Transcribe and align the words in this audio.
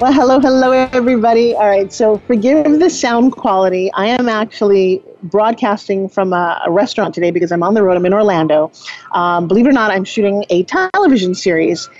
Well, 0.00 0.12
hello, 0.12 0.38
hello, 0.38 0.70
everybody. 0.70 1.56
All 1.56 1.66
right, 1.66 1.92
so 1.92 2.18
forgive 2.28 2.78
the 2.78 2.88
sound 2.88 3.32
quality. 3.32 3.90
I 3.94 4.06
am 4.06 4.28
actually 4.28 5.02
broadcasting 5.24 6.08
from 6.08 6.32
a, 6.32 6.62
a 6.64 6.70
restaurant 6.70 7.16
today 7.16 7.32
because 7.32 7.50
I'm 7.50 7.64
on 7.64 7.74
the 7.74 7.82
road. 7.82 7.96
I'm 7.96 8.06
in 8.06 8.14
Orlando. 8.14 8.70
Um, 9.10 9.48
believe 9.48 9.66
it 9.66 9.70
or 9.70 9.72
not, 9.72 9.90
I'm 9.90 10.04
shooting 10.04 10.44
a 10.50 10.62
television 10.62 11.34
series. 11.34 11.90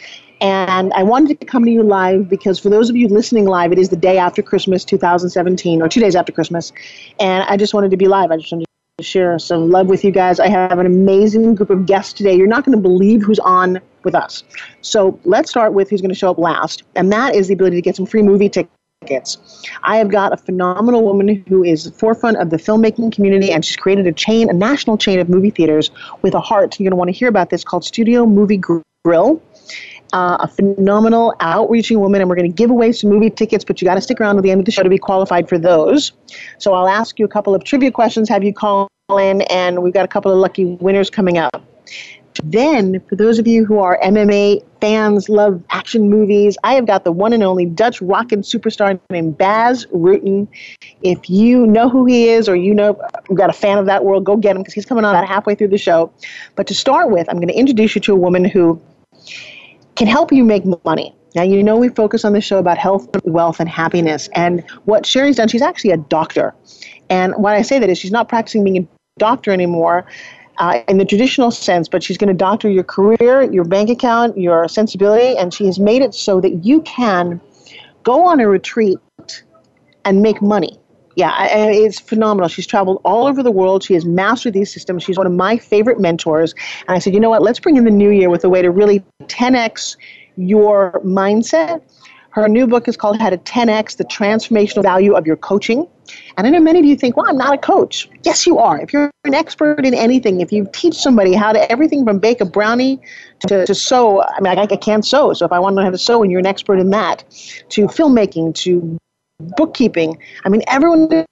And 0.41 0.93
I 0.93 1.03
wanted 1.03 1.41
to 1.41 1.47
come 1.47 1.65
to 1.65 1.73
you 1.73 1.83
live 1.83 2.29
because 2.29 2.61
for 2.61 2.69
those 2.69 2.89
of 2.89 2.95
you 2.95 3.09
listening 3.09 3.47
live, 3.47 3.73
it 3.73 3.81
is 3.81 3.89
the 3.89 3.97
day 3.97 4.17
after 4.17 4.43
Christmas 4.43 4.85
2017, 4.85 5.83
or 5.83 5.89
two 5.89 5.99
days 5.99 6.15
after 6.15 6.31
Christmas. 6.31 6.73
And 7.19 7.43
I 7.49 7.57
just 7.57 7.75
wanted 7.75 7.91
to 7.91 7.97
be 7.97 8.07
live. 8.07 8.31
I 8.31 8.37
just 8.37 8.53
wanted 8.53 8.68
share 9.01 9.39
some 9.39 9.71
love 9.71 9.87
with 9.87 10.03
you 10.03 10.11
guys. 10.11 10.41
I 10.41 10.49
have 10.49 10.77
an 10.79 10.87
amazing 10.87 11.55
group 11.55 11.71
of 11.71 11.87
guests 11.87 12.13
today. 12.13 12.35
You're 12.35 12.49
not 12.49 12.65
going 12.65 12.77
to 12.77 12.83
believe 12.83 13.23
who's 13.23 13.39
on 13.39 13.81
with 14.03 14.15
us. 14.15 14.43
So 14.81 15.21
let's 15.25 15.51
start 15.51 15.73
with 15.73 15.89
who's 15.89 16.01
going 16.01 16.09
to 16.09 16.17
show 16.17 16.31
up 16.31 16.39
last, 16.39 16.83
and 16.97 17.13
that 17.13 17.37
is 17.37 17.47
the 17.47 17.55
ability 17.55 17.77
to 17.77 17.83
get 17.83 17.95
some 17.95 18.07
free 18.07 18.23
movie 18.23 18.49
tickets. 18.49 19.63
I 19.85 19.99
have 19.99 20.11
got 20.11 20.33
a 20.33 20.37
phenomenal 20.37 21.05
woman 21.05 21.45
who 21.49 21.63
is 21.63 21.85
the 21.85 21.93
forefront 21.93 22.39
of 22.39 22.51
the 22.51 22.57
filmmaking 22.57 23.15
community, 23.15 23.53
and 23.53 23.65
she's 23.65 23.77
created 23.77 24.09
a 24.09 24.13
chain, 24.13 24.51
a 24.51 24.53
national 24.53 24.99
chain 24.99 25.21
of 25.21 25.29
movie 25.29 25.51
theaters 25.51 25.93
with 26.23 26.35
a 26.35 26.41
heart. 26.41 26.79
You're 26.81 26.87
going 26.87 26.91
to 26.91 26.97
want 26.97 27.09
to 27.09 27.17
hear 27.17 27.29
about 27.29 27.51
this 27.51 27.63
called 27.63 27.85
Studio 27.85 28.27
Movie 28.27 28.61
Grill 29.05 29.41
uh, 30.13 30.39
a 30.41 30.49
phenomenal 30.49 31.35
outreaching 31.41 32.01
woman, 32.01 32.21
and 32.21 32.29
we're 32.29 32.37
going 32.37 32.51
to 32.51 32.55
give 32.55 32.71
away 32.71 32.93
some 32.93 33.11
movie 33.11 33.31
tickets, 33.31 33.65
but 33.65 33.81
you 33.81 33.87
got 33.87 33.95
to 33.95 34.01
stick 34.01 34.21
around 34.21 34.37
to 34.37 34.43
the 34.43 34.51
end 34.51 34.61
of 34.61 34.65
the 34.65 34.73
show 34.73 34.83
to 34.83 34.89
be 34.89 34.99
qualified 34.99 35.49
for 35.49 35.59
those. 35.59 36.13
So 36.59 36.75
I'll 36.75 36.89
ask 36.89 37.19
you 37.19 37.25
a 37.25 37.29
couple 37.29 37.55
of 37.55 37.65
trivia 37.65 37.91
questions, 37.91 38.29
have 38.29 38.43
you 38.43 38.53
call 38.53 38.89
in, 39.19 39.43
and 39.43 39.83
we've 39.83 39.95
got 39.95 40.05
a 40.05 40.09
couple 40.09 40.33
of 40.33 40.39
lucky 40.39 40.65
winners 40.65 41.11
coming 41.11 41.39
up. 41.39 41.63
Then, 42.45 43.01
for 43.09 43.17
those 43.17 43.41
of 43.41 43.49
you 43.49 43.65
who 43.65 43.81
are 43.81 43.99
MMA 44.01 44.63
fans, 44.81 45.29
love 45.29 45.61
action 45.71 46.09
movies, 46.09 46.57
I 46.63 46.75
have 46.75 46.87
got 46.87 47.03
the 47.03 47.11
one 47.11 47.33
and 47.33 47.43
only 47.43 47.67
Dutch 47.67 48.01
rockin' 48.01 48.43
superstar 48.43 49.01
named 49.11 49.37
Bas 49.37 49.87
Rutten. 49.87 50.47
If 51.03 51.29
you 51.29 51.67
know 51.67 51.89
who 51.89 52.05
he 52.05 52.29
is 52.29 52.49
or 52.49 52.55
you 52.55 52.73
know 52.75 53.01
you've 53.29 53.39
got 53.39 53.51
a 53.51 53.55
fan 53.55 53.79
of 53.79 53.87
that 53.87 54.05
world, 54.05 54.25
go 54.25 54.37
get 54.37 54.55
him 54.55 54.63
because 54.63 54.75
he's 54.75 54.87
coming 54.87 55.05
on 55.05 55.17
about 55.17 55.27
halfway 55.27 55.57
through 55.57 55.69
the 55.69 55.79
show. 55.79 56.13
But 56.55 56.69
to 56.69 56.75
start 56.75 57.11
with, 57.11 57.29
I'm 57.29 57.37
going 57.37 57.49
to 57.49 57.59
introduce 57.59 57.97
you 57.97 58.01
to 58.03 58.13
a 58.13 58.17
woman 58.17 58.45
who 58.45 58.81
can 59.99 60.07
help 60.07 60.33
you 60.33 60.45
make 60.45 60.65
money. 60.85 61.13
Now, 61.35 61.43
you 61.43 61.63
know, 61.63 61.77
we 61.77 61.89
focus 61.89 62.25
on 62.25 62.33
the 62.33 62.41
show 62.41 62.59
about 62.59 62.79
health, 62.79 63.09
wealth, 63.25 63.61
and 63.61 63.69
happiness. 63.69 64.29
And 64.35 64.65
what 64.85 65.05
Sherry's 65.05 65.37
done, 65.37 65.49
she's 65.49 65.61
actually 65.61 65.91
a 65.91 65.97
doctor. 65.97 66.55
And 67.11 67.35
why 67.37 67.57
I 67.57 67.63
say 67.63 67.81
that 67.81 67.91
is 67.91 67.99
she's 67.99 68.13
not 68.13 68.29
practicing 68.29 68.65
being 68.65 68.79
a 68.79 68.89
doctor 69.19 69.51
anymore 69.51 70.07
uh, 70.59 70.83
in 70.89 70.99
the 70.99 71.05
traditional 71.05 71.51
sense, 71.51 71.89
but 71.89 72.03
she's 72.03 72.17
going 72.17 72.29
to 72.29 72.35
doctor 72.35 72.71
your 72.71 72.85
career, 72.85 73.43
your 73.53 73.65
bank 73.65 73.91
account, 73.91 74.39
your 74.39 74.69
sensibility, 74.69 75.37
and 75.37 75.53
she 75.53 75.67
has 75.67 75.79
made 75.81 76.01
it 76.01 76.15
so 76.15 76.41
that 76.41 76.65
you 76.65 76.81
can 76.83 77.41
go 78.05 78.25
on 78.25 78.41
a 78.41 78.49
retreat 78.49 78.99
and 80.05 80.23
make 80.23 80.41
money. 80.41 80.79
Yeah, 81.19 81.49
it's 81.51 81.99
phenomenal. 81.99 82.49
She's 82.49 82.65
traveled 82.65 83.01
all 83.05 83.27
over 83.27 83.43
the 83.43 83.51
world. 83.51 83.83
She 83.83 83.95
has 83.95 84.05
mastered 84.05 84.53
these 84.53 84.73
systems. 84.73 85.03
She's 85.03 85.19
one 85.19 85.27
of 85.27 85.33
my 85.33 85.59
favorite 85.59 85.99
mentors. 85.99 86.55
And 86.87 86.95
I 86.95 87.01
said, 87.01 87.13
you 87.13 87.19
know 87.19 87.31
what? 87.31 87.43
Let's 87.43 87.59
bring 87.59 87.77
in 87.77 87.83
the 87.83 87.91
new 87.91 88.11
year 88.11 88.31
with 88.31 88.45
a 88.45 88.49
way 88.49 88.63
to 88.63 88.71
really 88.71 89.05
10x 89.23 89.97
your 90.37 91.01
mindset. 91.05 91.83
Her 92.31 92.49
new 92.49 92.69
book 92.69 92.87
is 92.87 92.97
called 92.97 93.19
How 93.19 93.31
to 93.31 93.37
10x 93.37 93.97
the 93.97 94.05
Transformational 94.05 94.85
Value 94.85 95.15
of 95.15 95.27
Your 95.27 95.35
Coaching. 95.35 95.89
And 96.37 96.47
I 96.47 96.51
know 96.51 96.61
many 96.61 96.79
of 96.79 96.85
you 96.85 96.95
think, 96.95 97.17
well, 97.17 97.27
I'm 97.29 97.37
not 97.37 97.53
a 97.53 97.59
coach. 97.59 98.09
Yes, 98.23 98.47
you 98.47 98.59
are. 98.59 98.81
If 98.81 98.93
you're 98.93 99.11
an 99.25 99.35
expert 99.35 99.85
in 99.85 99.95
anything, 99.95 100.41
if 100.41 100.53
you 100.53 100.69
teach 100.73 100.95
somebody 100.95 101.35
how 101.35 101.53
to 101.53 101.69
everything 101.73 102.05
from 102.05 102.21
bake 102.21 102.41
a 102.41 102.45
brownie 102.45 103.01
to, 103.49 103.67
to 103.67 103.75
sew, 103.75 104.23
I 104.23 104.41
mean, 104.41 104.57
I, 104.57 104.63
I 104.63 104.77
can't 104.77 105.05
sew. 105.05 105.33
So 105.33 105.45
if 105.45 105.51
I 105.51 105.59
want 105.59 105.73
to 105.73 105.77
know 105.79 105.85
how 105.85 105.91
to 105.91 105.99
sew 105.99 106.23
and 106.23 106.31
you're 106.31 106.39
an 106.39 106.47
expert 106.47 106.79
in 106.79 106.91
that, 106.91 107.25
to 107.71 107.89
filmmaking, 107.89 108.55
to 108.55 109.01
bookkeeping. 109.41 110.19
I 110.45 110.49
mean, 110.49 110.63
everyone 110.67 111.25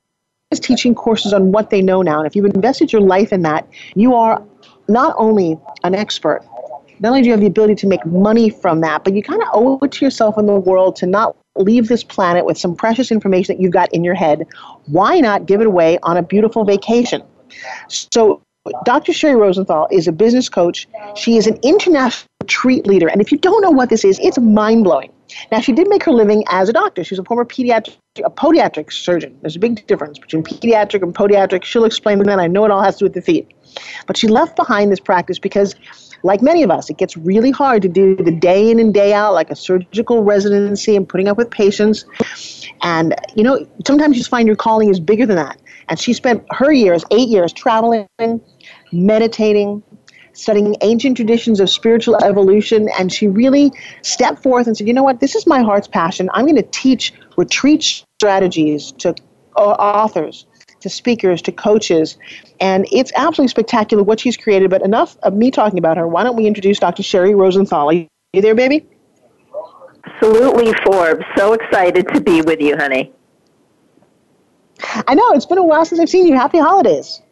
is 0.50 0.60
teaching 0.60 0.94
courses 0.94 1.32
on 1.32 1.52
what 1.52 1.70
they 1.70 1.82
know 1.82 2.02
now. 2.02 2.18
And 2.18 2.26
if 2.26 2.36
you've 2.36 2.46
invested 2.46 2.92
your 2.92 3.02
life 3.02 3.32
in 3.32 3.42
that, 3.42 3.68
you 3.94 4.14
are 4.14 4.42
not 4.88 5.14
only 5.18 5.58
an 5.82 5.94
expert, 5.94 6.42
not 7.00 7.10
only 7.10 7.22
do 7.22 7.26
you 7.26 7.32
have 7.32 7.40
the 7.40 7.46
ability 7.46 7.74
to 7.76 7.86
make 7.86 8.04
money 8.06 8.48
from 8.48 8.80
that, 8.80 9.04
but 9.04 9.12
you 9.14 9.22
kind 9.22 9.42
of 9.42 9.48
owe 9.52 9.78
it 9.82 9.92
to 9.92 10.04
yourself 10.04 10.38
and 10.38 10.48
the 10.48 10.54
world 10.54 10.96
to 10.96 11.06
not 11.06 11.36
leave 11.56 11.88
this 11.88 12.04
planet 12.04 12.46
with 12.46 12.56
some 12.56 12.74
precious 12.74 13.10
information 13.10 13.54
that 13.54 13.60
you've 13.60 13.72
got 13.72 13.92
in 13.92 14.04
your 14.04 14.14
head. 14.14 14.46
Why 14.86 15.20
not 15.20 15.46
give 15.46 15.60
it 15.60 15.66
away 15.66 15.98
on 16.02 16.16
a 16.16 16.22
beautiful 16.22 16.64
vacation? 16.64 17.22
So, 17.88 18.40
Dr. 18.84 19.12
Sherry 19.12 19.36
Rosenthal 19.36 19.88
is 19.90 20.08
a 20.08 20.12
business 20.12 20.48
coach. 20.48 20.88
She 21.14 21.36
is 21.36 21.46
an 21.46 21.58
international 21.62 22.28
retreat 22.40 22.86
leader. 22.86 23.08
And 23.08 23.20
if 23.20 23.30
you 23.30 23.38
don't 23.38 23.62
know 23.62 23.70
what 23.70 23.90
this 23.90 24.04
is, 24.04 24.18
it's 24.20 24.38
mind 24.38 24.84
blowing. 24.84 25.12
Now, 25.50 25.60
she 25.60 25.72
did 25.72 25.88
make 25.88 26.04
her 26.04 26.12
living 26.12 26.44
as 26.48 26.68
a 26.68 26.72
doctor. 26.72 27.04
She 27.04 27.14
was 27.14 27.18
a 27.18 27.24
former 27.24 27.44
pediatric, 27.44 27.96
a 28.24 28.30
podiatric 28.30 28.92
surgeon. 28.92 29.36
There's 29.40 29.56
a 29.56 29.58
big 29.58 29.86
difference 29.86 30.18
between 30.18 30.42
pediatric 30.42 31.02
and 31.02 31.14
podiatric. 31.14 31.64
She'll 31.64 31.84
explain 31.84 32.18
that. 32.18 32.38
I 32.38 32.46
know 32.46 32.64
it 32.64 32.70
all 32.70 32.82
has 32.82 32.96
to 32.96 32.98
do 33.00 33.04
with 33.06 33.14
the 33.14 33.22
feet. 33.22 33.52
But 34.06 34.16
she 34.16 34.28
left 34.28 34.56
behind 34.56 34.90
this 34.90 35.00
practice 35.00 35.38
because, 35.38 35.74
like 36.22 36.42
many 36.42 36.62
of 36.62 36.70
us, 36.70 36.88
it 36.88 36.96
gets 36.96 37.16
really 37.16 37.50
hard 37.50 37.82
to 37.82 37.88
do 37.88 38.16
the 38.16 38.30
day 38.30 38.70
in 38.70 38.78
and 38.78 38.94
day 38.94 39.12
out, 39.12 39.34
like 39.34 39.50
a 39.50 39.56
surgical 39.56 40.22
residency 40.22 40.96
and 40.96 41.08
putting 41.08 41.28
up 41.28 41.36
with 41.36 41.50
patients. 41.50 42.04
And, 42.82 43.14
you 43.34 43.42
know, 43.42 43.66
sometimes 43.86 44.16
you 44.16 44.24
find 44.24 44.46
your 44.46 44.56
calling 44.56 44.88
is 44.88 45.00
bigger 45.00 45.26
than 45.26 45.36
that. 45.36 45.60
And 45.88 45.98
she 46.00 46.12
spent 46.12 46.44
her 46.50 46.72
years, 46.72 47.04
eight 47.10 47.28
years, 47.28 47.52
traveling, 47.52 48.08
meditating, 48.92 49.82
studying 50.36 50.76
ancient 50.82 51.16
traditions 51.16 51.60
of 51.60 51.70
spiritual 51.70 52.16
evolution, 52.22 52.88
and 52.98 53.12
she 53.12 53.26
really 53.26 53.72
stepped 54.02 54.42
forth 54.42 54.66
and 54.66 54.76
said, 54.76 54.86
You 54.86 54.94
know 54.94 55.02
what? 55.02 55.20
This 55.20 55.34
is 55.34 55.46
my 55.46 55.62
heart's 55.62 55.88
passion. 55.88 56.30
I'm 56.34 56.44
going 56.44 56.56
to 56.56 56.68
teach 56.70 57.12
retreat 57.36 58.04
strategies 58.18 58.92
to 58.92 59.14
uh, 59.56 59.60
authors, 59.60 60.46
to 60.80 60.88
speakers, 60.88 61.42
to 61.42 61.52
coaches. 61.52 62.18
And 62.60 62.86
it's 62.92 63.12
absolutely 63.16 63.48
spectacular 63.48 64.02
what 64.02 64.20
she's 64.20 64.36
created. 64.36 64.70
But 64.70 64.82
enough 64.82 65.16
of 65.22 65.34
me 65.34 65.50
talking 65.50 65.78
about 65.78 65.96
her. 65.96 66.06
Why 66.06 66.22
don't 66.22 66.36
we 66.36 66.46
introduce 66.46 66.78
Dr. 66.78 67.02
Sherry 67.02 67.34
Rosenthal? 67.34 67.88
Are 67.88 67.92
you 67.92 68.06
there, 68.32 68.54
baby? 68.54 68.86
Absolutely, 70.04 70.72
Forbes. 70.84 71.24
So 71.36 71.52
excited 71.52 72.08
to 72.14 72.20
be 72.20 72.42
with 72.42 72.60
you, 72.60 72.76
honey. 72.76 73.12
I 75.06 75.14
know. 75.14 75.32
It's 75.32 75.46
been 75.46 75.58
a 75.58 75.64
while 75.64 75.84
since 75.84 76.00
I've 76.00 76.08
seen 76.08 76.26
you. 76.26 76.34
Happy 76.34 76.58
holidays. 76.58 77.22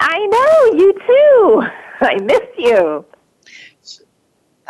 I 0.00 0.26
know. 0.26 0.78
You 0.78 0.92
too. 1.06 1.87
I 2.00 2.16
miss 2.16 2.40
you. 2.56 3.04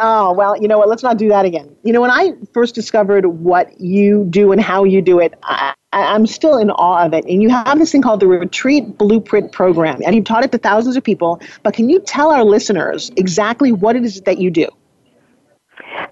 Oh, 0.00 0.32
well, 0.32 0.56
you 0.60 0.68
know 0.68 0.78
what? 0.78 0.88
Let's 0.88 1.02
not 1.02 1.18
do 1.18 1.28
that 1.28 1.44
again. 1.44 1.74
You 1.82 1.92
know, 1.92 2.00
when 2.00 2.10
I 2.10 2.32
first 2.52 2.74
discovered 2.74 3.26
what 3.26 3.80
you 3.80 4.26
do 4.30 4.52
and 4.52 4.60
how 4.60 4.84
you 4.84 5.02
do 5.02 5.18
it, 5.18 5.34
I, 5.42 5.74
am 5.92 6.26
still 6.26 6.56
in 6.56 6.70
awe 6.70 7.04
of 7.04 7.12
it. 7.12 7.24
And 7.24 7.42
you 7.42 7.48
have 7.48 7.78
this 7.78 7.90
thing 7.90 8.02
called 8.02 8.20
the 8.20 8.28
Retreat 8.28 8.96
Blueprint 8.96 9.50
Program, 9.50 10.00
and 10.06 10.14
you've 10.14 10.24
taught 10.24 10.44
it 10.44 10.52
to 10.52 10.58
thousands 10.58 10.96
of 10.96 11.02
people. 11.02 11.40
But 11.64 11.75
can 11.75 11.88
you 11.88 11.98
tell 12.00 12.30
our 12.30 12.44
listeners 12.44 13.10
exactly 13.16 13.72
what 13.72 13.96
it 13.96 14.04
is 14.04 14.20
that 14.20 14.38
you 14.38 14.50
do? 14.50 14.69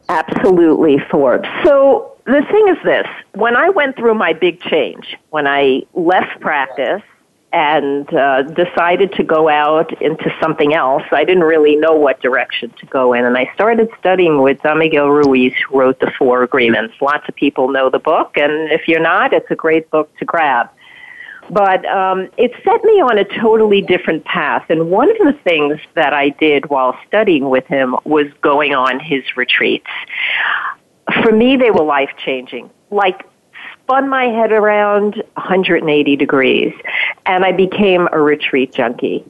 Absolutely, 0.08 0.98
Forbes. 1.08 1.48
So 1.64 2.16
the 2.24 2.42
thing 2.50 2.68
is 2.68 2.76
this 2.84 3.06
when 3.34 3.56
I 3.56 3.68
went 3.70 3.96
through 3.96 4.14
my 4.14 4.32
big 4.32 4.60
change, 4.62 5.16
when 5.30 5.46
I 5.46 5.82
left 5.94 6.40
practice 6.40 7.02
and 7.56 8.12
uh, 8.12 8.42
decided 8.42 9.10
to 9.12 9.24
go 9.24 9.48
out 9.48 9.90
into 10.02 10.30
something 10.42 10.74
else. 10.74 11.04
I 11.10 11.24
didn't 11.24 11.44
really 11.44 11.74
know 11.74 11.94
what 11.94 12.20
direction 12.20 12.68
to 12.80 12.84
go 12.84 13.14
in, 13.14 13.24
and 13.24 13.34
I 13.38 13.50
started 13.54 13.88
studying 13.98 14.42
with 14.42 14.60
Don 14.60 14.78
Miguel 14.78 15.08
Ruiz, 15.08 15.54
who 15.66 15.78
wrote 15.80 15.98
the 16.00 16.12
Four 16.18 16.42
Agreements. 16.42 16.92
Lots 17.00 17.26
of 17.30 17.34
people 17.34 17.68
know 17.68 17.88
the 17.88 17.98
book, 17.98 18.36
and 18.36 18.70
if 18.70 18.86
you're 18.86 19.00
not, 19.00 19.32
it's 19.32 19.50
a 19.50 19.54
great 19.54 19.90
book 19.90 20.14
to 20.18 20.26
grab. 20.26 20.68
But 21.48 21.86
um, 21.86 22.28
it 22.36 22.52
set 22.62 22.84
me 22.84 23.00
on 23.00 23.16
a 23.16 23.24
totally 23.24 23.80
different 23.80 24.26
path, 24.26 24.66
and 24.68 24.90
one 24.90 25.10
of 25.10 25.16
the 25.16 25.32
things 25.42 25.80
that 25.94 26.12
I 26.12 26.28
did 26.28 26.68
while 26.68 26.98
studying 27.06 27.48
with 27.48 27.66
him 27.68 27.96
was 28.04 28.26
going 28.42 28.74
on 28.74 29.00
his 29.00 29.24
retreats. 29.34 29.86
For 31.22 31.32
me, 31.32 31.56
they 31.56 31.70
were 31.70 31.84
life 31.84 32.10
changing. 32.22 32.68
Like 32.90 33.24
spun 33.86 34.08
my 34.08 34.24
head 34.24 34.50
around 34.50 35.14
180 35.34 36.16
degrees 36.16 36.74
and 37.24 37.44
I 37.44 37.52
became 37.52 38.08
a 38.10 38.20
retreat 38.20 38.72
junkie. 38.72 39.24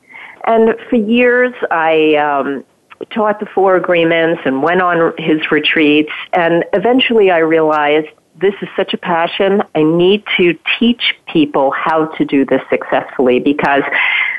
And 0.47 0.75
for 0.89 0.97
years, 0.97 1.53
I, 1.71 2.15
um, 2.15 2.65
taught 3.11 3.41
the 3.41 3.47
four 3.47 3.77
agreements 3.77 4.41
and 4.47 4.63
went 4.63 4.81
on 4.81 5.13
his 5.19 5.51
retreats. 5.51 6.13
And 6.33 6.65
eventually 6.73 7.31
I 7.31 7.39
realized 7.39 8.09
this 8.41 8.55
is 8.63 8.69
such 8.77 8.95
a 8.95 8.99
passion. 8.99 9.63
I 9.75 9.83
need 9.83 10.25
to 10.39 10.59
teach 10.79 11.15
people 11.27 11.71
how 11.73 12.07
to 12.07 12.25
do 12.25 12.47
this 12.47 12.63
successfully 12.71 13.39
because 13.39 13.83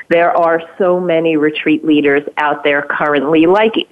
there 0.08 0.36
are 0.36 0.62
so 0.78 0.98
many 0.98 1.36
retreat 1.36 1.84
leaders 1.84 2.22
out 2.36 2.64
there 2.64 2.82
currently, 2.82 3.46
like 3.46 3.88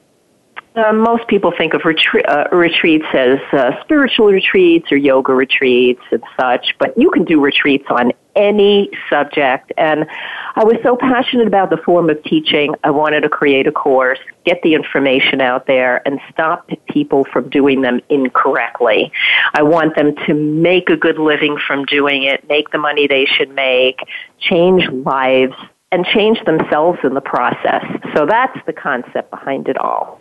uh, 0.76 0.93
most 0.93 1.26
people 1.26 1.52
think 1.56 1.73
of 1.75 1.84
retreat, 1.84 2.28
uh, 2.28 2.44
retreats 2.52 3.06
as 3.14 3.38
uh, 3.52 3.73
spiritual 3.82 4.26
retreats 4.26 4.93
or 4.93 4.96
yoga 4.96 5.32
retreats 5.32 6.02
and 6.11 6.23
such, 6.38 6.75
but 6.78 6.96
you 6.99 7.11
can 7.11 7.25
do 7.25 7.40
retreats 7.40 7.87
on 7.88 8.12
any 8.34 8.90
subject. 9.08 9.73
And 9.78 10.06
I 10.55 10.64
was 10.64 10.76
so 10.82 10.94
passionate 10.94 11.46
about 11.46 11.70
the 11.70 11.78
form 11.78 12.11
of 12.11 12.23
teaching, 12.25 12.75
I 12.84 12.90
wanted 12.90 13.23
to 13.23 13.31
create 13.31 13.67
a 13.67 13.73
course, 13.73 14.19
get 14.44 14.61
the 14.62 14.75
information 14.75 15.40
out 15.40 15.67
there, 15.67 16.06
and 16.06 16.20
stop 16.31 16.69
people 16.90 17.25
from 17.32 17.49
doing 17.49 17.81
them 17.81 18.00
incorrectly. 18.11 19.11
I 19.55 19.62
want 19.62 19.96
them 19.96 20.14
to 20.26 20.34
make 20.34 20.90
a 20.90 20.96
good 20.96 21.19
living 21.19 21.58
from 21.67 21.87
doing 21.87 22.25
it, 22.25 22.46
make 22.49 22.70
the 22.70 22.78
money 22.78 23.06
they 23.06 23.25
should 23.25 23.55
make, 23.55 24.00
change 24.38 24.87
lives, 24.90 25.55
and 25.90 26.05
change 26.05 26.38
themselves 26.44 26.99
in 27.02 27.14
the 27.14 27.23
process. 27.23 27.84
So 28.14 28.26
that's 28.26 28.58
the 28.67 28.75
concept 28.75 29.31
behind 29.31 29.69
it 29.69 29.78
all. 29.78 30.20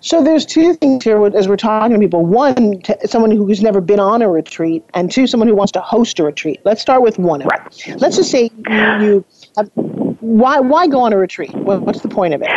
So 0.00 0.22
there's 0.22 0.46
two 0.46 0.74
things 0.74 1.04
here 1.04 1.24
as 1.36 1.48
we're 1.48 1.56
talking 1.56 1.92
to 1.94 1.98
people. 1.98 2.24
One, 2.24 2.82
someone 3.04 3.30
who's 3.30 3.62
never 3.62 3.80
been 3.80 4.00
on 4.00 4.22
a 4.22 4.28
retreat, 4.28 4.84
and 4.94 5.10
two, 5.10 5.26
someone 5.26 5.48
who 5.48 5.54
wants 5.54 5.72
to 5.72 5.80
host 5.80 6.18
a 6.20 6.24
retreat. 6.24 6.60
Let's 6.64 6.80
start 6.80 7.02
with 7.02 7.18
one. 7.18 7.40
Right. 7.40 7.84
Let's 7.96 8.16
just 8.16 8.30
say 8.30 8.50
you, 8.68 9.00
you 9.00 9.24
have, 9.56 9.70
why 9.74 10.60
why 10.60 10.86
go 10.86 11.00
on 11.00 11.12
a 11.12 11.18
retreat? 11.18 11.54
What's 11.54 12.00
the 12.00 12.08
point 12.08 12.34
of 12.34 12.42
it? 12.42 12.50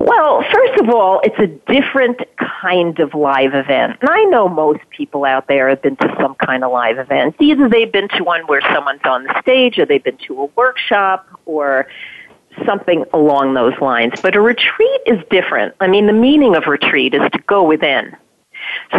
Well, 0.00 0.44
first 0.52 0.80
of 0.80 0.90
all, 0.90 1.20
it's 1.24 1.38
a 1.38 1.48
different 1.70 2.20
kind 2.62 3.00
of 3.00 3.14
live 3.14 3.52
event. 3.54 3.98
And 4.00 4.08
I 4.08 4.22
know 4.24 4.48
most 4.48 4.80
people 4.90 5.24
out 5.24 5.48
there 5.48 5.68
have 5.68 5.82
been 5.82 5.96
to 5.96 6.16
some 6.20 6.36
kind 6.36 6.62
of 6.62 6.70
live 6.70 6.98
event. 6.98 7.34
Either 7.40 7.68
they've 7.68 7.90
been 7.90 8.08
to 8.10 8.22
one 8.22 8.46
where 8.46 8.60
someone's 8.72 9.00
on 9.04 9.24
the 9.24 9.40
stage, 9.42 9.76
or 9.78 9.86
they've 9.86 10.02
been 10.02 10.16
to 10.18 10.42
a 10.42 10.44
workshop, 10.54 11.26
or 11.46 11.88
something 12.66 13.04
along 13.12 13.54
those 13.54 13.78
lines. 13.80 14.20
But 14.20 14.36
a 14.36 14.40
retreat 14.40 15.00
is 15.06 15.18
different. 15.30 15.74
I 15.80 15.88
mean, 15.88 16.06
the 16.06 16.12
meaning 16.12 16.54
of 16.56 16.66
retreat 16.66 17.14
is 17.14 17.22
to 17.32 17.38
go 17.46 17.64
within. 17.64 18.16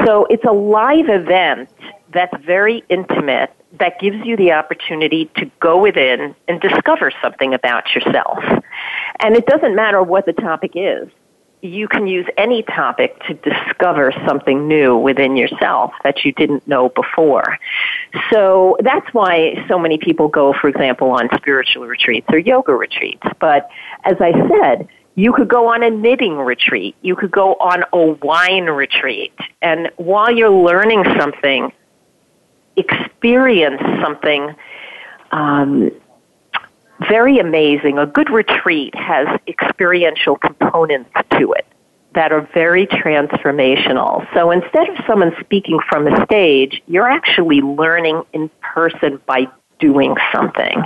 So 0.05 0.25
it's 0.25 0.43
a 0.45 0.51
live 0.51 1.09
event 1.09 1.69
that's 2.11 2.33
very 2.43 2.83
intimate 2.89 3.53
that 3.79 3.99
gives 3.99 4.17
you 4.25 4.35
the 4.35 4.51
opportunity 4.51 5.29
to 5.37 5.49
go 5.59 5.79
within 5.79 6.35
and 6.47 6.59
discover 6.59 7.11
something 7.21 7.53
about 7.53 7.93
yourself. 7.93 8.43
And 9.19 9.35
it 9.35 9.45
doesn't 9.45 9.75
matter 9.75 10.01
what 10.01 10.25
the 10.25 10.33
topic 10.33 10.71
is 10.75 11.07
you 11.61 11.87
can 11.87 12.07
use 12.07 12.25
any 12.37 12.63
topic 12.63 13.19
to 13.27 13.33
discover 13.33 14.13
something 14.25 14.67
new 14.67 14.95
within 14.95 15.35
yourself 15.35 15.91
that 16.03 16.23
you 16.23 16.31
didn't 16.31 16.65
know 16.67 16.89
before. 16.89 17.57
So 18.31 18.77
that's 18.81 19.13
why 19.13 19.65
so 19.67 19.77
many 19.77 19.97
people 19.97 20.29
go, 20.29 20.53
for 20.53 20.69
example, 20.69 21.11
on 21.11 21.27
spiritual 21.35 21.85
retreats 21.85 22.27
or 22.29 22.37
yoga 22.37 22.73
retreats. 22.73 23.23
But 23.39 23.69
as 24.05 24.15
I 24.21 24.31
said, 24.47 24.87
you 25.15 25.33
could 25.33 25.49
go 25.49 25.67
on 25.67 25.83
a 25.83 25.89
knitting 25.89 26.37
retreat. 26.37 26.95
You 27.01 27.15
could 27.15 27.31
go 27.31 27.55
on 27.55 27.83
a 27.91 28.13
wine 28.25 28.65
retreat. 28.65 29.33
And 29.61 29.91
while 29.97 30.31
you're 30.31 30.49
learning 30.49 31.03
something, 31.19 31.73
experience 32.77 33.81
something 34.01 34.55
um, 35.31 35.91
very 37.07 37.39
amazing. 37.39 37.97
A 37.97 38.05
good 38.05 38.29
retreat 38.29 38.93
has 38.95 39.27
experiential 39.47 40.35
components 40.35 41.09
to 41.37 41.53
it 41.53 41.65
that 42.15 42.31
are 42.31 42.47
very 42.53 42.87
transformational. 42.87 44.27
So 44.33 44.51
instead 44.51 44.89
of 44.89 44.97
someone 45.05 45.31
speaking 45.39 45.79
from 45.87 46.07
a 46.07 46.25
stage, 46.25 46.81
you're 46.87 47.07
actually 47.07 47.61
learning 47.61 48.23
in 48.33 48.49
person 48.61 49.21
by 49.25 49.47
doing 49.79 50.15
something. 50.33 50.83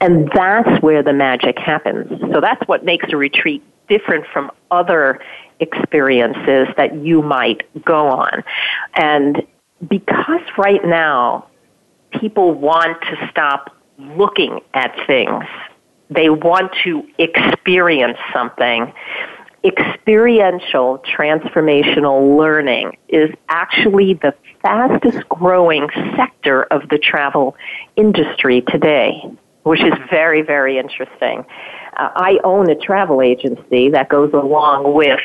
And 0.00 0.30
that's 0.34 0.82
where 0.82 1.02
the 1.02 1.12
magic 1.12 1.58
happens. 1.58 2.20
So 2.32 2.40
that's 2.40 2.60
what 2.66 2.84
makes 2.84 3.06
a 3.12 3.16
retreat 3.16 3.62
different 3.88 4.26
from 4.32 4.50
other 4.70 5.20
experiences 5.60 6.68
that 6.76 6.94
you 6.96 7.22
might 7.22 7.62
go 7.84 8.08
on. 8.08 8.44
And 8.94 9.46
because 9.88 10.42
right 10.58 10.84
now 10.84 11.46
people 12.10 12.52
want 12.52 13.00
to 13.02 13.28
stop 13.30 13.75
looking 13.98 14.60
at 14.74 14.94
things. 15.06 15.44
They 16.10 16.30
want 16.30 16.72
to 16.84 17.06
experience 17.18 18.18
something. 18.32 18.92
Experiential 19.64 21.02
transformational 21.16 22.38
learning 22.38 22.96
is 23.08 23.30
actually 23.48 24.14
the 24.14 24.34
fastest 24.62 25.28
growing 25.28 25.88
sector 26.16 26.62
of 26.64 26.88
the 26.88 26.98
travel 26.98 27.56
industry 27.96 28.60
today, 28.68 29.20
which 29.64 29.80
is 29.80 29.94
very, 30.08 30.42
very 30.42 30.78
interesting. 30.78 31.44
Uh, 31.96 32.10
I 32.14 32.38
own 32.44 32.70
a 32.70 32.76
travel 32.76 33.22
agency 33.22 33.88
that 33.90 34.08
goes 34.08 34.32
along 34.32 34.94
with 34.94 35.18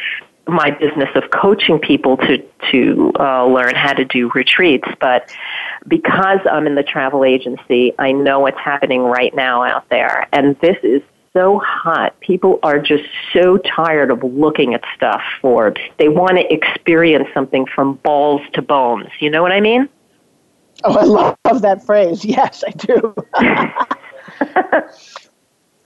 my 0.48 0.72
business 0.72 1.10
of 1.16 1.32
coaching 1.32 1.80
people 1.80 2.18
to 2.18 2.38
to 2.72 3.12
uh, 3.20 3.46
learn 3.46 3.76
how 3.76 3.94
to 3.94 4.06
do 4.06 4.30
retreats. 4.34 4.88
But 5.00 5.32
because 5.88 6.40
I'm 6.50 6.68
in 6.68 6.76
the 6.76 6.84
travel 6.84 7.24
agency, 7.24 7.94
I 8.00 8.12
know 8.12 8.40
what's 8.40 8.60
happening 8.60 9.02
right 9.04 9.34
now 9.36 9.64
out 9.64 9.88
there, 9.90 10.28
and 10.32 10.58
this 10.60 10.78
is 10.84 11.02
so 11.34 11.60
hot. 11.60 12.20
People 12.20 12.60
are 12.64 12.80
just 12.80 13.06
so 13.32 13.58
tired 13.58 14.12
of 14.12 14.24
looking 14.24 14.74
at 14.74 14.84
stuff. 14.96 15.22
Forbes, 15.42 15.82
they 15.98 16.10
want 16.10 16.38
to 16.38 16.54
experience 16.54 17.30
something 17.34 17.66
from 17.66 17.96
balls 17.96 18.42
to 18.54 18.62
bones. 18.62 19.10
You 19.20 19.30
know 19.30 19.42
what 19.42 19.52
I 19.52 19.62
mean? 19.62 19.88
Oh, 20.84 20.98
I 20.98 21.04
love 21.52 21.62
that 21.62 21.86
phrase. 21.86 22.26
Yes, 22.32 22.64
I 22.68 22.72
do. 22.72 23.16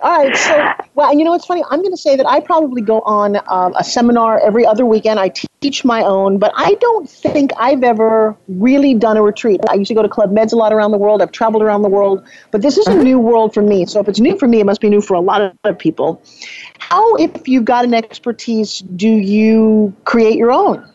All 0.05 0.15
right. 0.15 0.35
So, 0.37 0.71
well, 0.93 1.17
you 1.17 1.23
know, 1.23 1.33
it's 1.33 1.47
funny. 1.47 1.63
I'm 1.71 1.81
going 1.81 1.91
to 1.91 1.97
say 1.97 2.15
that 2.15 2.27
I 2.27 2.39
probably 2.39 2.83
go 2.83 3.01
on 3.01 3.37
um, 3.47 3.73
a 3.75 3.83
seminar 3.83 4.39
every 4.39 4.63
other 4.63 4.85
weekend. 4.85 5.19
I 5.19 5.29
teach 5.61 5.83
my 5.83 6.03
own, 6.03 6.37
but 6.37 6.51
I 6.55 6.75
don't 6.75 7.09
think 7.09 7.49
I've 7.57 7.83
ever 7.83 8.37
really 8.47 8.93
done 8.93 9.17
a 9.17 9.23
retreat. 9.23 9.61
I 9.67 9.73
used 9.73 9.87
to 9.87 9.95
go 9.95 10.03
to 10.03 10.07
Club 10.07 10.29
Meds 10.29 10.53
a 10.53 10.57
lot 10.57 10.71
around 10.71 10.91
the 10.91 10.99
world. 10.99 11.23
I've 11.23 11.31
traveled 11.31 11.63
around 11.63 11.81
the 11.81 11.89
world, 11.89 12.23
but 12.51 12.61
this 12.61 12.77
is 12.77 12.85
a 12.85 12.93
new 12.93 13.17
world 13.17 13.55
for 13.55 13.63
me. 13.63 13.87
So, 13.87 13.99
if 13.99 14.07
it's 14.07 14.19
new 14.19 14.37
for 14.37 14.47
me, 14.47 14.59
it 14.59 14.67
must 14.67 14.79
be 14.79 14.91
new 14.91 15.01
for 15.01 15.15
a 15.15 15.19
lot 15.19 15.55
of 15.63 15.79
people. 15.79 16.21
How, 16.77 17.15
if 17.15 17.47
you've 17.47 17.65
got 17.65 17.83
an 17.83 17.95
expertise, 17.95 18.81
do 18.81 19.09
you 19.09 19.91
create 20.03 20.37
your 20.37 20.51
own? 20.51 20.87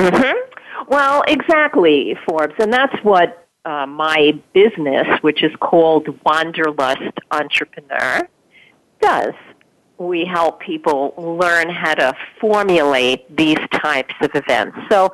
Mm-hmm. 0.00 0.88
Well, 0.88 1.22
exactly, 1.28 2.16
Forbes, 2.26 2.54
and 2.58 2.72
that's 2.72 2.96
what 3.04 3.47
uh, 3.68 3.86
my 3.86 4.32
business, 4.54 5.06
which 5.20 5.42
is 5.42 5.54
called 5.60 6.08
Wanderlust 6.24 7.18
Entrepreneur, 7.30 8.26
does. 9.02 9.34
We 9.98 10.24
help 10.24 10.60
people 10.60 11.12
learn 11.18 11.68
how 11.68 11.94
to 11.94 12.14
formulate 12.40 13.36
these 13.36 13.58
types 13.72 14.14
of 14.22 14.30
events. 14.34 14.78
So 14.88 15.12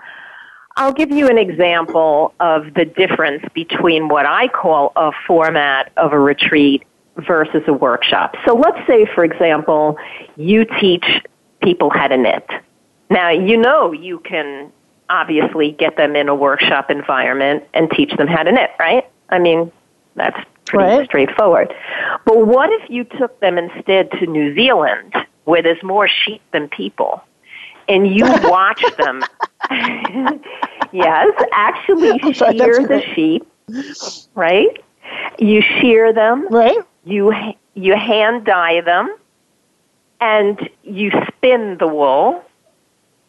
I'll 0.76 0.92
give 0.92 1.10
you 1.10 1.28
an 1.28 1.36
example 1.36 2.32
of 2.38 2.74
the 2.74 2.84
difference 2.84 3.42
between 3.54 4.08
what 4.08 4.24
I 4.24 4.46
call 4.46 4.92
a 4.94 5.10
format 5.26 5.90
of 5.96 6.12
a 6.12 6.18
retreat 6.18 6.84
versus 7.16 7.62
a 7.66 7.72
workshop. 7.72 8.36
So 8.46 8.54
let's 8.54 8.86
say, 8.86 9.04
for 9.16 9.24
example, 9.24 9.96
you 10.36 10.64
teach 10.80 11.06
people 11.60 11.90
how 11.90 12.06
to 12.06 12.16
knit. 12.16 12.48
Now, 13.10 13.30
you 13.30 13.56
know 13.56 13.90
you 13.90 14.20
can 14.20 14.70
obviously 15.08 15.72
get 15.72 15.96
them 15.96 16.16
in 16.16 16.28
a 16.28 16.34
workshop 16.34 16.90
environment 16.90 17.64
and 17.74 17.90
teach 17.90 18.12
them 18.16 18.26
how 18.26 18.42
to 18.42 18.52
knit, 18.52 18.70
right? 18.78 19.08
I 19.30 19.38
mean, 19.38 19.70
that's 20.16 20.38
pretty 20.66 20.96
right. 20.96 21.06
straightforward. 21.06 21.74
But 22.24 22.46
what 22.46 22.70
if 22.72 22.90
you 22.90 23.04
took 23.04 23.38
them 23.40 23.58
instead 23.58 24.10
to 24.12 24.26
New 24.26 24.54
Zealand, 24.54 25.14
where 25.44 25.62
there's 25.62 25.82
more 25.82 26.08
sheep 26.08 26.42
than 26.52 26.68
people, 26.68 27.22
and 27.88 28.14
you 28.14 28.24
watch 28.44 28.82
them? 28.98 29.22
yes, 30.92 31.42
actually 31.52 32.18
shear 32.32 32.86
the 32.86 33.02
sheep, 33.14 33.46
right? 34.34 34.82
You 35.38 35.62
shear 35.80 36.12
them, 36.12 36.48
right? 36.48 36.78
You 37.04 37.32
you 37.74 37.94
hand 37.94 38.46
dye 38.46 38.80
them, 38.80 39.14
and 40.20 40.70
you 40.82 41.10
spin 41.28 41.76
the 41.78 41.88
wool 41.88 42.42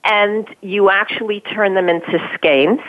and 0.05 0.47
you 0.61 0.89
actually 0.89 1.41
turn 1.41 1.73
them 1.73 1.89
into 1.89 2.19
skeins 2.35 2.79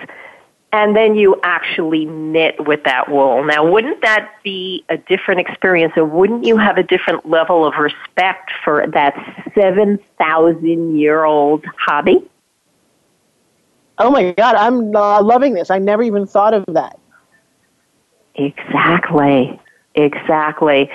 and 0.72 0.94
then 0.94 1.14
you 1.14 1.40
actually 1.42 2.04
knit 2.04 2.66
with 2.66 2.84
that 2.84 3.10
wool. 3.10 3.42
Now, 3.44 3.66
wouldn't 3.66 4.02
that 4.02 4.30
be 4.42 4.84
a 4.90 4.98
different 4.98 5.40
experience, 5.40 5.94
and 5.96 6.12
wouldn't 6.12 6.44
you 6.44 6.58
have 6.58 6.76
a 6.76 6.82
different 6.82 7.28
level 7.28 7.64
of 7.64 7.74
respect 7.78 8.50
for 8.62 8.86
that 8.88 9.14
7,000 9.54 10.98
year 10.98 11.24
old 11.24 11.64
hobby? 11.78 12.22
Oh 13.98 14.10
my 14.10 14.32
God, 14.32 14.56
I'm 14.56 14.94
uh, 14.94 15.22
loving 15.22 15.54
this. 15.54 15.70
I 15.70 15.78
never 15.78 16.02
even 16.02 16.26
thought 16.26 16.52
of 16.52 16.64
that. 16.68 16.98
Exactly. 18.34 19.58
Exactly. 19.94 20.90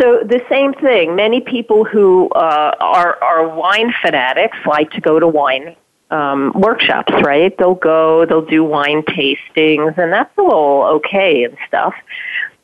So 0.00 0.22
the 0.24 0.40
same 0.48 0.72
thing. 0.72 1.14
Many 1.14 1.40
people 1.40 1.84
who 1.84 2.30
uh, 2.30 2.74
are 2.80 3.22
are 3.22 3.48
wine 3.48 3.92
fanatics 4.02 4.56
like 4.64 4.90
to 4.92 5.00
go 5.00 5.20
to 5.20 5.28
wine 5.28 5.76
um, 6.10 6.52
workshops, 6.54 7.12
right? 7.22 7.56
They'll 7.56 7.74
go, 7.74 8.24
they'll 8.24 8.44
do 8.44 8.64
wine 8.64 9.02
tastings, 9.02 9.98
and 9.98 10.12
that's 10.12 10.32
all 10.38 10.84
okay 10.96 11.44
and 11.44 11.56
stuff. 11.68 11.94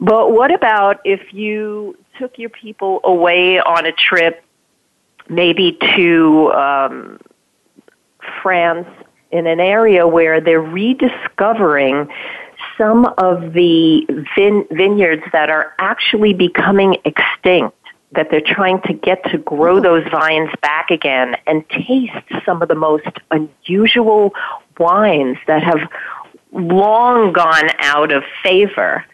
But 0.01 0.33
what 0.33 0.53
about 0.53 1.01
if 1.05 1.33
you 1.33 1.97
took 2.19 2.39
your 2.39 2.51
people 2.51 3.01
away 3.05 3.61
on 3.61 3.87
a 3.87 3.93
trip, 3.93 4.43
maybe 5.29 5.79
to 5.97 6.53
um, 6.53 7.21
France, 8.43 8.89
in 9.31 9.47
an 9.47 9.61
area 9.61 10.07
where 10.07 10.41
they're 10.41 10.61
rediscovering 10.61 12.09
some 12.79 13.07
of 13.19 13.53
the 13.53 14.07
vin- 14.37 14.67
vineyards 14.71 15.23
that 15.33 15.51
are 15.51 15.75
actually 15.79 16.35
becoming 16.35 16.97
extinct? 17.05 17.77
that 18.13 18.31
they're 18.31 18.41
trying 18.41 18.81
to 18.83 18.93
get 18.93 19.23
to 19.31 19.39
grow 19.39 19.75
mm-hmm. 19.75 19.85
those 19.85 20.09
vines 20.11 20.51
back 20.63 20.91
again 20.91 21.37
and 21.47 21.69
taste 21.69 22.13
some 22.45 22.63
of 22.63 22.69
the 22.69 22.75
most 22.75 23.07
unusual 23.31 24.33
wines 24.79 25.37
that 25.47 25.63
have 25.63 25.81
long 26.53 27.33
gone 27.33 27.69
out 27.81 28.13
of 28.13 28.23
favor 28.43 29.05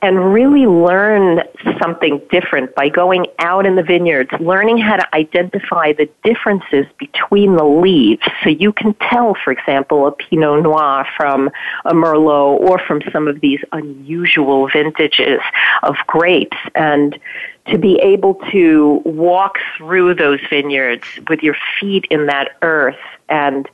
and 0.00 0.32
really 0.32 0.66
learn 0.66 1.42
something 1.80 2.20
different 2.30 2.74
by 2.74 2.88
going 2.88 3.26
out 3.40 3.66
in 3.66 3.74
the 3.74 3.82
vineyards, 3.82 4.30
learning 4.38 4.78
how 4.78 4.96
to 4.96 5.14
identify 5.14 5.92
the 5.92 6.08
differences 6.22 6.86
between 6.98 7.56
the 7.56 7.64
leaves. 7.64 8.22
So 8.44 8.50
you 8.50 8.72
can 8.72 8.94
tell, 8.94 9.36
for 9.42 9.52
example, 9.52 10.06
a 10.06 10.12
Pinot 10.12 10.62
Noir 10.62 11.06
from 11.16 11.50
a 11.84 11.92
Merlot 11.92 12.60
or 12.60 12.78
from 12.78 13.02
some 13.12 13.26
of 13.26 13.40
these 13.40 13.60
unusual 13.72 14.68
vintages 14.68 15.40
of 15.82 15.96
grapes. 16.06 16.56
And 16.74 17.18
to 17.66 17.76
be 17.76 17.98
able 17.98 18.34
to 18.50 19.02
walk 19.04 19.58
through 19.76 20.14
those 20.14 20.40
vineyards 20.48 21.04
with 21.28 21.42
your 21.42 21.56
feet 21.78 22.06
in 22.10 22.26
that 22.26 22.56
earth 22.62 22.96
and 23.28 23.68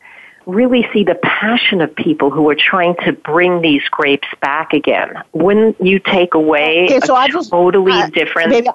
really 0.47 0.87
see 0.93 1.05
the 1.05 1.15
passion 1.17 1.81
of 1.81 1.95
people 1.95 2.31
who 2.31 2.49
are 2.51 2.55
trying 2.55 2.95
to 3.05 3.13
bring 3.13 3.63
these 3.63 3.83
grapes 3.91 4.29
back 4.41 4.73
again. 4.73 5.23
Wouldn't 5.33 5.81
you 5.81 5.99
take 5.99 6.35
away 6.35 6.85
okay, 6.85 7.01
so 7.01 7.17
a 7.17 7.29
just, 7.29 7.51
totally 7.51 7.93
uh, 7.93 8.09
different 8.09 8.51
maybe, 8.51 8.69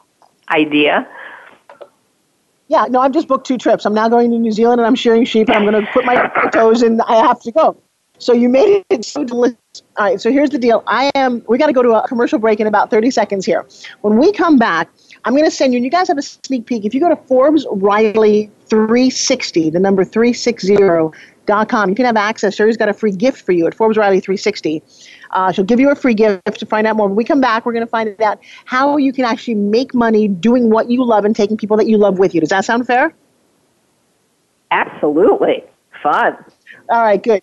idea. 0.50 1.08
Yeah, 2.68 2.86
no, 2.90 3.00
I've 3.00 3.14
just 3.14 3.28
booked 3.28 3.48
two 3.48 3.58
trips. 3.58 3.86
I'm 3.86 3.94
now 3.94 4.10
going 4.10 4.32
to 4.32 4.38
New 4.38 4.52
Zealand 4.52 4.80
and 4.80 4.88
I'm 4.88 4.96
shearing 4.96 5.26
sheep 5.26 5.50
and 5.50 5.58
I'm 5.58 5.66
going 5.72 5.84
to 5.84 5.92
put 5.92 6.06
my 6.06 6.28
toes 6.52 6.84
in. 6.84 7.02
I 7.02 7.16
have 7.16 7.42
to 7.42 7.52
go. 7.52 7.78
So 8.20 8.34
you 8.34 8.50
made 8.50 8.84
it 8.90 9.06
so 9.06 9.24
delicious. 9.24 9.58
All 9.98 10.06
right, 10.06 10.22
so 10.22 10.32
here's 10.32 10.50
the 10.50 10.58
deal. 10.58 10.84
I 10.88 11.10
am. 11.16 11.44
We 11.48 11.58
got 11.58 11.68
to 11.68 11.74
go 11.74 11.82
to 11.82 11.92
a 11.92 12.08
commercial 12.08 12.38
break 12.38 12.60
in 12.60 12.68
about 12.68 12.92
30 12.92 13.12
seconds 13.12 13.46
here. 13.46 13.66
When 14.02 14.18
we 14.18 14.32
come 14.34 14.58
back, 14.58 14.90
I'm 15.26 15.34
going 15.34 15.46
to 15.46 15.52
send 15.52 15.74
you, 15.74 15.78
and 15.78 15.86
you 15.86 15.92
guys 15.92 16.08
have 16.08 16.18
a 16.18 16.22
sneak 16.22 16.66
peek. 16.66 16.86
If 16.86 16.94
you 16.94 17.00
go 17.00 17.10
to 17.10 17.16
Forbes 17.16 17.66
Riley 17.72 18.50
360, 18.68 19.70
the 19.70 19.80
number 19.80 20.06
360.com, 20.06 21.90
you 21.90 21.96
can 21.96 22.06
have 22.06 22.18
access. 22.18 22.56
Sherry's 22.56 22.78
got 22.78 22.90
a 22.90 22.94
free 22.94 23.12
gift 23.12 23.46
for 23.46 23.52
you 23.52 23.68
at 23.68 23.74
Forbes 23.74 23.98
Riley 23.98 24.20
360. 24.20 24.82
Uh, 25.32 25.52
she'll 25.52 25.66
give 25.66 25.80
you 25.80 25.90
a 25.92 25.96
free 25.96 26.14
gift 26.14 26.60
to 26.60 26.66
find 26.66 26.88
out 26.88 26.96
more. 26.96 27.08
When 27.08 27.16
we 27.16 27.24
come 27.24 27.42
back, 27.42 27.66
we're 27.66 27.74
going 27.74 27.86
to 27.86 27.90
find 27.90 28.20
out 28.22 28.40
how 28.66 28.98
you 28.98 29.12
can 29.12 29.26
actually 29.26 29.56
make 29.56 29.94
money 29.94 30.28
doing 30.28 30.70
what 30.70 30.90
you 30.90 31.04
love 31.04 31.26
and 31.26 31.36
taking 31.36 31.58
people 31.58 31.78
that 31.78 31.88
you 31.88 31.98
love 31.98 32.18
with 32.18 32.34
you. 32.34 32.40
Does 32.40 32.50
that 32.50 32.66
sound 32.66 32.88
fair? 32.88 33.14
Absolutely. 34.72 35.64
Fun. 36.02 36.38
All 36.90 37.02
right, 37.02 37.22
good. 37.22 37.42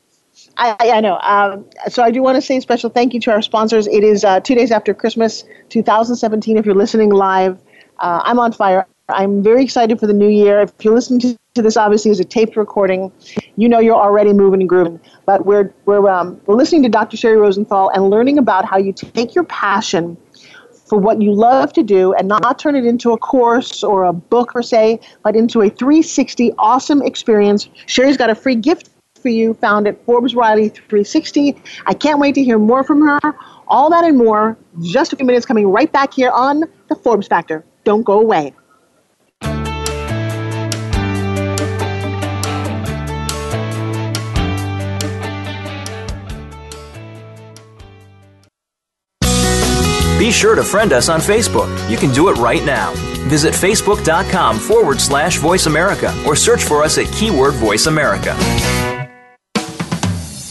I, 0.59 0.77
I 0.81 1.01
know. 1.01 1.19
Um, 1.19 1.67
so 1.89 2.03
I 2.03 2.11
do 2.11 2.23
want 2.23 2.37
to 2.37 2.43
say 2.43 2.57
a 2.57 2.61
special 2.61 2.91
thank 2.91 3.15
you 3.15 3.21
to 3.21 3.31
our 3.31 3.43
sponsors. 3.43 3.87
It 3.87 4.05
is 4.05 4.25
uh, 4.25 4.41
two 4.41 4.55
days 4.55 4.71
after 4.71 4.95
Christmas 4.95 5.45
2017. 5.71 6.57
If 6.57 6.67
you're 6.67 6.75
listening 6.75 7.11
live, 7.11 7.59
uh, 7.99 8.21
I'm 8.25 8.39
on 8.39 8.53
fire. 8.53 8.87
I'm 9.09 9.43
very 9.43 9.63
excited 9.63 10.01
for 10.01 10.07
the 10.07 10.13
new 10.13 10.29
year. 10.29 10.61
If 10.63 10.73
you're 10.83 10.95
listening 10.95 11.21
to, 11.21 11.39
to 11.55 11.63
this, 11.63 11.77
obviously, 11.77 12.11
as 12.11 12.19
a 12.19 12.25
taped 12.25 12.57
recording, 12.57 13.13
you 13.57 13.69
know 13.69 13.79
you're 13.79 13.95
already 13.95 14.33
moving 14.33 14.61
and 14.61 14.69
grooving. 14.69 15.01
But 15.27 15.47
we're, 15.47 15.73
we're, 15.85 16.09
um, 16.09 16.41
we're 16.47 16.57
listening 16.57 16.83
to 16.85 16.89
Dr. 16.89 17.17
Sherry 17.17 17.37
Rosenthal 17.37 17.91
and 17.91 18.11
learning 18.11 18.39
about 18.39 18.65
how 18.65 18.79
you 18.79 18.93
take 18.93 19.35
your 19.35 19.45
passion 19.45 20.17
for 20.87 20.99
what 20.99 21.21
you 21.21 21.33
love 21.33 21.73
to 21.75 21.83
do 21.83 22.15
and 22.15 22.29
not 22.29 22.59
turn 22.59 22.77
it 22.77 22.85
into 22.85 23.13
a 23.13 23.19
course 23.19 23.83
or 23.83 24.05
a 24.05 24.13
book 24.13 24.53
per 24.53 24.63
se, 24.63 25.01
but 25.23 25.35
into 25.35 25.63
a 25.63 25.69
360 25.69 26.53
awesome 26.59 27.03
experience. 27.03 27.69
Sherry's 27.87 28.17
got 28.17 28.31
a 28.31 28.35
free 28.35 28.55
gift 28.55 28.91
for 29.21 29.29
you 29.29 29.55
found 29.55 29.89
at 29.89 30.05
Forbes 30.05 30.35
Riley 30.35 30.69
360. 30.69 31.61
I 31.87 31.95
can't 31.95 32.21
wait 32.21 32.35
to 32.37 32.45
hear 32.45 32.59
more 32.59 32.85
from 32.85 33.01
her. 33.03 33.19
All 33.67 33.91
that 33.91 34.05
and 34.05 34.17
more, 34.17 34.57
just 34.83 35.13
a 35.13 35.17
few 35.17 35.27
minutes 35.27 35.45
coming 35.45 35.67
right 35.67 35.91
back 35.91 36.15
here 36.15 36.31
on 36.31 36.65
The 36.89 36.95
Forbes 36.95 37.27
Factor. 37.27 37.65
Don't 37.87 38.03
go 38.03 38.21
away. 38.21 38.53
Be 50.19 50.33
sure 50.33 50.57
to 50.57 50.65
friend 50.65 50.93
us 50.93 51.09
on 51.09 51.21
Facebook. 51.21 51.69
You 51.89 51.97
can 51.97 52.13
do 52.13 52.29
it 52.29 52.33
right 52.39 52.65
now. 52.65 52.93
Visit 53.29 53.55
facebook.com 53.55 54.59
forward 54.59 55.01
slash 55.01 55.37
voice 55.37 55.67
America 55.67 56.13
or 56.27 56.35
search 56.35 56.65
for 56.65 56.83
us 56.83 56.99
at 56.99 57.07
keyword 57.13 57.55
voice 57.55 57.87
America. 57.87 58.35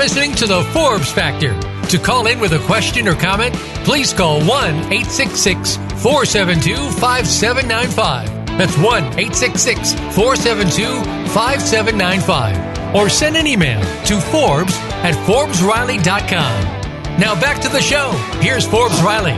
Listening 0.00 0.34
to 0.34 0.46
the 0.46 0.64
Forbes 0.72 1.12
Factor. 1.12 1.52
To 1.90 1.98
call 1.98 2.26
in 2.26 2.40
with 2.40 2.52
a 2.52 2.58
question 2.60 3.06
or 3.06 3.14
comment, 3.14 3.54
please 3.84 4.14
call 4.14 4.38
1 4.40 4.48
866 4.48 5.76
472 5.76 6.74
5795. 6.92 8.46
That's 8.56 8.78
1 8.78 8.86
866 8.86 9.92
472 10.16 11.04
5795. 11.34 12.96
Or 12.96 13.10
send 13.10 13.36
an 13.36 13.46
email 13.46 13.78
to 14.06 14.18
Forbes 14.18 14.74
at 15.04 15.12
ForbesRiley.com. 15.26 17.20
Now 17.20 17.38
back 17.38 17.60
to 17.60 17.68
the 17.68 17.82
show. 17.82 18.12
Here's 18.40 18.66
Forbes 18.66 19.02
Riley. 19.02 19.34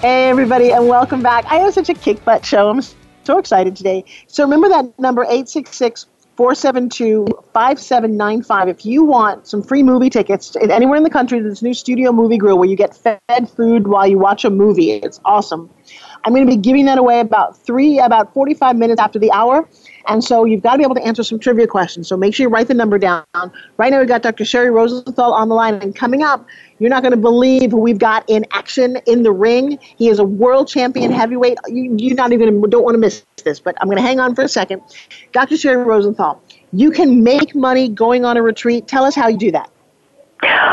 Hey, 0.00 0.30
everybody, 0.30 0.72
and 0.72 0.88
welcome 0.88 1.22
back. 1.22 1.44
I 1.50 1.56
have 1.56 1.74
such 1.74 1.90
a 1.90 1.94
kick 1.94 2.24
butt 2.24 2.46
show. 2.46 2.70
I'm 2.70 2.80
so 3.24 3.36
excited 3.36 3.76
today. 3.76 4.06
So 4.26 4.42
remember 4.42 4.70
that 4.70 4.98
number 4.98 5.24
866 5.24 6.06
472 6.36 7.26
5795. 7.52 8.68
If 8.68 8.84
you 8.84 9.04
want 9.04 9.46
some 9.46 9.62
free 9.62 9.82
movie 9.82 10.10
tickets 10.10 10.56
anywhere 10.56 10.96
in 10.96 11.04
the 11.04 11.10
country 11.10 11.40
to 11.40 11.48
this 11.48 11.62
new 11.62 11.74
studio 11.74 12.12
movie 12.12 12.38
grill 12.38 12.58
where 12.58 12.68
you 12.68 12.76
get 12.76 12.96
fed 12.96 13.48
food 13.56 13.86
while 13.86 14.06
you 14.06 14.18
watch 14.18 14.44
a 14.44 14.50
movie, 14.50 14.92
it's 14.92 15.20
awesome. 15.24 15.70
I'm 16.24 16.32
going 16.32 16.46
to 16.46 16.50
be 16.50 16.56
giving 16.56 16.86
that 16.86 16.98
away 16.98 17.20
about 17.20 17.56
three, 17.64 18.00
about 18.00 18.34
45 18.34 18.76
minutes 18.76 19.00
after 19.00 19.18
the 19.18 19.30
hour. 19.30 19.68
And 20.06 20.22
so 20.22 20.44
you've 20.44 20.62
got 20.62 20.72
to 20.72 20.78
be 20.78 20.84
able 20.84 20.94
to 20.96 21.04
answer 21.04 21.22
some 21.22 21.38
trivia 21.38 21.66
questions. 21.66 22.08
So 22.08 22.16
make 22.16 22.34
sure 22.34 22.44
you 22.44 22.50
write 22.50 22.68
the 22.68 22.74
number 22.74 22.98
down. 22.98 23.24
Right 23.76 23.90
now 23.90 24.00
we've 24.00 24.08
got 24.08 24.22
Dr. 24.22 24.44
Sherry 24.44 24.70
Rosenthal 24.70 25.32
on 25.32 25.48
the 25.48 25.54
line. 25.54 25.74
And 25.74 25.94
coming 25.94 26.22
up, 26.22 26.46
you're 26.78 26.90
not 26.90 27.02
going 27.02 27.12
to 27.12 27.18
believe 27.18 27.70
who 27.70 27.78
we've 27.78 27.98
got 27.98 28.24
in 28.28 28.44
action 28.52 28.98
in 29.06 29.22
the 29.22 29.32
ring. 29.32 29.78
He 29.80 30.08
is 30.08 30.18
a 30.18 30.24
world 30.24 30.68
champion 30.68 31.10
heavyweight. 31.10 31.58
You, 31.68 31.94
you're 31.96 32.14
not 32.14 32.32
even 32.32 32.60
don't 32.68 32.84
want 32.84 32.94
to 32.94 32.98
miss 32.98 33.24
this, 33.44 33.60
but 33.60 33.76
I'm 33.80 33.86
going 33.86 33.96
to 33.96 34.02
hang 34.02 34.20
on 34.20 34.34
for 34.34 34.42
a 34.42 34.48
second. 34.48 34.82
Dr. 35.32 35.56
Sherry 35.56 35.84
Rosenthal, 35.84 36.42
you 36.72 36.90
can 36.90 37.22
make 37.22 37.54
money 37.54 37.88
going 37.88 38.24
on 38.24 38.36
a 38.36 38.42
retreat. 38.42 38.86
Tell 38.86 39.04
us 39.04 39.14
how 39.14 39.28
you 39.28 39.38
do 39.38 39.52
that. 39.52 39.70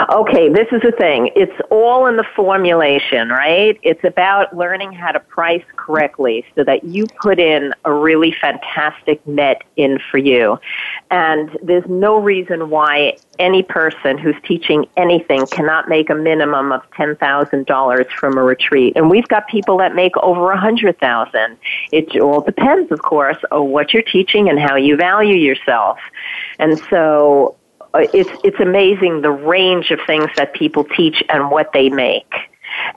Okay, 0.10 0.50
this 0.50 0.68
is 0.72 0.82
the 0.82 0.92
thing. 0.92 1.32
It's 1.36 1.56
all 1.70 2.08
in 2.08 2.18
the 2.18 2.26
formulation, 2.36 3.30
right? 3.30 3.80
It's 3.82 4.04
about 4.04 4.56
learning 4.56 4.92
how 4.92 5.12
to 5.12 5.20
price 5.20 5.64
correctly 5.76 6.46
so 6.56 6.64
that 6.64 6.84
you 6.84 7.08
put 7.22 7.40
in 7.40 7.74
a 7.86 7.94
really 7.94 8.36
fantastic 8.42 9.26
net 9.26 9.64
in 9.78 10.00
for 10.10 10.18
you. 10.18 10.60
And 11.10 11.58
there's 11.64 11.88
no 11.88 12.18
reason 12.20 12.70
why 12.70 13.18
any 13.40 13.64
person 13.64 14.18
who's 14.18 14.36
teaching 14.44 14.86
anything 14.98 15.46
cannot 15.48 15.88
make 15.88 16.10
a 16.10 16.16
minimum 16.16 16.72
of 16.72 16.82
$10,000 16.92 18.12
from 18.12 18.38
a 18.38 18.44
retreat. 18.44 18.94
And 18.96 19.10
we've 19.10 19.28
got 19.28 19.48
people 19.48 19.78
that 19.78 19.96
make 19.96 20.16
over 20.18 20.52
a 20.52 20.56
100,000. 20.56 21.58
It 21.92 22.20
all 22.20 22.42
depends, 22.42 22.92
of 22.92 23.02
course, 23.02 23.38
on 23.52 23.70
what 23.70 23.94
you're 23.94 24.04
teaching 24.04 24.50
and 24.50 24.60
how 24.60 24.76
you 24.76 24.98
value 24.98 25.36
yourself. 25.36 26.00
And 26.60 26.80
so 26.90 27.56
Uh, 27.94 28.08
it's 28.14 28.30
it's 28.44 28.60
amazing 28.60 29.22
the 29.22 29.32
range 29.32 29.92
of 29.92 30.00
things 30.08 30.30
that 30.38 30.54
people 30.54 30.84
teach 30.84 31.24
and 31.30 31.52
what 31.52 31.72
they 31.74 31.90
make. 31.90 32.34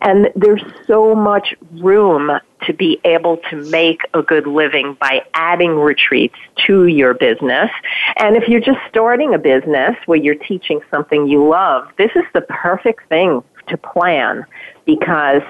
And 0.00 0.30
there's 0.36 0.62
so 0.86 1.14
much 1.14 1.54
room 1.72 2.30
to 2.66 2.72
be 2.72 3.00
able 3.04 3.38
to 3.50 3.56
make 3.56 4.00
a 4.14 4.22
good 4.22 4.46
living 4.46 4.96
by 5.00 5.22
adding 5.34 5.76
retreats 5.76 6.36
to 6.66 6.86
your 6.86 7.14
business. 7.14 7.70
And 8.16 8.36
if 8.36 8.48
you're 8.48 8.60
just 8.60 8.78
starting 8.88 9.34
a 9.34 9.38
business 9.38 9.96
where 10.06 10.18
you're 10.18 10.36
teaching 10.36 10.80
something 10.90 11.26
you 11.26 11.46
love, 11.48 11.88
this 11.98 12.10
is 12.14 12.24
the 12.32 12.42
perfect 12.42 13.08
thing 13.08 13.42
to 13.68 13.76
plan 13.76 14.44
because 14.86 15.42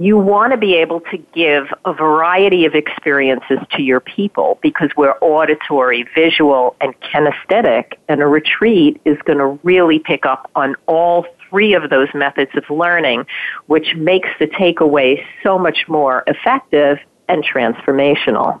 you 0.00 0.16
want 0.16 0.50
to 0.50 0.56
be 0.56 0.76
able 0.76 1.00
to 1.00 1.18
give 1.34 1.66
a 1.84 1.92
variety 1.92 2.64
of 2.64 2.74
experiences 2.74 3.58
to 3.72 3.82
your 3.82 4.00
people 4.00 4.58
because 4.62 4.88
we're 4.96 5.14
auditory, 5.20 6.08
visual, 6.14 6.74
and 6.80 6.98
kinesthetic, 7.02 7.92
and 8.08 8.22
a 8.22 8.26
retreat 8.26 8.98
is 9.04 9.18
going 9.26 9.38
to 9.38 9.60
really 9.62 9.98
pick 9.98 10.24
up 10.24 10.50
on 10.56 10.74
all 10.86 11.26
three 11.50 11.74
of 11.74 11.90
those 11.90 12.08
methods 12.14 12.50
of 12.56 12.64
learning, 12.70 13.26
which 13.66 13.94
makes 13.94 14.30
the 14.38 14.46
takeaway 14.46 15.22
so 15.42 15.58
much 15.58 15.86
more 15.86 16.24
effective 16.26 16.98
and 17.28 17.44
transformational. 17.44 18.58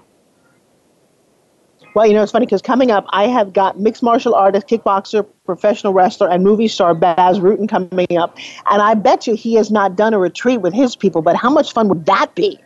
Well, 1.94 2.06
you 2.06 2.14
know, 2.14 2.22
it's 2.22 2.30
funny 2.30 2.46
because 2.46 2.62
coming 2.62 2.90
up, 2.90 3.06
I 3.10 3.26
have 3.26 3.52
got 3.52 3.80
mixed 3.80 4.02
martial 4.02 4.34
artist, 4.34 4.68
kickboxer, 4.68 5.26
professional 5.44 5.92
wrestler, 5.92 6.28
and 6.28 6.44
movie 6.44 6.68
star 6.68 6.94
Bas 6.94 7.38
Rutten 7.38 7.68
coming 7.68 8.16
up. 8.16 8.36
And 8.70 8.80
I 8.80 8.94
bet 8.94 9.26
you 9.26 9.34
he 9.34 9.54
has 9.54 9.70
not 9.70 9.96
done 9.96 10.14
a 10.14 10.18
retreat 10.18 10.60
with 10.60 10.72
his 10.72 10.94
people, 10.94 11.20
but 11.20 11.34
how 11.34 11.50
much 11.50 11.72
fun 11.72 11.88
would 11.88 12.06
that 12.06 12.34
be? 12.34 12.58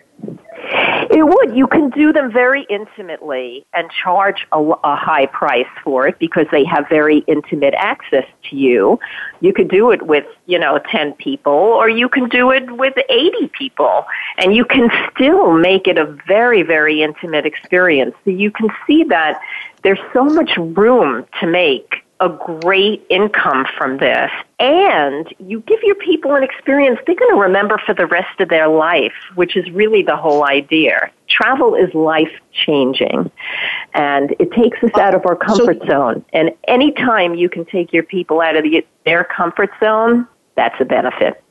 It 1.15 1.23
would. 1.23 1.57
You 1.57 1.69
can 1.69 1.91
do 1.91 2.13
them 2.13 2.33
very 2.33 2.67
intimately 2.69 3.65
and 3.73 3.89
charge 3.89 4.49
a, 4.51 4.59
a, 4.59 4.97
high 4.97 5.27
price 5.27 5.69
for 5.85 6.09
it 6.09 6.19
because 6.19 6.47
they 6.51 6.65
have 6.65 6.89
very 6.89 7.19
intimate 7.29 7.73
access 7.77 8.25
to 8.51 8.57
you. 8.57 8.99
You 9.41 9.53
could 9.53 9.69
do 9.69 9.93
it 9.93 10.03
with, 10.03 10.27
you 10.47 10.59
know, 10.59 10.81
10 10.91 11.13
people 11.13 11.53
or 11.53 11.89
you 11.89 12.09
can 12.09 12.29
do 12.29 12.51
it 12.51 12.69
with 12.69 12.95
80 13.09 13.49
people 13.57 14.05
and 14.39 14.57
you 14.57 14.65
can 14.65 14.91
still 15.15 15.53
make 15.53 15.87
it 15.87 15.99
a 15.99 16.07
very, 16.27 16.63
very 16.63 17.03
intimate 17.03 17.47
experience. 17.47 18.17
So 18.25 18.31
you 18.31 18.51
can 18.51 18.69
see 18.85 19.05
that 19.05 19.41
there's 19.83 20.01
so 20.13 20.25
much 20.25 20.57
room 20.57 21.27
to 21.39 21.47
make 21.47 22.04
a 22.25 22.61
great 22.63 23.05
income 23.11 23.67
from 23.77 23.99
this 23.99 24.31
and 24.59 25.33
you 25.39 25.61
give 25.61 25.79
your 25.83 25.95
people 25.97 26.35
an 26.35 26.43
experience 26.43 26.99
they're 27.07 27.15
going 27.15 27.35
to 27.35 27.41
remember 27.41 27.77
for 27.85 27.95
the 27.95 28.07
rest 28.07 28.41
of 28.41 28.49
their 28.49 28.67
life, 28.67 29.13
which 29.35 29.57
is 29.57 29.71
really 29.73 30.03
the 30.03 30.17
whole 30.17 30.47
idea. 30.47 31.11
Travel 31.29 31.75
is 31.75 31.93
life 31.93 32.33
changing 32.53 33.31
and 33.93 34.35
it 34.39 34.51
takes 34.53 34.83
us 34.83 34.91
out 34.99 35.15
of 35.15 35.27
our 35.27 35.37
comfort 35.37 35.79
so, 35.83 35.87
zone. 35.87 36.25
And 36.33 36.51
anytime 36.67 37.35
you 37.35 37.51
can 37.51 37.67
take 37.67 37.93
your 37.93 38.05
people 38.05 38.41
out 38.41 38.57
of 38.57 38.65
the, 38.65 38.87
their 39.05 39.25
comfort 39.25 39.71
zone, 39.81 40.27
that's 40.57 40.81
a 40.81 40.87
benefit. 40.87 41.44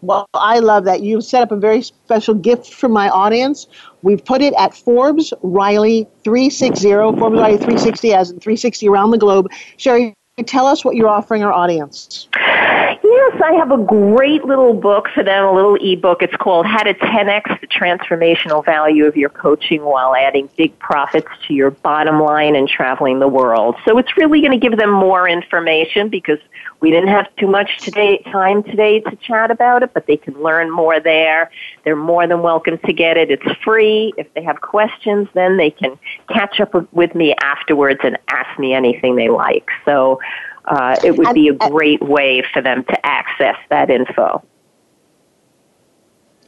Well, 0.00 0.26
I 0.34 0.60
love 0.60 0.84
that. 0.84 1.02
You've 1.02 1.24
set 1.24 1.42
up 1.42 1.50
a 1.50 1.56
very 1.56 1.82
special 1.82 2.34
gift 2.34 2.72
for 2.72 2.88
my 2.88 3.08
audience. 3.08 3.66
We've 4.02 4.24
put 4.24 4.42
it 4.42 4.54
at 4.54 4.74
Forbes 4.74 5.32
Riley 5.42 6.06
360, 6.22 6.90
Forbes 6.90 7.20
Riley 7.20 7.56
360 7.56 8.14
as 8.14 8.30
in 8.30 8.38
360 8.38 8.88
around 8.88 9.10
the 9.10 9.18
globe. 9.18 9.48
Sherry, 9.76 10.14
tell 10.46 10.66
us 10.66 10.84
what 10.84 10.94
you're 10.94 11.08
offering 11.08 11.42
our 11.42 11.52
audience. 11.52 12.28
I 13.42 13.52
have 13.54 13.70
a 13.70 13.78
great 13.78 14.44
little 14.44 14.74
book 14.74 15.08
for 15.14 15.22
them, 15.22 15.44
a 15.44 15.52
little 15.52 15.76
ebook. 15.76 16.22
It's 16.22 16.36
called 16.36 16.66
How 16.66 16.82
to 16.82 16.94
10x 16.94 17.60
the 17.60 17.66
Transformational 17.66 18.64
Value 18.64 19.06
of 19.06 19.16
Your 19.16 19.28
Coaching 19.28 19.82
While 19.82 20.14
Adding 20.14 20.48
Big 20.56 20.78
Profits 20.78 21.28
to 21.46 21.54
Your 21.54 21.70
Bottom 21.70 22.20
Line 22.20 22.56
and 22.56 22.68
Traveling 22.68 23.18
the 23.18 23.28
World. 23.28 23.76
So 23.84 23.98
it's 23.98 24.16
really 24.16 24.40
going 24.40 24.58
to 24.58 24.58
give 24.58 24.78
them 24.78 24.90
more 24.90 25.28
information 25.28 26.08
because 26.08 26.38
we 26.80 26.90
didn't 26.90 27.08
have 27.08 27.34
too 27.36 27.48
much 27.48 27.78
today, 27.78 28.18
time 28.30 28.62
today 28.62 29.00
to 29.00 29.16
chat 29.16 29.50
about 29.50 29.82
it, 29.82 29.92
but 29.94 30.06
they 30.06 30.16
can 30.16 30.40
learn 30.42 30.70
more 30.70 31.00
there. 31.00 31.50
They're 31.84 31.96
more 31.96 32.26
than 32.26 32.42
welcome 32.42 32.78
to 32.78 32.92
get 32.92 33.16
it. 33.16 33.30
It's 33.30 33.58
free. 33.64 34.12
If 34.16 34.32
they 34.34 34.42
have 34.42 34.60
questions, 34.60 35.28
then 35.34 35.56
they 35.56 35.70
can 35.70 35.98
catch 36.28 36.60
up 36.60 36.74
with 36.92 37.14
me 37.14 37.34
afterwards 37.42 38.00
and 38.04 38.18
ask 38.28 38.58
me 38.58 38.74
anything 38.74 39.16
they 39.16 39.28
like. 39.28 39.68
So 39.84 40.20
uh, 40.68 40.96
it 41.02 41.16
would 41.16 41.34
be 41.34 41.48
a 41.48 41.54
great 41.70 42.02
way 42.02 42.44
for 42.52 42.60
them 42.62 42.84
to 42.84 43.06
access 43.06 43.56
that 43.70 43.90
info. 43.90 44.42